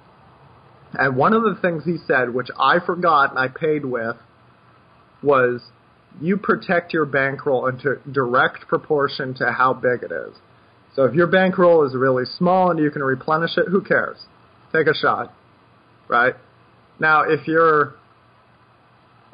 And 0.94 1.16
one 1.16 1.32
of 1.32 1.42
the 1.42 1.56
things 1.60 1.84
he 1.84 1.96
said, 2.06 2.34
which 2.34 2.48
I 2.58 2.78
forgot 2.84 3.30
and 3.30 3.38
I 3.38 3.48
paid 3.48 3.84
with, 3.84 4.16
was 5.22 5.62
you 6.20 6.36
protect 6.36 6.92
your 6.92 7.06
bankroll 7.06 7.66
into 7.66 7.96
direct 8.10 8.68
proportion 8.68 9.34
to 9.34 9.52
how 9.52 9.72
big 9.72 10.02
it 10.02 10.12
is. 10.12 10.34
So 10.94 11.04
if 11.04 11.14
your 11.14 11.26
bankroll 11.26 11.86
is 11.86 11.94
really 11.94 12.24
small 12.36 12.70
and 12.70 12.78
you 12.78 12.90
can 12.90 13.02
replenish 13.02 13.56
it, 13.56 13.68
who 13.68 13.80
cares? 13.80 14.18
Take 14.72 14.86
a 14.86 14.94
shot, 14.94 15.32
right? 16.08 16.34
Now, 17.00 17.22
if 17.22 17.46
you're 17.46 17.94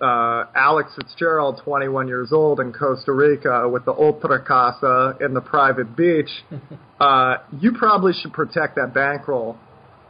uh, 0.00 0.44
Alex 0.54 0.92
Fitzgerald, 0.96 1.60
21 1.64 2.08
years 2.08 2.32
old 2.32 2.60
in 2.60 2.72
Costa 2.72 3.12
Rica 3.12 3.68
with 3.68 3.84
the 3.84 3.92
Ultra 3.92 4.44
Casa 4.44 5.16
in 5.20 5.34
the 5.34 5.40
private 5.40 5.96
beach, 5.96 6.30
uh, 7.00 7.36
you 7.60 7.72
probably 7.72 8.12
should 8.12 8.32
protect 8.32 8.76
that 8.76 8.94
bankroll 8.94 9.56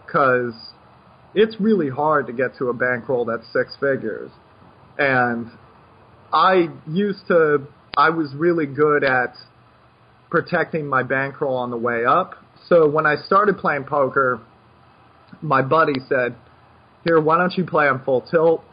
because 0.05 0.55
it's 1.35 1.57
really 1.61 1.89
hard 1.89 2.27
to 2.27 2.33
get 2.33 2.57
to 2.59 2.67
a 2.67 2.75
bankroll 2.75 3.25
that's 3.25 3.47
six 3.53 3.75
figures. 3.81 4.31
And 4.99 5.51
I 6.33 6.69
used 6.87 7.27
to, 7.29 7.67
I 7.97 8.11
was 8.11 8.35
really 8.35 8.67
good 8.67 9.05
at 9.05 9.35
protecting 10.31 10.87
my 10.87 11.03
bankroll 11.03 11.57
on 11.57 11.71
the 11.71 11.77
way 11.77 12.05
up. 12.05 12.35
So 12.69 12.89
when 12.89 13.07
I 13.07 13.17
started 13.27 13.59
playing 13.59 13.85
poker, 13.85 14.41
my 15.41 15.63
buddy 15.63 15.95
said, 16.09 16.35
"Here, 17.05 17.21
why 17.21 17.39
don't 17.39 17.57
you 17.57 17.65
play 17.65 17.89
on 17.89 18.03
full 18.05 18.23
tilt? 18.23 18.65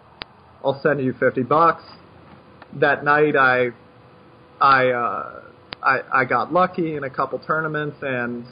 I'll 0.65 0.81
send 0.81 0.99
you 1.01 1.13
50 1.13 1.43
bucks." 1.43 1.83
That 2.73 3.03
night 3.03 3.35
I 3.35 3.69
I 4.59 4.89
uh 4.89 5.41
I 5.83 5.99
I 6.13 6.25
got 6.25 6.51
lucky 6.51 6.95
in 6.95 7.03
a 7.03 7.09
couple 7.09 7.39
tournaments 7.39 7.97
and 8.01 8.45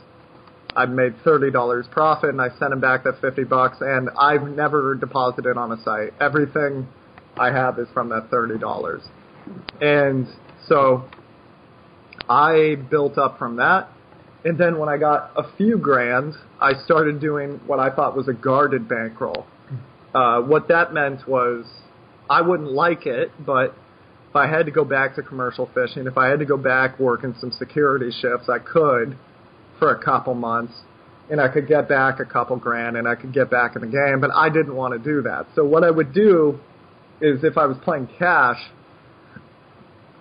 I 0.76 0.86
made 0.86 1.14
thirty 1.24 1.52
dollars 1.52 1.86
profit, 1.92 2.30
and 2.30 2.42
I 2.42 2.50
sent 2.58 2.74
him 2.74 2.80
back 2.80 3.04
that 3.04 3.22
fifty 3.22 3.44
bucks. 3.44 3.78
And 3.82 4.10
I've 4.20 4.44
never 4.44 4.96
deposited 4.96 5.58
on 5.58 5.72
a 5.72 5.82
site. 5.84 6.14
Everything 6.20 6.88
I 7.38 7.52
have 7.52 7.80
is 7.80 7.88
from 7.94 8.10
that 8.10 8.30
thirty 8.30 8.58
dollars. 8.58 9.02
And 9.82 10.28
so 10.68 11.06
I 12.30 12.76
built 12.90 13.18
up 13.18 13.38
from 13.38 13.58
that. 13.58 13.90
And 14.46 14.58
then 14.58 14.78
when 14.78 14.90
I 14.90 14.98
got 14.98 15.32
a 15.38 15.44
few 15.58 15.78
grand, 15.78 16.34
I 16.60 16.74
started 16.84 17.22
doing 17.22 17.62
what 17.66 17.80
I 17.80 17.96
thought 17.96 18.16
was 18.16 18.28
a 18.28 18.34
guarded 18.34 18.90
bankroll. 18.90 19.46
Uh, 20.14 20.42
what 20.42 20.68
that 20.68 20.94
meant 20.94 21.28
was 21.28 21.66
I 22.34 22.42
wouldn't 22.42 22.72
like 22.72 23.06
it, 23.06 23.30
but 23.46 23.76
if 24.28 24.36
I 24.36 24.48
had 24.48 24.66
to 24.66 24.72
go 24.72 24.84
back 24.84 25.16
to 25.18 25.22
commercial 25.22 25.70
fishing, 25.72 26.08
if 26.08 26.18
I 26.18 26.30
had 26.30 26.40
to 26.40 26.46
go 26.46 26.58
back 26.58 27.00
working 27.00 27.36
some 27.40 27.52
security 27.52 28.10
shifts, 28.10 28.50
I 28.50 28.58
could 28.58 29.16
for 29.78 29.94
a 29.94 30.04
couple 30.04 30.34
months 30.34 30.74
and 31.30 31.40
I 31.40 31.48
could 31.48 31.68
get 31.68 31.88
back 31.88 32.20
a 32.20 32.26
couple 32.26 32.56
grand 32.58 32.98
and 32.98 33.08
I 33.08 33.14
could 33.14 33.34
get 33.34 33.52
back 33.52 33.76
in 33.76 33.82
the 33.82 33.88
game, 33.88 34.20
but 34.20 34.32
I 34.34 34.50
didn't 34.50 34.76
want 34.76 34.94
to 34.94 35.00
do 35.00 35.22
that. 35.22 35.46
So 35.54 35.64
what 35.64 35.84
I 35.84 35.92
would 35.92 36.12
do 36.12 36.60
is 37.22 37.44
if 37.44 37.56
I 37.56 37.68
was 37.68 37.78
playing 37.84 38.10
cash, 38.18 38.58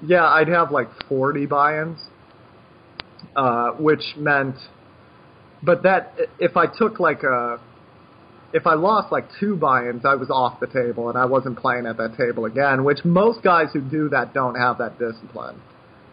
yeah, 0.02 0.26
I'd 0.26 0.48
have 0.48 0.70
like 0.70 0.88
40 1.08 1.46
buy-ins, 1.46 1.98
uh, 3.34 3.70
which 3.78 4.02
meant, 4.18 4.56
but 5.62 5.84
that, 5.84 6.14
if 6.38 6.58
I 6.58 6.66
took 6.66 7.00
like 7.00 7.22
a, 7.22 7.58
if 8.52 8.66
I 8.66 8.74
lost 8.74 9.12
like 9.12 9.24
two 9.40 9.56
buy-ins, 9.56 10.04
I 10.04 10.14
was 10.14 10.30
off 10.30 10.60
the 10.60 10.66
table 10.66 11.08
and 11.08 11.18
I 11.18 11.24
wasn't 11.24 11.58
playing 11.58 11.86
at 11.86 11.96
that 11.96 12.16
table 12.16 12.44
again, 12.44 12.84
which 12.84 13.04
most 13.04 13.42
guys 13.42 13.68
who 13.72 13.80
do 13.80 14.08
that 14.10 14.34
don't 14.34 14.54
have 14.54 14.78
that 14.78 14.98
discipline 14.98 15.60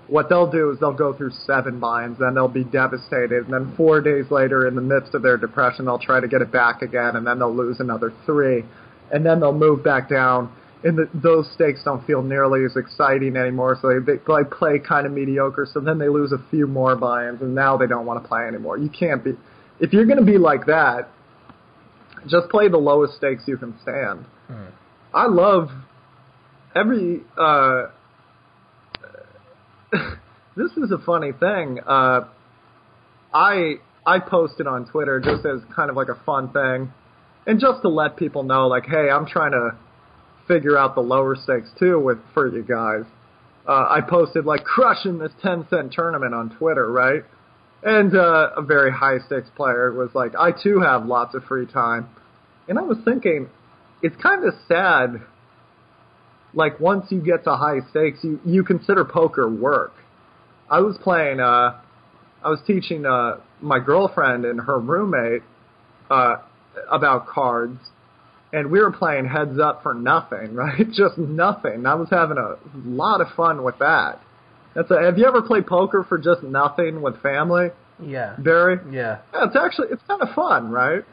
what 0.10 0.30
they'll 0.30 0.50
do 0.50 0.72
is 0.72 0.80
they'll 0.80 0.92
go 0.92 1.14
through 1.14 1.32
seven 1.46 1.80
buy-ins, 1.80 2.18
then 2.20 2.34
they'll 2.34 2.48
be 2.48 2.64
devastated, 2.64 3.46
and 3.46 3.54
then 3.54 3.74
four 3.78 4.02
days 4.02 4.26
later, 4.32 4.68
in 4.68 4.76
the 4.76 4.82
midst 4.82 5.14
of 5.14 5.22
their 5.22 5.38
depression, 5.38 5.86
they'll 5.86 6.00
try 6.00 6.20
to 6.20 6.28
get 6.28 6.42
it 6.42 6.52
back 6.52 6.82
again, 6.82 7.16
and 7.16 7.26
then 7.26 7.40
they'll 7.40 7.56
lose 7.56 7.80
another 7.80 8.12
three, 8.26 8.64
and 9.12 9.26
then 9.26 9.40
they'll 9.40 9.54
move 9.54 9.84
back 9.84 10.10
down. 10.10 10.52
And 10.84 10.98
the, 10.98 11.10
those 11.14 11.50
stakes 11.54 11.82
don't 11.84 12.06
feel 12.08 12.22
nearly 12.22 12.64
as 12.64 12.76
exciting 12.76 13.36
anymore, 13.36 13.78
so 13.82 13.90
they, 13.90 14.14
they 14.14 14.18
play, 14.18 14.42
play 14.50 14.80
kind 14.80 15.06
of 15.06 15.12
mediocre. 15.12 15.68
So 15.72 15.80
then 15.80 16.00
they 16.00 16.08
lose 16.08 16.32
a 16.32 16.42
few 16.50 16.68
more 16.68 16.96
buy-ins, 16.96 17.42
and 17.42 17.54
now 17.54 17.78
they 17.78 17.88
don't 17.88 18.06
want 18.06 18.24
to 18.24 18.28
play 18.28 18.42
anymore. 18.48 18.78
You 18.78 18.90
can't 18.90 19.24
be 19.24 19.34
if 19.80 19.94
you're 19.94 20.06
going 20.06 20.20
to 20.20 20.26
be 20.26 20.38
like 20.38 20.66
that. 20.68 21.10
Just 22.28 22.50
play 22.50 22.68
the 22.68 22.78
lowest 22.78 23.16
stakes 23.16 23.44
you 23.48 23.58
can 23.58 23.76
stand. 23.82 24.26
Hmm. 24.48 24.66
I 25.14 25.28
love 25.28 25.70
every. 26.76 27.22
uh 27.38 27.88
this 30.56 30.72
is 30.78 30.92
a 30.92 30.98
funny 31.04 31.32
thing. 31.32 31.80
Uh, 31.86 32.22
I 33.34 33.76
I 34.06 34.20
posted 34.20 34.68
on 34.68 34.86
Twitter 34.86 35.20
just 35.20 35.46
as 35.46 35.62
kind 35.76 35.90
of 35.90 35.96
like 35.96 36.10
a 36.10 36.20
fun 36.26 36.52
thing, 36.52 36.92
and 37.48 37.60
just 37.60 37.82
to 37.82 37.90
let 37.90 38.18
people 38.18 38.44
know, 38.44 38.68
like, 38.68 38.86
hey, 38.86 39.10
I'm 39.10 39.26
trying 39.26 39.52
to 39.52 39.78
figure 40.48 40.78
out 40.78 40.96
the 40.96 41.02
lower 41.02 41.36
stakes 41.36 41.70
too 41.80 42.00
with 42.00 42.18
for 42.34 42.48
you 42.48 42.64
guys. 42.64 43.04
Uh, 43.68 43.86
I 43.90 44.02
posted 44.02 44.46
like 44.46 44.64
crushing 44.64 45.20
this 45.20 45.32
10 45.44 45.68
cent 45.70 45.94
tournament 45.94 46.34
on 46.34 46.50
Twitter, 46.58 46.92
right? 46.92 47.24
And 47.82 48.16
uh, 48.16 48.52
a 48.58 48.62
very 48.62 48.92
high 48.92 49.20
stakes 49.26 49.50
player 49.56 49.92
was 49.94 50.10
like, 50.14 50.34
I 50.38 50.52
too 50.52 50.82
have 50.82 51.06
lots 51.06 51.34
of 51.34 51.44
free 51.46 51.66
time, 51.66 52.10
and 52.68 52.78
I 52.78 52.82
was 52.82 52.98
thinking, 53.06 53.50
it's 54.02 54.16
kind 54.22 54.46
of 54.46 54.54
sad. 54.68 55.22
Like 56.54 56.80
once 56.80 57.06
you 57.10 57.22
get 57.22 57.44
to 57.46 57.56
high 57.56 57.80
stakes, 57.90 58.20
you 58.24 58.40
you 58.44 58.64
consider 58.64 59.06
poker 59.06 59.48
work. 59.48 59.94
I 60.70 60.82
was 60.82 60.98
playing. 61.02 61.40
Uh, 61.40 61.80
I 62.44 62.50
was 62.50 62.60
teaching 62.66 63.06
uh, 63.06 63.38
my 63.62 63.80
girlfriend 63.80 64.46
and 64.46 64.60
her 64.62 64.80
roommate 64.80 65.44
uh, 66.10 66.38
about 66.90 67.28
cards, 67.28 67.80
and 68.52 68.72
we 68.72 68.80
were 68.80 68.92
playing 68.92 69.26
heads 69.26 69.60
up 69.60 69.84
for 69.84 69.94
nothing, 69.94 70.54
right? 70.56 70.90
Just 70.92 71.18
nothing. 71.18 71.86
I 71.86 71.96
was 71.96 72.10
having 72.10 72.38
a 72.38 72.58
lot 72.74 73.22
of 73.22 73.28
fun 73.36 73.64
with 73.64 73.80
that. 73.80 74.20
That's 74.80 74.92
a, 74.92 75.02
have 75.04 75.18
you 75.18 75.26
ever 75.26 75.42
played 75.42 75.68
poker 75.68 76.06
for 76.08 76.18
just 76.18 76.42
nothing 76.42 77.02
with 77.02 77.22
family, 77.22 77.72
Yeah. 78.02 78.36
Barry? 78.40 78.78
Yeah. 78.90 79.20
Yeah, 79.34 79.46
it's 79.46 79.56
actually 79.58 79.90
it's 79.92 80.02
kind 80.08 80.22
of 80.22 80.30
fun, 80.34 80.72
right? 80.72 81.04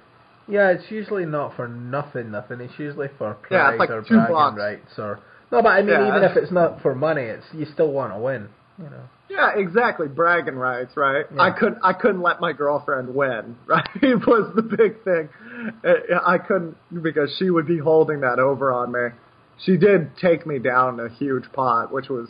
Yeah, 0.47 0.71
it's 0.71 0.89
usually 0.89 1.27
not 1.27 1.57
for 1.57 1.67
nothing, 1.67 2.31
nothing. 2.31 2.61
It's 2.61 2.79
usually 2.79 3.09
for 3.19 3.37
Yeah, 3.51 3.71
pride 3.71 3.73
it's 3.73 3.79
like 3.81 3.91
or 3.91 4.03
bragging 4.03 4.33
bucks. 4.35 4.57
rights 4.57 4.99
or 4.99 5.19
no, 5.51 5.63
but 5.63 5.71
I 5.71 5.81
mean, 5.83 5.89
Yeah. 5.91 6.09
even 6.09 6.23
if 6.23 6.37
it's 6.37 6.53
not 6.53 6.81
for 6.81 6.95
money, 6.95 7.23
it's 7.23 7.45
you 7.53 7.67
still 7.75 7.91
want 7.91 8.13
to 8.13 8.19
win. 8.21 8.49
You 8.79 8.85
know. 8.91 9.03
Yeah, 9.29 9.57
exactly. 9.57 10.07
Bragging 10.07 10.55
rights, 10.55 10.97
right? 10.97 11.25
Yeah. 11.35 11.43
I 11.43 11.51
couldn't. 11.51 11.79
I 11.83 11.93
couldn't 11.93 12.23
let 12.23 12.41
my 12.41 12.53
girlfriend 12.53 13.13
win. 13.15 13.57
Right, 13.67 13.89
it 14.01 14.25
was 14.27 14.53
the 14.55 14.63
big 14.63 15.03
thing. 15.03 15.29
I 16.25 16.39
couldn't 16.39 16.77
because 17.03 17.35
she 17.39 17.51
would 17.51 17.67
be 17.67 17.79
holding 17.79 18.21
that 18.21 18.39
over 18.39 18.73
on 18.73 18.93
me. 18.93 19.09
She 19.65 19.77
did 19.77 20.17
take 20.19 20.47
me 20.47 20.61
down 20.61 21.01
a 21.01 21.09
huge 21.09 21.51
pot, 21.53 21.93
which 21.93 22.09
was 22.09 22.29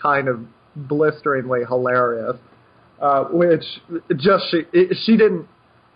kind 0.00 0.28
of 0.28 0.40
blisteringly 0.86 1.60
hilarious. 1.66 2.36
Uh, 3.00 3.24
which 3.30 3.64
just 4.16 4.44
she 4.50 4.64
she 5.04 5.16
didn't 5.16 5.46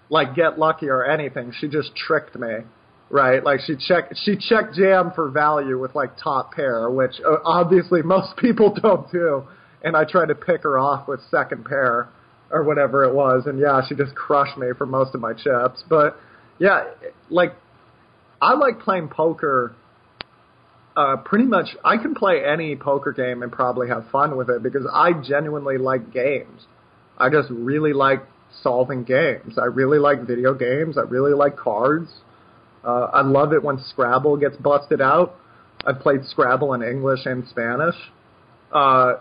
like 0.09 0.35
get 0.35 0.59
lucky 0.59 0.89
or 0.89 1.05
anything. 1.05 1.53
She 1.59 1.69
just 1.69 1.95
tricked 1.97 2.37
me. 2.37 2.59
Right, 3.11 3.45
like 3.45 3.61
she 3.67 3.77
checked 3.77 4.15
she 4.25 4.37
checked 4.37 4.75
jam 4.75 5.13
for 5.15 5.29
value 5.29 5.79
with 5.79 5.95
like 5.95 6.17
top 6.17 6.55
pair, 6.55 6.89
which 6.91 7.21
uh, 7.27 7.37
obviously 7.45 8.03
most 8.03 8.37
people 8.39 8.73
don't 8.73 9.11
do 9.11 9.47
and 9.83 9.97
I 9.97 10.05
tried 10.05 10.27
to 10.27 10.35
pick 10.35 10.63
her 10.63 10.79
off 10.79 11.09
with 11.09 11.21
second 11.31 11.65
pair 11.65 12.09
or 12.51 12.63
whatever 12.63 13.05
it 13.05 13.15
was, 13.15 13.45
and 13.47 13.59
yeah, 13.59 13.81
she 13.87 13.95
just 13.95 14.15
crushed 14.15 14.59
me 14.59 14.69
for 14.77 14.87
most 14.87 15.15
of 15.15 15.21
my 15.21 15.33
chips. 15.33 15.83
But 15.89 16.17
yeah, 16.59 16.85
like 17.31 17.55
I 18.41 18.55
like 18.55 18.81
playing 18.81 19.09
poker. 19.09 19.75
Uh, 20.95 21.17
pretty 21.17 21.45
much, 21.45 21.69
I 21.85 21.97
can 21.97 22.15
play 22.15 22.45
any 22.45 22.77
poker 22.77 23.13
game 23.13 23.43
and 23.43 23.51
probably 23.51 23.89
have 23.89 24.05
fun 24.11 24.37
with 24.37 24.51
it 24.51 24.63
because 24.63 24.87
I 24.93 25.13
genuinely 25.13 25.79
like 25.79 26.13
games. 26.13 26.67
I 27.17 27.31
just 27.31 27.49
really 27.51 27.93
like 27.95 28.23
solving 28.63 29.05
games. 29.05 29.59
I 29.59 29.65
really 29.67 29.99
like 29.99 30.27
video 30.27 30.53
games. 30.55 30.99
I 30.99 31.03
really 31.03 31.33
like 31.33 31.57
cards. 31.57 32.11
Uh, 32.85 33.05
I 33.13 33.23
love 33.23 33.53
it 33.53 33.63
when 33.63 33.79
Scrabble 33.79 34.37
gets 34.37 34.57
busted 34.57 35.01
out. 35.01 35.35
I've 35.87 36.01
played 36.01 36.25
Scrabble 36.27 36.75
in 36.75 36.83
English 36.83 37.21
and 37.25 37.47
Spanish. 37.49 37.95
Uh, 38.71 39.15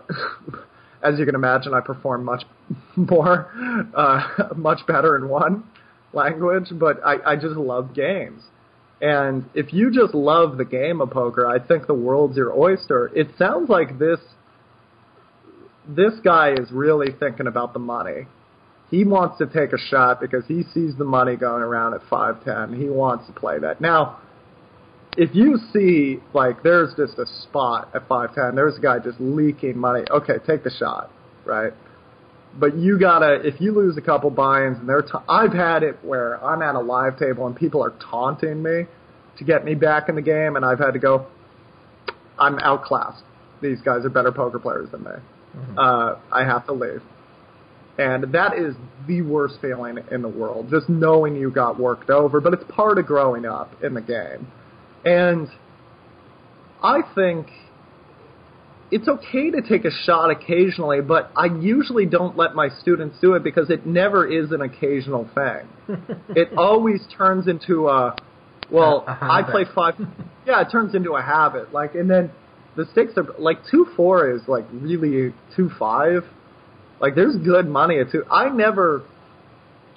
as 1.02 1.18
you 1.18 1.24
can 1.24 1.34
imagine, 1.34 1.72
I 1.72 1.80
perform 1.80 2.24
much 2.24 2.44
more, 2.96 3.50
uh, 3.96 4.48
much 4.56 4.86
better 4.86 5.16
in 5.16 5.28
one. 5.28 5.64
language, 6.12 6.66
but 6.72 7.00
I, 7.04 7.32
I 7.32 7.36
just 7.36 7.56
love 7.56 7.94
games. 7.94 8.42
And 9.02 9.46
if 9.52 9.72
you 9.72 9.90
just 9.90 10.14
love 10.14 10.56
the 10.58 10.64
game 10.64 11.00
of 11.00 11.10
poker, 11.10 11.44
I 11.44 11.58
think 11.58 11.88
the 11.88 11.94
world's 11.94 12.36
your 12.36 12.56
oyster. 12.56 13.10
It 13.14 13.30
sounds 13.36 13.68
like 13.68 13.98
this 13.98 14.20
this 15.88 16.12
guy 16.22 16.52
is 16.52 16.70
really 16.70 17.08
thinking 17.18 17.48
about 17.48 17.72
the 17.72 17.80
money. 17.80 18.28
He 18.92 19.04
wants 19.04 19.38
to 19.38 19.46
take 19.46 19.72
a 19.72 19.78
shot 19.78 20.20
because 20.20 20.44
he 20.46 20.62
sees 20.72 20.94
the 20.96 21.04
money 21.04 21.34
going 21.34 21.62
around 21.62 21.94
at 21.94 22.02
510. 22.08 22.80
He 22.80 22.88
wants 22.88 23.26
to 23.26 23.32
play 23.32 23.58
that. 23.58 23.80
Now, 23.80 24.20
if 25.16 25.34
you 25.34 25.58
see 25.72 26.20
like 26.32 26.62
there's 26.62 26.94
just 26.94 27.18
a 27.18 27.26
spot 27.42 27.90
at 27.94 28.06
510, 28.06 28.54
there's 28.54 28.78
a 28.78 28.80
guy 28.80 29.00
just 29.00 29.20
leaking 29.20 29.76
money. 29.76 30.04
Okay, 30.10 30.34
take 30.46 30.62
the 30.62 30.70
shot, 30.70 31.10
right? 31.44 31.72
But 32.58 32.76
you 32.76 32.98
gotta 32.98 33.40
if 33.46 33.60
you 33.60 33.72
lose 33.72 33.96
a 33.96 34.02
couple 34.02 34.30
buy-ins 34.30 34.78
and 34.78 34.88
they're 34.88 35.02
ta- 35.02 35.24
I've 35.28 35.52
had 35.52 35.82
it 35.82 35.98
where 36.02 36.42
I'm 36.44 36.60
at 36.62 36.74
a 36.74 36.80
live 36.80 37.18
table 37.18 37.46
and 37.46 37.56
people 37.56 37.82
are 37.82 37.94
taunting 38.10 38.62
me 38.62 38.84
to 39.38 39.44
get 39.44 39.64
me 39.64 39.74
back 39.74 40.08
in 40.08 40.14
the 40.14 40.22
game, 40.22 40.56
and 40.56 40.64
I've 40.64 40.78
had 40.78 40.92
to 40.92 40.98
go. 40.98 41.26
I'm 42.38 42.58
outclassed. 42.58 43.22
These 43.60 43.80
guys 43.82 44.04
are 44.04 44.10
better 44.10 44.32
poker 44.32 44.58
players 44.58 44.90
than 44.90 45.04
me. 45.04 45.10
Mm-hmm. 45.56 45.78
Uh, 45.78 46.14
I 46.30 46.44
have 46.44 46.66
to 46.66 46.72
leave. 46.72 47.02
And 47.98 48.32
that 48.32 48.58
is 48.58 48.74
the 49.06 49.22
worst 49.22 49.58
feeling 49.60 49.98
in 50.10 50.22
the 50.22 50.28
world, 50.28 50.68
just 50.70 50.88
knowing 50.88 51.36
you 51.36 51.50
got 51.50 51.78
worked 51.78 52.08
over, 52.08 52.40
but 52.40 52.54
it's 52.54 52.64
part 52.68 52.98
of 52.98 53.06
growing 53.06 53.44
up 53.44 53.82
in 53.82 53.92
the 53.94 54.00
game. 54.00 54.50
And 55.04 55.48
I 56.82 57.02
think 57.14 57.48
it's 58.92 59.08
okay 59.08 59.50
to 59.50 59.62
take 59.62 59.86
a 59.86 59.90
shot 60.04 60.30
occasionally, 60.30 61.00
but 61.00 61.32
I 61.34 61.46
usually 61.46 62.04
don't 62.04 62.36
let 62.36 62.54
my 62.54 62.68
students 62.82 63.16
do 63.22 63.32
it 63.34 63.42
because 63.42 63.70
it 63.70 63.86
never 63.86 64.30
is 64.30 64.52
an 64.52 64.60
occasional 64.60 65.28
thing. 65.34 66.06
it 66.36 66.50
always 66.58 67.00
turns 67.16 67.48
into 67.48 67.88
a, 67.88 68.14
well, 68.70 69.04
I 69.06 69.42
play 69.50 69.64
five. 69.74 69.94
Yeah, 70.46 70.60
it 70.60 70.68
turns 70.70 70.94
into 70.94 71.12
a 71.12 71.22
habit. 71.22 71.72
Like, 71.72 71.94
and 71.94 72.08
then 72.08 72.32
the 72.76 72.84
stakes 72.92 73.14
are 73.16 73.24
like 73.38 73.60
two 73.70 73.86
four 73.96 74.30
is 74.30 74.42
like 74.46 74.66
really 74.70 75.32
two 75.56 75.70
five. 75.78 76.24
Like, 77.00 77.14
there's 77.14 77.36
good 77.36 77.66
money 77.66 77.98
at 77.98 78.12
two. 78.12 78.24
I 78.30 78.50
never, 78.50 79.04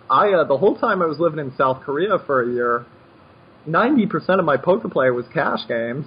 I 0.10 0.32
uh, 0.32 0.46
the 0.46 0.58
whole 0.58 0.78
time 0.78 1.02
I 1.02 1.06
was 1.06 1.20
living 1.20 1.40
in 1.40 1.54
South 1.58 1.84
Korea 1.84 2.18
for 2.26 2.42
a 2.42 2.52
year, 2.52 2.86
90% 3.68 4.40
of 4.40 4.46
my 4.46 4.56
poker 4.56 4.88
play 4.88 5.10
was 5.10 5.26
cash 5.34 5.60
games, 5.68 6.06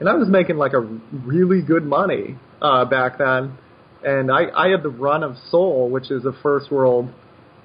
and 0.00 0.08
I 0.08 0.14
was 0.14 0.28
making 0.28 0.56
like 0.56 0.72
a 0.72 0.80
really 0.80 1.62
good 1.62 1.84
money 1.84 2.36
uh, 2.60 2.86
back 2.86 3.18
then. 3.18 3.56
And 4.02 4.32
I, 4.32 4.46
I 4.56 4.68
had 4.68 4.82
the 4.82 4.88
run 4.88 5.22
of 5.22 5.36
Seoul, 5.50 5.90
which 5.90 6.10
is 6.10 6.24
a 6.24 6.32
first 6.42 6.72
world 6.72 7.10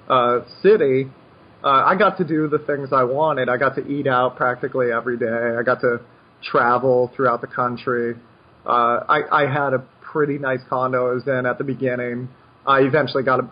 uh, 0.08 0.40
city. 0.62 1.10
Uh, 1.64 1.68
I 1.68 1.96
got 1.96 2.18
to 2.18 2.24
do 2.24 2.46
the 2.46 2.58
things 2.58 2.90
I 2.92 3.04
wanted. 3.04 3.48
I 3.48 3.56
got 3.56 3.74
to 3.76 3.86
eat 3.86 4.06
out 4.06 4.36
practically 4.36 4.92
every 4.92 5.18
day. 5.18 5.56
I 5.58 5.62
got 5.62 5.80
to 5.80 6.02
travel 6.42 7.10
throughout 7.16 7.40
the 7.40 7.46
country. 7.46 8.14
Uh, 8.66 9.00
I, 9.08 9.44
I 9.44 9.50
had 9.50 9.72
a 9.72 9.78
pretty 10.02 10.36
nice 10.36 10.60
condo 10.68 11.10
I 11.10 11.14
was 11.14 11.26
in 11.26 11.46
at 11.46 11.56
the 11.56 11.64
beginning. 11.64 12.28
I 12.66 12.80
eventually 12.80 13.22
got 13.22 13.40
a 13.40 13.50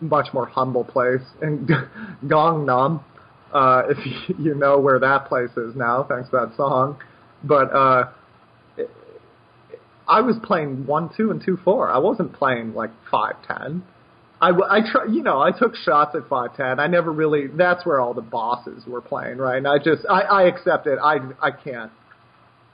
much 0.00 0.32
more 0.32 0.46
humble 0.46 0.84
place 0.84 1.22
in 1.42 1.66
Gangnam, 2.24 3.02
uh, 3.52 3.82
if 3.88 4.38
you 4.38 4.54
know 4.54 4.78
where 4.78 5.00
that 5.00 5.26
place 5.26 5.50
is 5.56 5.74
now, 5.74 6.06
thanks 6.08 6.30
to 6.30 6.36
that 6.36 6.56
song. 6.56 6.98
But 7.42 7.72
uh, 7.74 8.10
I 10.08 10.20
was 10.20 10.36
playing 10.42 10.86
one 10.86 11.10
two 11.16 11.30
and 11.30 11.42
two 11.44 11.56
four. 11.64 11.90
I 11.90 11.98
wasn't 11.98 12.32
playing 12.32 12.74
like 12.74 12.90
five 13.10 13.36
ten. 13.46 13.84
I, 14.42 14.48
I 14.48 14.80
try, 14.90 15.04
you 15.04 15.22
know, 15.22 15.40
I 15.40 15.50
took 15.52 15.76
shots 15.76 16.14
at 16.14 16.28
five 16.28 16.56
ten. 16.56 16.80
I 16.80 16.86
never 16.86 17.12
really. 17.12 17.46
That's 17.46 17.84
where 17.86 18.00
all 18.00 18.14
the 18.14 18.22
bosses 18.22 18.84
were 18.86 19.02
playing, 19.02 19.36
right? 19.36 19.58
And 19.58 19.68
I 19.68 19.78
just, 19.78 20.02
I, 20.08 20.22
I 20.22 20.42
accept 20.44 20.86
it. 20.86 20.98
I, 21.02 21.18
I 21.40 21.50
can't. 21.50 21.92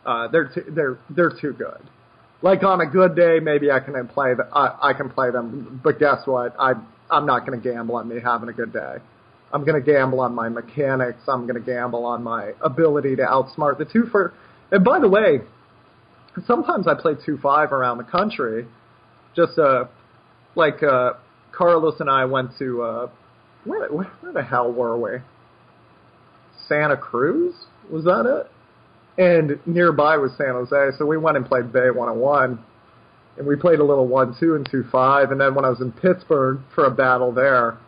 Uh, 0.05 0.29
they're 0.29 0.49
too, 0.53 0.65
they're 0.71 0.99
they're 1.11 1.33
too 1.41 1.53
good. 1.53 1.83
Like 2.41 2.63
on 2.63 2.81
a 2.81 2.87
good 2.87 3.17
day, 3.17 3.41
maybe 3.41 3.71
I 3.71 3.81
can 3.81 3.95
play 4.09 4.35
the, 4.35 4.45
I, 4.53 4.91
I 4.91 4.93
can 4.93 5.11
play 5.11 5.31
them. 5.31 5.81
But 5.83 5.99
guess 5.99 6.19
what? 6.27 6.55
I 6.59 6.75
I'm 7.11 7.27
not 7.27 7.47
going 7.47 7.61
to 7.61 7.69
gamble 7.69 7.97
on 7.97 8.09
me 8.09 8.21
having 8.23 8.49
a 8.49 8.53
good 8.53 8.73
day. 8.73 8.97
I'm 9.53 9.65
going 9.65 9.81
to 9.83 9.93
gamble 9.93 10.21
on 10.21 10.35
my 10.35 10.49
mechanics. 10.49 11.21
I'm 11.29 11.47
going 11.47 11.61
to 11.61 11.65
gamble 11.65 12.05
on 12.05 12.23
my 12.23 12.53
ability 12.63 13.17
to 13.17 13.23
outsmart 13.23 13.79
the 13.79 13.85
two 13.85 14.07
for. 14.11 14.33
And 14.71 14.85
by 14.85 14.99
the 14.99 15.09
way, 15.09 15.41
sometimes 16.47 16.87
I 16.87 16.95
play 16.95 17.15
two 17.25 17.39
five 17.39 17.73
around 17.73 17.99
the 17.99 18.05
country. 18.05 18.67
Just 19.35 19.59
uh, 19.59 19.85
like 20.55 20.83
uh, 20.83 21.15
Carlos 21.53 22.01
and 22.01 22.11
I 22.11 22.25
went 22.25 22.51
to 22.59 22.83
uh, 22.83 23.09
where, 23.65 23.89
where 23.91 24.11
where 24.21 24.33
the 24.33 24.43
hell 24.43 24.73
were 24.73 24.97
we? 24.97 25.21
Santa 26.69 26.97
Cruz 26.97 27.55
was 27.91 28.05
that 28.05 28.27
it? 28.27 28.51
And 29.19 29.59
nearby 29.67 30.17
was 30.19 30.33
San 30.37 30.49
Jose, 30.49 30.97
so 30.99 31.07
we 31.07 31.17
went 31.17 31.39
and 31.39 31.47
played 31.47 31.73
Bay 31.73 31.89
101, 31.91 32.59
and 33.39 33.47
we 33.47 33.57
played 33.57 33.79
a 33.79 33.85
little 33.85 34.07
one 34.07 34.37
two 34.39 34.57
and 34.57 34.69
two 34.71 34.85
five. 34.91 35.31
And 35.31 35.41
then 35.41 35.55
when 35.55 35.65
I 35.65 35.71
was 35.71 35.81
in 35.81 35.93
Pittsburgh 35.93 36.61
for 36.75 36.85
a 36.85 36.91
battle 36.91 37.33
there, 37.33 37.79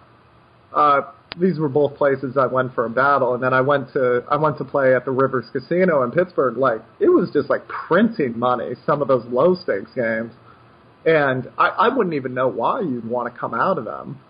uh, 0.73 1.03
these 1.37 1.59
were 1.59 1.69
both 1.69 1.97
places 1.97 2.37
I 2.37 2.47
went 2.47 2.75
for 2.75 2.87
a 2.87 2.91
battle, 2.91 3.35
and 3.35 3.43
then 3.43 3.53
I 3.53 3.61
went 3.61 3.93
to 3.93 4.25
I 4.31 4.37
went 4.37 4.59
to 4.59 4.65
play 4.65 4.95
at 4.95 5.05
the 5.05 5.11
Rivers 5.11 5.47
Casino 5.53 6.03
in 6.03 6.11
Pittsburgh. 6.11 6.57
Like 6.57 6.83
it 7.01 7.09
was 7.09 7.31
just 7.33 7.51
like 7.51 7.67
printing 7.69 8.39
money. 8.39 8.75
Some 8.87 9.03
of 9.03 9.09
those 9.09 9.25
low 9.27 9.55
stakes 9.55 9.91
games, 9.95 10.33
and 11.05 11.49
I, 11.59 11.69
I 11.69 11.89
wouldn't 11.95 12.15
even 12.15 12.35
know 12.35 12.49
why 12.49 12.81
you'd 12.81 13.09
want 13.09 13.33
to 13.33 13.39
come 13.39 13.55
out 13.55 13.79
of 13.79 13.85
them. 13.85 14.21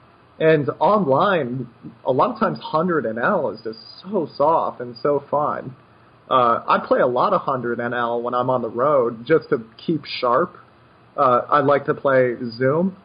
And 0.41 0.71
online, 0.79 1.69
a 2.05 2.13
lot 2.13 2.31
of 2.31 2.39
times 2.39 2.59
hundred 2.61 3.05
NL 3.05 3.55
is 3.55 3.61
just 3.63 3.79
so 4.03 4.29
soft 4.37 4.81
and 4.81 4.95
so 5.03 5.25
fun. 5.31 5.75
Uh, 6.31 6.63
I 6.67 6.79
play 6.87 7.01
a 7.01 7.07
lot 7.07 7.33
of 7.33 7.41
hundred 7.41 7.79
NL 7.79 8.23
when 8.23 8.35
I'm 8.35 8.51
on 8.51 8.63
the 8.63 8.69
road 8.69 9.25
just 9.27 9.49
to 9.51 9.65
keep 9.85 10.05
sharp. 10.05 10.57
Uh, 11.17 11.43
I 11.49 11.61
like 11.61 11.87
to 11.87 11.95
play 11.95 12.35
Zoom 12.57 12.97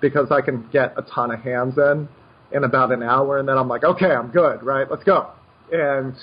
because 0.00 0.30
I 0.30 0.42
can 0.42 0.68
get 0.72 0.92
a 0.96 1.02
ton 1.02 1.30
of 1.30 1.40
hands 1.40 1.78
in 1.78 2.08
in 2.52 2.64
about 2.64 2.92
an 2.92 3.02
hour, 3.02 3.38
and 3.38 3.48
then 3.48 3.58
I'm 3.58 3.68
like, 3.68 3.84
okay, 3.84 4.10
I'm 4.10 4.30
good, 4.30 4.62
right? 4.62 4.86
Let's 4.90 5.04
go. 5.04 5.30
And 5.72 6.14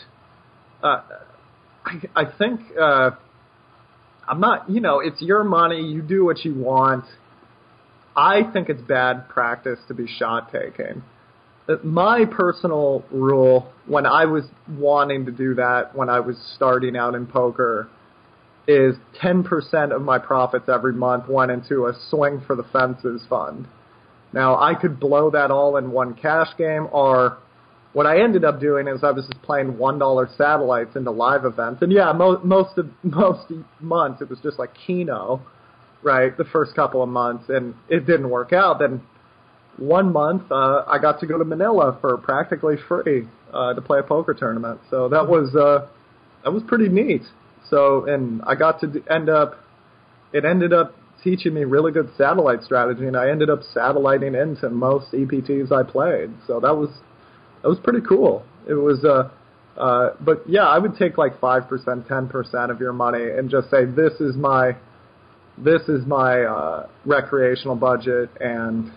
uh, 0.82 1.02
I, 1.86 2.02
I 2.16 2.24
think 2.38 2.62
uh, 2.80 3.12
I'm 4.28 4.40
not, 4.40 4.70
you 4.70 4.82
know, 4.82 5.00
it's 5.00 5.22
your 5.22 5.44
money. 5.44 5.82
You 5.82 6.02
do 6.02 6.26
what 6.26 6.46
you 6.46 6.54
want. 6.54 7.06
I 8.16 8.42
think 8.52 8.70
it's 8.70 8.82
bad 8.82 9.28
practice 9.30 9.80
to 9.88 9.94
be 9.94 10.08
shot 10.08 10.52
taking. 10.52 11.04
Uh, 11.68 11.76
my 11.84 12.26
personal 12.26 13.04
rule 13.12 13.72
when 13.88 14.06
I 14.06 14.26
was 14.26 14.44
wanting 14.70 15.26
to 15.26 15.32
do 15.32 15.56
that 15.56 15.96
when 15.96 16.10
I 16.10 16.20
was 16.20 16.36
starting 16.56 16.96
out 16.96 17.16
in 17.16 17.26
poker 17.26 17.90
is 18.68 18.96
10% 19.22 19.94
of 19.94 20.02
my 20.02 20.20
profits 20.20 20.70
every 20.70 20.94
month 20.94 21.28
went 21.28 21.52
into 21.52 21.88
a 21.88 21.94
swing 22.10 22.42
for 22.46 22.56
the 22.56 22.64
fences 22.64 23.22
fund. 23.30 23.68
Now 24.34 24.60
I 24.60 24.74
could 24.76 25.00
blow 25.00 25.30
that 25.32 25.52
all 25.52 25.78
in 25.78 25.92
one 25.92 26.16
cash 26.16 26.50
game, 26.58 26.88
or 26.92 27.38
what 27.94 28.08
I 28.08 28.22
ended 28.24 28.44
up 28.44 28.60
doing 28.60 28.88
is 28.88 29.04
I 29.04 29.12
was 29.12 29.26
just 29.26 29.42
playing 29.44 29.78
one 29.78 30.00
dollar 30.00 30.30
satellites 30.38 30.96
into 30.96 31.12
live 31.12 31.46
events, 31.46 31.82
and 31.82 31.92
yeah, 31.92 32.12
mo- 32.12 32.42
most 32.44 32.78
of 32.78 32.90
most 33.04 33.52
months 33.80 34.22
it 34.22 34.30
was 34.30 34.40
just 34.42 34.60
like 34.60 34.72
Keno, 34.86 35.42
right? 36.02 36.36
The 36.36 36.46
first 36.46 36.76
couple 36.76 37.04
of 37.04 37.10
months, 37.10 37.46
and 37.50 37.76
it 37.90 38.06
didn't 38.06 38.30
work 38.30 38.54
out. 38.54 38.80
Then 38.80 39.02
one 39.78 40.12
month 40.12 40.52
uh, 40.52 40.84
I 40.88 41.00
got 41.00 41.20
to 41.22 41.28
go 41.28 41.38
to 41.38 41.46
Manila 41.46 41.98
for 42.02 42.18
practically 42.18 42.76
free 42.88 43.28
uh, 43.54 43.74
to 43.74 43.82
play 43.82 44.00
a 44.00 44.04
poker 44.04 44.34
tournament, 44.34 44.82
so 44.90 45.10
that 45.10 45.28
was 45.28 45.56
uh, 45.56 45.88
that 46.44 46.52
was 46.52 46.64
pretty 46.68 46.90
neat. 46.90 47.24
So, 47.70 48.06
and 48.06 48.42
I 48.46 48.56
got 48.56 48.82
to 48.82 49.04
end 49.10 49.30
up, 49.30 49.56
it 50.34 50.46
ended 50.46 50.74
up 50.74 50.94
teaching 51.24 51.54
me 51.54 51.64
really 51.64 51.92
good 51.92 52.10
satellite 52.18 52.64
strategy, 52.64 53.06
and 53.06 53.16
I 53.16 53.30
ended 53.30 53.50
up 53.50 53.62
satelliting 53.74 54.36
into 54.36 54.70
most 54.70 55.12
EPTs 55.12 55.72
I 55.72 55.90
played. 55.90 56.32
So 56.48 56.60
that 56.60 56.76
was 56.76 56.90
that 57.62 57.70
was 57.70 57.80
pretty 57.84 58.06
cool. 58.08 58.44
It 58.68 58.74
was 58.74 59.04
uh, 59.04 59.30
uh, 59.80 60.12
but 60.22 60.48
yeah, 60.48 60.68
I 60.68 60.78
would 60.78 60.98
take 60.98 61.18
like 61.18 61.40
five 61.40 61.68
percent, 61.68 62.08
ten 62.08 62.28
percent 62.28 62.72
of 62.72 62.80
your 62.80 62.94
money, 62.94 63.24
and 63.24 63.50
just 63.50 63.70
say 63.70 63.86
this 63.86 64.14
is 64.20 64.36
my 64.36 64.76
this 65.58 65.82
is 65.88 66.06
my 66.06 66.42
uh, 66.42 66.88
recreational 67.06 67.76
budget, 67.76 68.30
and 68.40 68.92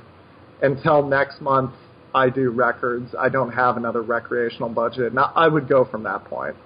until 0.62 1.06
next 1.06 1.40
month 1.40 1.72
I 2.14 2.30
do 2.30 2.50
records, 2.50 3.14
I 3.18 3.28
don't 3.28 3.52
have 3.52 3.76
another 3.76 4.02
recreational 4.02 4.70
budget. 4.70 5.12
Now 5.14 5.32
I 5.34 5.48
would 5.48 5.68
go 5.68 5.84
from 5.84 6.02
that 6.04 6.24
point. 6.24 6.56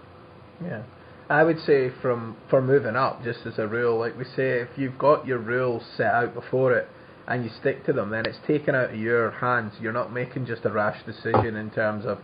Yeah. 0.62 0.82
I 1.30 1.44
would 1.44 1.60
say 1.60 1.92
from 2.02 2.36
for 2.50 2.60
moving 2.60 2.96
up, 2.96 3.22
just 3.22 3.46
as 3.46 3.56
a 3.56 3.68
rule, 3.68 4.00
like 4.00 4.18
we 4.18 4.24
say, 4.24 4.60
if 4.60 4.70
you've 4.76 4.98
got 4.98 5.26
your 5.28 5.38
rules 5.38 5.84
set 5.96 6.12
out 6.12 6.34
before 6.34 6.72
it 6.72 6.88
and 7.28 7.44
you 7.44 7.50
stick 7.60 7.86
to 7.86 7.92
them, 7.92 8.10
then 8.10 8.26
it's 8.26 8.38
taken 8.48 8.74
out 8.74 8.90
of 8.90 8.96
your 8.96 9.30
hands. 9.30 9.74
You're 9.80 9.92
not 9.92 10.12
making 10.12 10.46
just 10.46 10.64
a 10.64 10.70
rash 10.70 11.00
decision 11.06 11.54
in 11.54 11.70
terms 11.70 12.04
of 12.04 12.18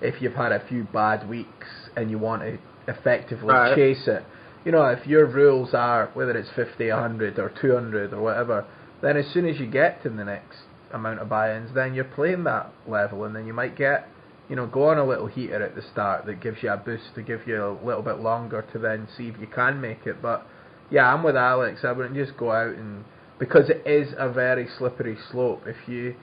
if 0.00 0.22
you've 0.22 0.34
had 0.34 0.52
a 0.52 0.64
few 0.68 0.84
bad 0.84 1.28
weeks 1.28 1.66
and 1.96 2.08
you 2.08 2.18
want 2.18 2.42
to 2.42 2.58
effectively 2.86 3.48
right. 3.48 3.74
chase 3.74 4.06
it. 4.06 4.24
You 4.64 4.70
know, 4.70 4.84
if 4.84 5.08
your 5.08 5.26
rules 5.26 5.74
are 5.74 6.10
whether 6.14 6.30
it's 6.30 6.50
50, 6.54 6.88
100, 6.88 7.40
or 7.40 7.52
200 7.60 8.12
or 8.12 8.22
whatever, 8.22 8.64
then 9.02 9.16
as 9.16 9.26
soon 9.34 9.48
as 9.48 9.58
you 9.58 9.66
get 9.66 10.04
to 10.04 10.08
the 10.08 10.24
next 10.24 10.58
amount 10.92 11.18
of 11.18 11.28
buy-ins, 11.28 11.74
then 11.74 11.94
you're 11.94 12.04
playing 12.04 12.44
that 12.44 12.72
level, 12.86 13.24
and 13.24 13.34
then 13.34 13.44
you 13.44 13.52
might 13.52 13.76
get 13.76 14.06
you 14.52 14.56
know, 14.56 14.66
go 14.66 14.90
on 14.90 14.98
a 14.98 15.04
little 15.06 15.28
heater 15.28 15.62
at 15.62 15.74
the 15.74 15.80
start 15.80 16.26
that 16.26 16.42
gives 16.42 16.62
you 16.62 16.70
a 16.70 16.76
boost 16.76 17.14
to 17.14 17.22
give 17.22 17.40
you 17.46 17.56
a 17.64 17.72
little 17.82 18.02
bit 18.02 18.18
longer 18.18 18.60
to 18.70 18.78
then 18.78 19.08
see 19.16 19.28
if 19.28 19.40
you 19.40 19.46
can 19.46 19.80
make 19.80 20.06
it. 20.06 20.20
But 20.20 20.46
yeah, 20.90 21.10
I'm 21.10 21.22
with 21.22 21.36
Alex. 21.36 21.80
I 21.84 21.92
wouldn't 21.92 22.14
just 22.14 22.36
go 22.36 22.52
out 22.52 22.74
and 22.74 23.02
because 23.38 23.70
it 23.70 23.82
is 23.86 24.12
a 24.18 24.30
very 24.30 24.68
slippery 24.76 25.16
slope. 25.30 25.62
If 25.66 25.88
you 25.88 26.16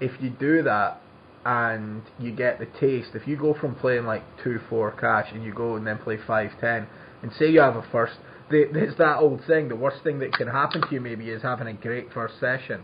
if 0.00 0.10
you 0.20 0.30
do 0.30 0.64
that 0.64 1.02
and 1.44 2.02
you 2.18 2.32
get 2.32 2.58
the 2.58 2.66
taste, 2.80 3.10
if 3.14 3.28
you 3.28 3.36
go 3.36 3.54
from 3.54 3.76
playing 3.76 4.06
like 4.06 4.24
two 4.42 4.58
four 4.68 4.90
cash 4.90 5.28
and 5.32 5.44
you 5.44 5.54
go 5.54 5.76
and 5.76 5.86
then 5.86 5.98
play 5.98 6.18
five 6.26 6.50
ten, 6.60 6.88
and 7.22 7.30
say 7.38 7.48
you 7.48 7.60
have 7.60 7.76
a 7.76 7.86
first, 7.92 8.14
it's 8.50 8.98
that 8.98 9.18
old 9.18 9.40
thing. 9.46 9.68
The 9.68 9.76
worst 9.76 10.02
thing 10.02 10.18
that 10.18 10.32
can 10.32 10.48
happen 10.48 10.80
to 10.80 10.88
you 10.90 11.00
maybe 11.00 11.30
is 11.30 11.42
having 11.42 11.68
a 11.68 11.74
great 11.74 12.12
first 12.12 12.40
session. 12.40 12.82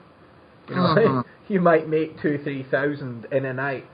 You 0.68 0.76
know, 0.76 0.94
Mhm. 0.94 1.24
you 1.48 1.60
might 1.60 1.88
make 1.88 2.20
two 2.22 2.38
three 2.44 2.62
thousand 2.70 3.26
in 3.32 3.44
a 3.44 3.52
night, 3.52 3.84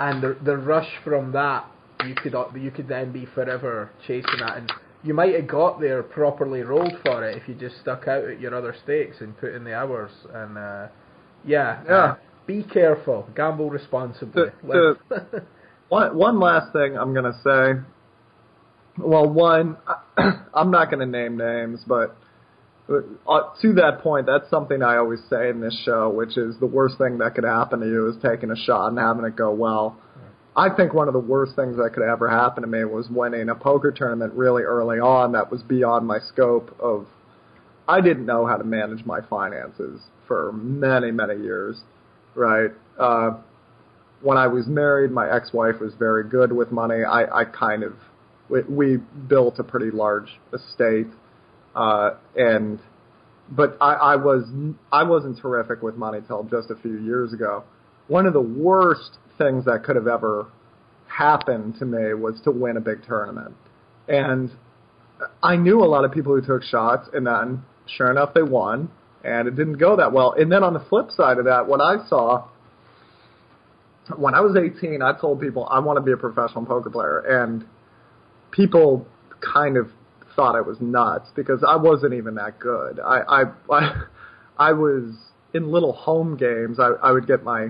and 0.00 0.22
the 0.22 0.36
the 0.44 0.56
rush 0.56 0.90
from 1.04 1.32
that 1.32 1.64
you 2.06 2.14
could 2.14 2.34
you 2.54 2.70
could 2.70 2.88
then 2.88 3.12
be 3.12 3.26
forever 3.34 3.90
chasing 4.06 4.38
that 4.40 4.56
and 4.58 4.72
you 5.02 5.14
might 5.14 5.34
have 5.34 5.46
got 5.46 5.80
there 5.80 6.02
properly 6.02 6.62
rolled 6.62 6.92
for 7.04 7.24
it 7.26 7.36
if 7.40 7.48
you 7.48 7.54
just 7.54 7.78
stuck 7.80 8.06
out 8.08 8.24
at 8.24 8.40
your 8.40 8.54
other 8.54 8.74
stakes 8.84 9.16
and 9.20 9.36
put 9.38 9.54
in 9.54 9.64
the 9.64 9.74
hours 9.74 10.10
and 10.34 10.58
uh 10.58 10.86
yeah 11.44 11.82
Yeah. 11.86 11.94
uh, 11.94 12.16
be 12.46 12.62
careful 12.62 13.28
gamble 13.34 13.70
responsibly 13.70 14.50
To- 14.70 14.98
One 15.88 16.16
one 16.16 16.40
last 16.40 16.72
thing 16.72 16.96
I'm 16.98 17.14
gonna 17.14 17.38
say. 17.44 17.74
Well, 18.98 19.28
one, 19.28 19.76
I'm 20.54 20.70
not 20.72 20.90
gonna 20.90 21.06
name 21.06 21.36
names, 21.36 21.80
but 21.86 22.16
uh, 22.88 23.40
to 23.62 23.72
that 23.74 24.00
point, 24.00 24.26
that's 24.26 24.48
something 24.48 24.82
I 24.82 24.96
always 24.96 25.20
say 25.28 25.48
in 25.48 25.60
this 25.60 25.76
show, 25.84 26.08
which 26.10 26.36
is 26.36 26.56
the 26.60 26.66
worst 26.66 26.98
thing 26.98 27.18
that 27.18 27.34
could 27.34 27.44
happen 27.44 27.80
to 27.80 27.86
you 27.86 28.08
is 28.08 28.16
taking 28.22 28.50
a 28.50 28.56
shot 28.56 28.88
and 28.88 28.98
having 28.98 29.24
it 29.24 29.36
go 29.36 29.52
well. 29.52 29.96
I 30.56 30.74
think 30.74 30.94
one 30.94 31.06
of 31.06 31.12
the 31.12 31.20
worst 31.20 31.54
things 31.54 31.76
that 31.76 31.90
could 31.92 32.02
ever 32.02 32.30
happen 32.30 32.62
to 32.62 32.68
me 32.68 32.84
was 32.84 33.08
winning 33.10 33.50
a 33.50 33.54
poker 33.54 33.90
tournament 33.90 34.32
really 34.34 34.62
early 34.62 34.98
on 34.98 35.32
that 35.32 35.50
was 35.50 35.62
beyond 35.62 36.06
my 36.06 36.18
scope 36.18 36.74
of 36.80 37.06
I 37.88 38.00
didn't 38.00 38.26
know 38.26 38.46
how 38.46 38.56
to 38.56 38.64
manage 38.64 39.04
my 39.04 39.20
finances 39.28 40.00
for 40.26 40.52
many, 40.52 41.10
many 41.10 41.42
years, 41.42 41.80
right? 42.34 42.70
Uh, 42.98 43.32
when 44.22 44.38
I 44.38 44.46
was 44.46 44.66
married, 44.66 45.10
my 45.10 45.30
ex-wife 45.30 45.76
was 45.80 45.92
very 45.98 46.24
good 46.28 46.52
with 46.52 46.72
money. 46.72 47.04
I, 47.04 47.24
I 47.40 47.44
kind 47.44 47.82
of, 47.82 47.92
we, 48.48 48.62
we 48.62 48.96
built 49.28 49.58
a 49.58 49.64
pretty 49.64 49.90
large 49.90 50.40
estate, 50.52 51.06
uh, 51.76 52.10
and, 52.34 52.80
but 53.50 53.76
I, 53.80 53.92
I 53.92 54.16
was, 54.16 54.44
I 54.90 55.04
wasn't 55.04 55.38
terrific 55.38 55.82
with 55.82 55.96
money 55.96 56.20
just 56.50 56.70
a 56.70 56.76
few 56.76 56.98
years 56.98 57.32
ago. 57.32 57.64
One 58.08 58.26
of 58.26 58.32
the 58.32 58.40
worst 58.40 59.18
things 59.38 59.66
that 59.66 59.84
could 59.84 59.96
have 59.96 60.06
ever 60.06 60.48
happened 61.06 61.76
to 61.78 61.84
me 61.84 62.14
was 62.14 62.40
to 62.44 62.50
win 62.50 62.76
a 62.76 62.80
big 62.80 63.04
tournament. 63.06 63.54
And 64.08 64.50
I 65.42 65.56
knew 65.56 65.82
a 65.82 65.86
lot 65.86 66.04
of 66.04 66.12
people 66.12 66.34
who 66.34 66.44
took 66.44 66.62
shots, 66.62 67.08
and 67.12 67.26
then 67.26 67.62
sure 67.86 68.10
enough, 68.10 68.34
they 68.34 68.42
won, 68.42 68.90
and 69.24 69.48
it 69.48 69.56
didn't 69.56 69.78
go 69.78 69.96
that 69.96 70.12
well. 70.12 70.32
And 70.32 70.50
then 70.50 70.62
on 70.62 70.74
the 70.74 70.84
flip 70.88 71.10
side 71.10 71.38
of 71.38 71.44
that, 71.44 71.66
what 71.66 71.80
I 71.80 72.06
saw 72.08 72.48
when 74.16 74.34
I 74.34 74.40
was 74.40 74.56
18, 74.56 75.02
I 75.02 75.18
told 75.20 75.40
people 75.40 75.66
I 75.68 75.80
want 75.80 75.96
to 75.96 76.00
be 76.00 76.12
a 76.12 76.16
professional 76.16 76.64
poker 76.64 76.90
player, 76.90 77.18
and 77.18 77.64
people 78.50 79.06
kind 79.40 79.76
of 79.76 79.90
thought 80.36 80.54
I 80.54 80.60
was 80.60 80.76
nuts 80.80 81.28
because 81.34 81.64
I 81.66 81.76
wasn't 81.76 82.14
even 82.14 82.34
that 82.36 82.58
good. 82.58 83.00
I 83.00 83.20
I 83.20 83.42
I, 83.70 84.02
I 84.58 84.72
was 84.72 85.14
in 85.54 85.70
little 85.70 85.92
home 85.92 86.36
games. 86.36 86.78
I, 86.78 86.90
I 87.02 87.12
would 87.12 87.26
get 87.26 87.42
my 87.42 87.68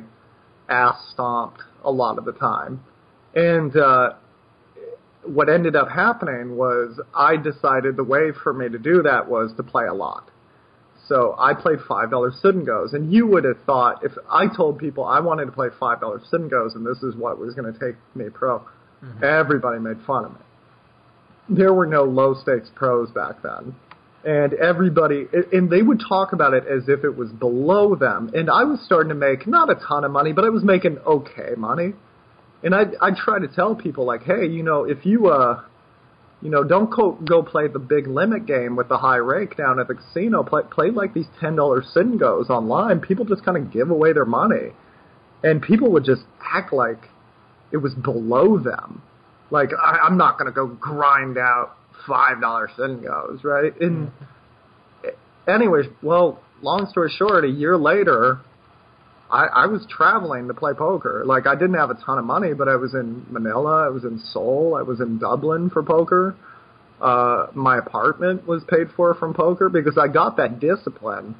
ass 0.69 0.97
stomped 1.13 1.63
a 1.85 1.91
lot 1.91 2.19
of 2.19 2.25
the 2.25 2.33
time, 2.33 2.81
and 3.35 3.75
uh, 3.77 4.11
what 5.25 5.49
ended 5.49 5.77
up 5.77 5.89
happening 5.89 6.57
was 6.57 7.01
I 7.15 7.37
decided 7.37 7.97
the 7.97 8.05
way 8.05 8.33
for 8.43 8.53
me 8.53 8.69
to 8.69 8.79
do 8.79 9.03
that 9.03 9.29
was 9.29 9.53
to 9.57 9.63
play 9.63 9.87
a 9.87 9.95
lot. 9.95 10.31
So 11.09 11.37
I 11.39 11.55
played 11.55 11.79
five 11.89 12.11
dollar 12.11 12.33
sit 12.43 12.55
and 12.55 12.67
goes, 12.67 12.93
and 12.93 13.13
you 13.13 13.27
would 13.29 13.45
have 13.45 13.59
thought 13.65 14.05
if 14.05 14.13
I 14.29 14.47
told 14.55 14.79
people 14.79 15.05
I 15.05 15.21
wanted 15.21 15.47
to 15.47 15.53
play 15.53 15.69
five 15.79 16.01
dollar 16.01 16.21
sit 16.31 16.41
and 16.41 16.51
goes, 16.51 16.75
and 16.75 16.85
this 16.85 17.03
is 17.03 17.15
what 17.15 17.39
was 17.39 17.55
going 17.55 17.73
to 17.73 17.79
take 17.79 17.97
me 18.17 18.27
pro, 18.29 18.63
everybody 19.23 19.79
made 19.79 19.99
fun 20.07 20.25
of 20.25 20.33
me. 20.33 20.46
There 21.49 21.73
were 21.73 21.87
no 21.87 22.05
low 22.05 22.35
stakes 22.35 22.71
pros 22.75 23.11
back 23.11 23.43
then, 23.43 23.75
and 24.25 24.53
everybody 24.55 25.27
and 25.53 25.71
they 25.71 25.83
would 25.83 26.01
talk 26.07 26.33
about 26.33 26.55
it 26.55 26.65
as 26.67 26.89
if 26.89 27.05
it 27.05 27.17
was 27.17 27.31
below 27.31 27.95
them. 27.95 28.31
And 28.35 28.51
I 28.51 28.65
was 28.65 28.81
starting 28.85 29.11
to 29.11 29.15
make 29.15 29.47
not 29.47 29.71
a 29.71 29.77
ton 29.77 30.05
of 30.05 30.11
money, 30.11 30.33
but 30.33 30.45
I 30.45 30.49
was 30.49 30.65
making 30.65 30.99
okay 30.99 31.55
money. 31.57 31.93
And 32.65 32.75
I 32.75 32.87
I 33.01 33.11
try 33.17 33.39
to 33.39 33.49
tell 33.49 33.77
people 33.77 34.05
like, 34.05 34.23
hey, 34.25 34.47
you 34.47 34.63
know, 34.63 34.85
if 34.85 35.07
you 35.07 35.29
uh 35.29 35.63
you 36.43 36.51
know, 36.51 36.63
don't 36.63 36.91
go, 36.91 37.13
go 37.13 37.43
play 37.43 37.67
the 37.67 37.79
big 37.79 38.07
limit 38.07 38.47
game 38.47 38.77
with 38.77 38.89
the 38.89 38.99
high 38.99 39.17
rake 39.17 39.57
down 39.57 39.81
at 39.81 39.89
the 39.89 39.95
casino. 39.95 40.43
Play, 40.43 40.63
play 40.71 40.91
like 40.91 41.15
these 41.15 41.27
ten 41.41 41.57
dollar 41.57 41.83
sit 41.83 42.05
and 42.05 42.21
goes 42.21 42.51
online. 42.51 43.01
People 43.01 43.25
just 43.25 43.45
kind 43.45 43.57
of 43.57 43.73
give 43.73 43.91
away 43.91 44.13
their 44.13 44.27
money, 44.27 44.73
and 45.43 45.63
people 45.63 45.91
would 45.93 46.05
just 46.05 46.23
act 46.41 46.73
like 46.73 47.09
it 47.73 47.79
was 47.79 47.95
below 47.95 48.59
them. 48.59 49.03
Like 49.51 49.71
I, 49.81 49.99
I'm 50.05 50.17
not 50.17 50.39
going 50.39 50.47
to 50.47 50.55
go 50.55 50.67
grind 50.67 51.39
out 51.39 51.77
five 52.07 52.41
dollar 52.41 52.69
goes, 52.77 53.41
right? 53.43 53.73
And 53.81 54.11
anyways, 55.49 55.87
well, 56.03 56.41
long 56.63 56.87
story 56.91 57.13
short, 57.17 57.45
a 57.45 57.49
year 57.49 57.77
later, 57.77 58.41
I, 59.31 59.47
I 59.47 59.67
was 59.67 59.87
traveling 59.89 60.49
to 60.49 60.55
play 60.55 60.73
poker. 60.75 61.25
Like 61.27 61.47
I 61.47 61.55
didn't 61.55 61.75
have 61.75 61.91
a 61.91 61.95
ton 61.95 62.19
of 62.19 62.25
money, 62.25 62.55
but 62.55 62.69
I 62.69 62.77
was 62.77 62.95
in 62.95 63.27
Manila, 63.31 63.87
I 63.87 63.89
was 63.89 64.05
in 64.05 64.21
Seoul, 64.33 64.77
I 64.79 64.83
was 64.83 65.01
in 65.01 65.19
Dublin 65.19 65.71
for 65.71 65.83
poker. 65.83 66.37
Uh, 67.01 67.49
my 67.55 67.77
apartment 67.77 68.47
was 68.47 68.63
paid 68.69 68.87
for 68.97 69.15
from 69.15 69.35
poker 69.35 69.69
because 69.69 69.99
I 69.99 70.09
got 70.09 70.37
that 70.39 70.61
discipline 70.61 71.35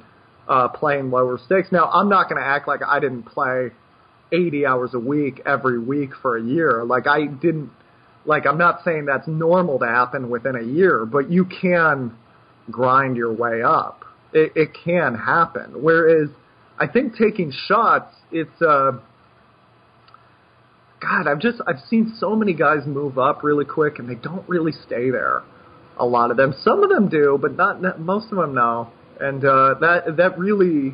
uh, 0.47 0.67
playing 0.67 1.09
lower 1.09 1.39
stakes. 1.45 1.69
Now 1.71 1.89
I'm 1.89 2.09
not 2.09 2.29
going 2.29 2.41
to 2.41 2.47
act 2.47 2.67
like 2.67 2.81
I 2.85 2.99
didn't 2.99 3.23
play 3.23 3.71
80 4.31 4.65
hours 4.65 4.93
a 4.93 4.99
week 4.99 5.41
every 5.45 5.79
week 5.79 6.11
for 6.21 6.37
a 6.37 6.43
year. 6.43 6.83
Like 6.83 7.07
I 7.07 7.25
didn't. 7.25 7.71
Like 8.27 8.45
I'm 8.45 8.57
not 8.57 8.81
saying 8.83 9.05
that's 9.05 9.27
normal 9.27 9.79
to 9.79 9.87
happen 9.87 10.29
within 10.29 10.55
a 10.55 10.61
year, 10.61 11.05
but 11.05 11.31
you 11.31 11.45
can 11.45 12.15
grind 12.69 13.15
your 13.15 13.33
way 13.33 13.63
up. 13.63 14.03
It, 14.33 14.51
it 14.55 14.69
can 14.83 15.15
happen. 15.15 15.81
Whereas 15.81 16.29
I 16.77 16.87
think 16.87 17.13
taking 17.17 17.53
shots, 17.67 18.13
it's 18.31 18.61
uh 18.61 18.99
God, 20.99 21.27
I've 21.27 21.39
just 21.39 21.61
I've 21.65 21.79
seen 21.89 22.15
so 22.19 22.35
many 22.35 22.53
guys 22.53 22.85
move 22.85 23.17
up 23.17 23.43
really 23.43 23.65
quick 23.65 23.97
and 23.97 24.09
they 24.09 24.15
don't 24.15 24.47
really 24.49 24.73
stay 24.85 25.09
there. 25.09 25.43
A 25.97 26.05
lot 26.05 26.29
of 26.29 26.37
them, 26.37 26.53
some 26.63 26.83
of 26.83 26.89
them 26.89 27.07
do, 27.09 27.39
but 27.41 27.55
not, 27.55 27.81
not 27.81 27.99
most 27.99 28.25
of 28.31 28.37
them 28.37 28.53
no. 28.53 28.91
And 29.21 29.43
uh 29.45 29.75
that 29.79 30.17
that 30.17 30.37
really 30.37 30.93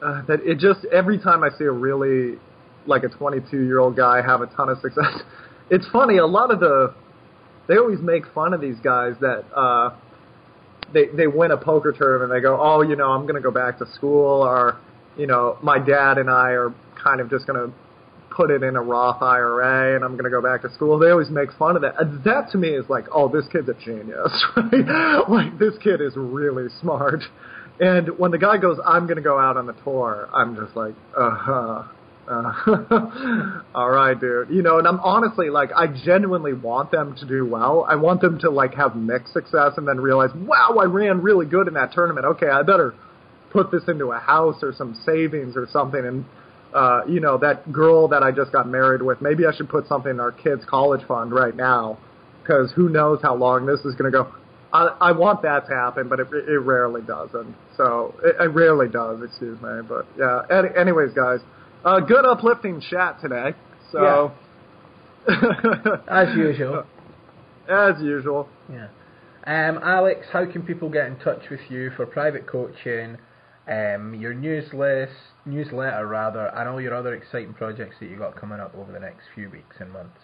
uh, 0.00 0.22
that 0.28 0.40
it 0.44 0.58
just 0.58 0.86
every 0.92 1.18
time 1.18 1.42
I 1.42 1.48
see 1.58 1.64
a 1.64 1.72
really 1.72 2.38
like 2.86 3.02
a 3.02 3.08
22 3.08 3.64
year 3.64 3.80
old 3.80 3.96
guy 3.96 4.22
have 4.22 4.42
a 4.42 4.46
ton 4.46 4.68
of 4.68 4.78
success, 4.80 5.22
it's 5.70 5.86
funny. 5.92 6.18
A 6.18 6.26
lot 6.26 6.50
of 6.50 6.60
the 6.60 6.94
they 7.66 7.76
always 7.76 8.00
make 8.00 8.24
fun 8.34 8.52
of 8.52 8.60
these 8.60 8.76
guys 8.82 9.14
that 9.20 9.44
uh 9.54 9.96
they 10.92 11.06
they 11.06 11.26
win 11.26 11.50
a 11.50 11.56
poker 11.56 11.92
tournament 11.92 12.32
and 12.32 12.38
they 12.38 12.42
go, 12.42 12.58
oh, 12.60 12.82
you 12.82 12.96
know, 12.96 13.10
I'm 13.10 13.22
going 13.22 13.34
to 13.34 13.40
go 13.40 13.50
back 13.50 13.78
to 13.78 13.86
school, 13.94 14.42
or 14.42 14.78
you 15.16 15.26
know, 15.26 15.58
my 15.62 15.78
dad 15.78 16.18
and 16.18 16.30
I 16.30 16.50
are 16.50 16.74
kind 17.02 17.20
of 17.20 17.30
just 17.30 17.46
going 17.46 17.58
to 17.58 17.74
put 18.30 18.50
it 18.50 18.62
in 18.62 18.76
a 18.76 18.82
Roth 18.82 19.22
IRA, 19.22 19.94
and 19.94 20.04
I'm 20.04 20.12
going 20.12 20.24
to 20.24 20.30
go 20.30 20.42
back 20.42 20.62
to 20.62 20.72
school. 20.74 20.98
They 20.98 21.10
always 21.10 21.30
make 21.30 21.52
fun 21.58 21.76
of 21.76 21.82
that. 21.82 21.94
That 22.24 22.50
to 22.52 22.58
me 22.58 22.70
is 22.70 22.84
like, 22.88 23.04
oh, 23.12 23.28
this 23.28 23.44
kid's 23.52 23.68
a 23.68 23.74
genius, 23.74 24.44
right? 24.56 25.28
like 25.28 25.58
this 25.58 25.74
kid 25.82 26.00
is 26.00 26.14
really 26.16 26.68
smart. 26.80 27.22
And 27.80 28.18
when 28.18 28.30
the 28.30 28.38
guy 28.38 28.58
goes, 28.58 28.78
I'm 28.84 29.06
going 29.06 29.16
to 29.16 29.22
go 29.22 29.38
out 29.38 29.56
on 29.56 29.66
the 29.66 29.72
tour, 29.84 30.28
I'm 30.32 30.56
just 30.56 30.76
like, 30.76 30.94
uh 31.16 31.30
huh. 31.30 31.82
Uh, 32.28 33.60
all 33.74 33.90
right, 33.90 34.18
dude. 34.18 34.50
You 34.50 34.62
know, 34.62 34.78
and 34.78 34.86
I'm 34.88 35.00
honestly 35.00 35.50
like, 35.50 35.70
I 35.76 35.86
genuinely 35.86 36.52
want 36.52 36.90
them 36.90 37.14
to 37.16 37.26
do 37.26 37.46
well. 37.46 37.86
I 37.88 37.96
want 37.96 38.20
them 38.20 38.38
to 38.40 38.50
like 38.50 38.74
have 38.74 38.96
mixed 38.96 39.32
success 39.32 39.72
and 39.76 39.86
then 39.86 40.00
realize, 40.00 40.30
wow, 40.34 40.76
I 40.80 40.84
ran 40.84 41.20
really 41.22 41.46
good 41.46 41.68
in 41.68 41.74
that 41.74 41.92
tournament. 41.92 42.26
Okay, 42.26 42.48
I 42.48 42.62
better 42.62 42.94
put 43.52 43.70
this 43.70 43.82
into 43.88 44.12
a 44.12 44.18
house 44.18 44.62
or 44.62 44.72
some 44.76 45.00
savings 45.04 45.56
or 45.56 45.66
something. 45.70 46.04
And 46.04 46.24
uh, 46.74 47.02
you 47.06 47.20
know, 47.20 47.38
that 47.38 47.72
girl 47.72 48.08
that 48.08 48.22
I 48.22 48.32
just 48.32 48.52
got 48.52 48.68
married 48.68 49.00
with, 49.00 49.22
maybe 49.22 49.46
I 49.46 49.54
should 49.54 49.68
put 49.68 49.86
something 49.86 50.10
in 50.10 50.20
our 50.20 50.32
kids' 50.32 50.64
college 50.68 51.06
fund 51.06 51.32
right 51.32 51.54
now, 51.54 51.98
because 52.42 52.72
who 52.74 52.88
knows 52.88 53.20
how 53.22 53.36
long 53.36 53.64
this 53.64 53.80
is 53.80 53.94
going 53.94 54.10
to 54.10 54.18
go. 54.24 54.34
I, 54.72 54.88
I 55.00 55.12
want 55.12 55.42
that 55.42 55.68
to 55.68 55.74
happen, 55.74 56.08
but 56.08 56.18
it, 56.18 56.26
it 56.32 56.58
rarely 56.58 57.00
doesn't. 57.02 57.54
So 57.76 58.12
it, 58.24 58.34
it 58.40 58.48
rarely 58.48 58.88
does. 58.88 59.22
Excuse 59.22 59.60
me, 59.62 59.82
but 59.88 60.04
yeah. 60.18 60.42
Any, 60.50 60.68
anyways, 60.76 61.12
guys. 61.14 61.38
Uh, 61.84 62.00
good 62.00 62.24
uplifting 62.24 62.80
chat 62.80 63.20
today. 63.20 63.52
So, 63.92 64.32
as 66.08 66.34
usual. 66.34 66.84
as 67.68 68.00
usual. 68.00 68.48
Yeah. 68.72 68.88
Um, 69.46 69.78
Alex, 69.82 70.26
how 70.32 70.50
can 70.50 70.62
people 70.62 70.88
get 70.88 71.06
in 71.06 71.16
touch 71.18 71.42
with 71.50 71.60
you 71.68 71.90
for 71.94 72.06
private 72.06 72.46
coaching, 72.46 73.18
um, 73.68 74.14
your 74.14 74.32
news 74.32 74.72
list, 74.72 75.12
newsletter 75.44 76.06
rather, 76.06 76.46
and 76.56 76.66
all 76.70 76.80
your 76.80 76.94
other 76.94 77.14
exciting 77.14 77.52
projects 77.52 77.96
that 78.00 78.08
you 78.08 78.16
got 78.16 78.34
coming 78.34 78.60
up 78.60 78.74
over 78.74 78.90
the 78.90 79.00
next 79.00 79.24
few 79.34 79.50
weeks 79.50 79.76
and 79.78 79.92
months. 79.92 80.20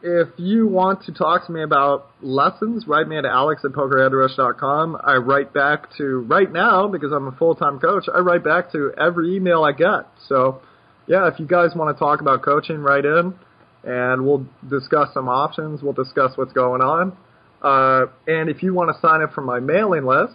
If 0.00 0.28
you 0.36 0.68
want 0.68 1.04
to 1.04 1.12
talk 1.12 1.46
to 1.46 1.52
me 1.52 1.62
about 1.62 2.10
lessons, 2.22 2.86
write 2.86 3.08
me 3.08 3.18
at 3.18 3.24
alex 3.24 3.64
at 3.64 3.72
pokerheadrush.com. 3.72 4.96
I 5.02 5.16
write 5.16 5.52
back 5.52 5.88
to, 5.96 6.20
right 6.20 6.50
now, 6.50 6.86
because 6.86 7.10
I'm 7.12 7.26
a 7.26 7.32
full-time 7.32 7.80
coach, 7.80 8.04
I 8.12 8.20
write 8.20 8.44
back 8.44 8.70
to 8.72 8.92
every 8.96 9.34
email 9.34 9.64
I 9.64 9.72
get. 9.72 10.06
So, 10.28 10.60
yeah, 11.08 11.26
if 11.26 11.40
you 11.40 11.46
guys 11.46 11.70
want 11.74 11.96
to 11.96 11.98
talk 11.98 12.20
about 12.20 12.42
coaching, 12.42 12.78
write 12.78 13.06
in, 13.06 13.34
and 13.82 14.24
we'll 14.24 14.46
discuss 14.68 15.12
some 15.14 15.28
options. 15.28 15.82
We'll 15.82 15.94
discuss 15.94 16.36
what's 16.36 16.52
going 16.52 16.80
on. 16.80 17.16
Uh, 17.60 18.06
and 18.28 18.48
if 18.48 18.62
you 18.62 18.74
want 18.74 18.94
to 18.94 19.00
sign 19.00 19.22
up 19.22 19.32
for 19.32 19.40
my 19.40 19.58
mailing 19.58 20.04
list 20.04 20.34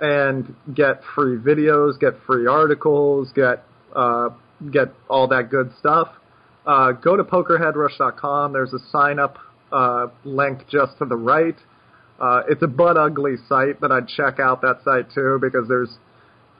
and 0.00 0.54
get 0.74 1.00
free 1.14 1.38
videos, 1.38 1.98
get 1.98 2.14
free 2.26 2.46
articles, 2.46 3.30
get 3.34 3.64
uh, 3.94 4.30
get 4.70 4.92
all 5.08 5.28
that 5.28 5.50
good 5.50 5.70
stuff, 5.78 6.08
uh, 6.66 6.92
go 6.92 7.16
to 7.16 7.24
pokerheadrush.com. 7.24 8.52
There's 8.52 8.72
a 8.72 8.78
sign 8.90 9.18
up 9.18 9.38
uh, 9.72 10.08
link 10.24 10.68
just 10.68 10.98
to 10.98 11.04
the 11.04 11.16
right. 11.16 11.56
Uh, 12.20 12.42
it's 12.48 12.62
a 12.62 12.68
butt 12.68 12.96
ugly 12.96 13.34
site, 13.48 13.80
but 13.80 13.90
I'd 13.90 14.06
check 14.06 14.38
out 14.38 14.62
that 14.62 14.80
site 14.84 15.12
too 15.12 15.38
because 15.40 15.66
there's 15.68 15.90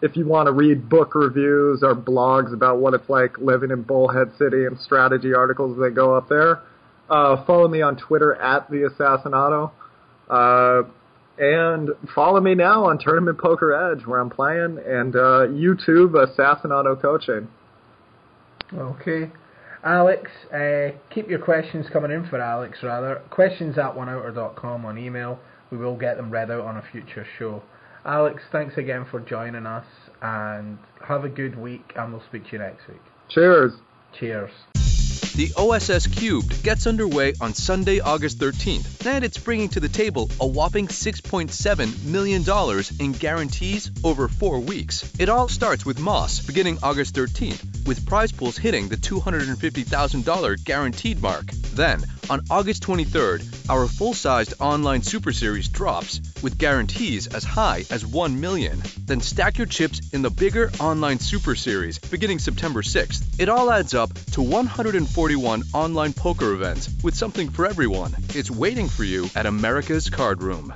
if 0.01 0.17
you 0.17 0.27
want 0.27 0.47
to 0.47 0.53
read 0.53 0.89
book 0.89 1.15
reviews 1.15 1.83
or 1.85 1.95
blogs 1.95 2.53
about 2.53 2.79
what 2.79 2.95
it's 2.95 3.09
like 3.09 3.39
living 3.39 3.71
in 3.71 3.83
Bullhead 3.83 4.33
City 4.37 4.65
and 4.65 4.79
strategy 4.81 5.33
articles 5.33 5.79
they 5.81 5.91
go 5.91 6.17
up 6.17 6.29
there. 6.29 6.63
Uh, 7.09 7.45
follow 7.45 7.69
me 7.69 7.83
on 7.83 7.97
Twitter 7.97 8.35
at 8.35 8.69
the 8.71 8.91
Assassinato. 8.91 9.71
Uh, 10.29 10.89
and 11.39 11.91
follow 12.15 12.41
me 12.41 12.55
now 12.55 12.87
on 12.87 12.99
Tournament 12.99 13.39
Poker 13.39 13.93
Edge 13.93 14.05
where 14.07 14.21
I'm 14.21 14.31
playing 14.31 14.79
and 14.85 15.15
uh, 15.15 15.47
YouTube 15.47 16.13
Assassinato 16.15 17.01
Coaching. 17.01 17.49
Okay. 18.75 19.31
Alex, 19.85 20.31
uh, 20.55 20.91
keep 21.11 21.29
your 21.29 21.41
questions 21.41 21.87
coming 21.93 22.13
in 22.13 22.27
for 22.29 22.41
Alex, 22.41 22.79
rather. 22.83 23.23
Questions 23.31 23.79
at 23.79 23.95
oneouter.com 23.95 24.85
on 24.85 24.97
email. 24.97 25.41
We 25.71 25.79
will 25.79 25.97
get 25.97 26.17
them 26.17 26.31
read 26.31 26.51
out 26.51 26.61
on 26.61 26.77
a 26.77 26.85
future 26.93 27.27
show. 27.39 27.63
Alex, 28.05 28.43
thanks 28.53 28.77
again 28.77 29.07
for 29.11 29.21
joining 29.21 29.67
us, 29.67 29.87
and 30.21 30.79
have 31.07 31.25
a 31.25 31.29
good 31.29 31.59
week, 31.59 31.93
and 31.97 32.13
we'll 32.13 32.23
speak 32.29 32.45
to 32.47 32.53
you 32.53 32.59
next 32.59 32.87
week. 32.89 33.03
Cheers. 33.29 33.73
Cheers. 34.19 34.51
The 35.35 35.51
OSS 35.57 36.09
Cubed 36.09 36.63
gets 36.63 36.87
underway 36.87 37.33
on 37.41 37.55
Sunday, 37.55 38.01
August 38.01 38.39
13th, 38.39 39.07
and 39.07 39.25
it's 39.25 39.39
bringing 39.39 39.71
to 39.71 39.81
the 39.81 39.89
table 39.89 40.31
a 40.39 40.47
whopping 40.47 40.89
$6.7 40.89 42.05
million 42.05 42.45
in 43.01 43.13
guarantees 43.19 43.91
over 44.05 44.29
four 44.29 44.61
weeks. 44.61 45.11
It 45.19 45.31
all 45.31 45.49
starts 45.49 45.87
with 45.87 45.99
Moss 45.99 46.41
beginning 46.41 46.81
August 46.83 47.15
13th, 47.15 47.87
with 47.87 48.05
prize 48.05 48.31
pools 48.31 48.59
hitting 48.59 48.89
the 48.89 48.99
$250,000 48.99 50.65
guaranteed 50.65 51.23
mark. 51.23 51.47
Then, 51.73 52.05
on 52.29 52.43
August 52.51 52.83
23rd, 52.83 53.71
our 53.71 53.87
full-sized 53.87 54.55
online 54.61 55.03
Super 55.03 55.33
Series 55.33 55.69
drops 55.69 56.21
with 56.43 56.59
guarantees 56.59 57.27
as 57.27 57.45
high 57.45 57.85
as 57.91 58.05
1 58.05 58.41
million. 58.41 58.83
Then 59.07 59.21
stack 59.21 59.57
your 59.57 59.67
chips 59.67 60.13
in 60.13 60.23
the 60.23 60.31
bigger 60.31 60.71
online 60.79 61.19
Super 61.19 61.55
Series 61.55 61.99
beginning 61.99 62.39
September 62.39 62.83
6th. 62.83 63.41
It 63.41 63.49
all 63.49 63.71
adds 63.71 63.95
up 63.95 64.13
to 64.33 64.43
141 65.23 65.63
online 65.73 66.13
poker 66.13 66.53
events 66.53 66.91
with 67.05 67.15
something 67.15 67.49
for 67.49 67.65
everyone. 67.65 68.13
It's 68.31 68.51
waiting 68.51 68.89
for 68.89 69.05
you 69.05 69.31
at 69.37 69.47
America's 69.47 70.11
Card 70.11 70.43
Room. 70.43 70.75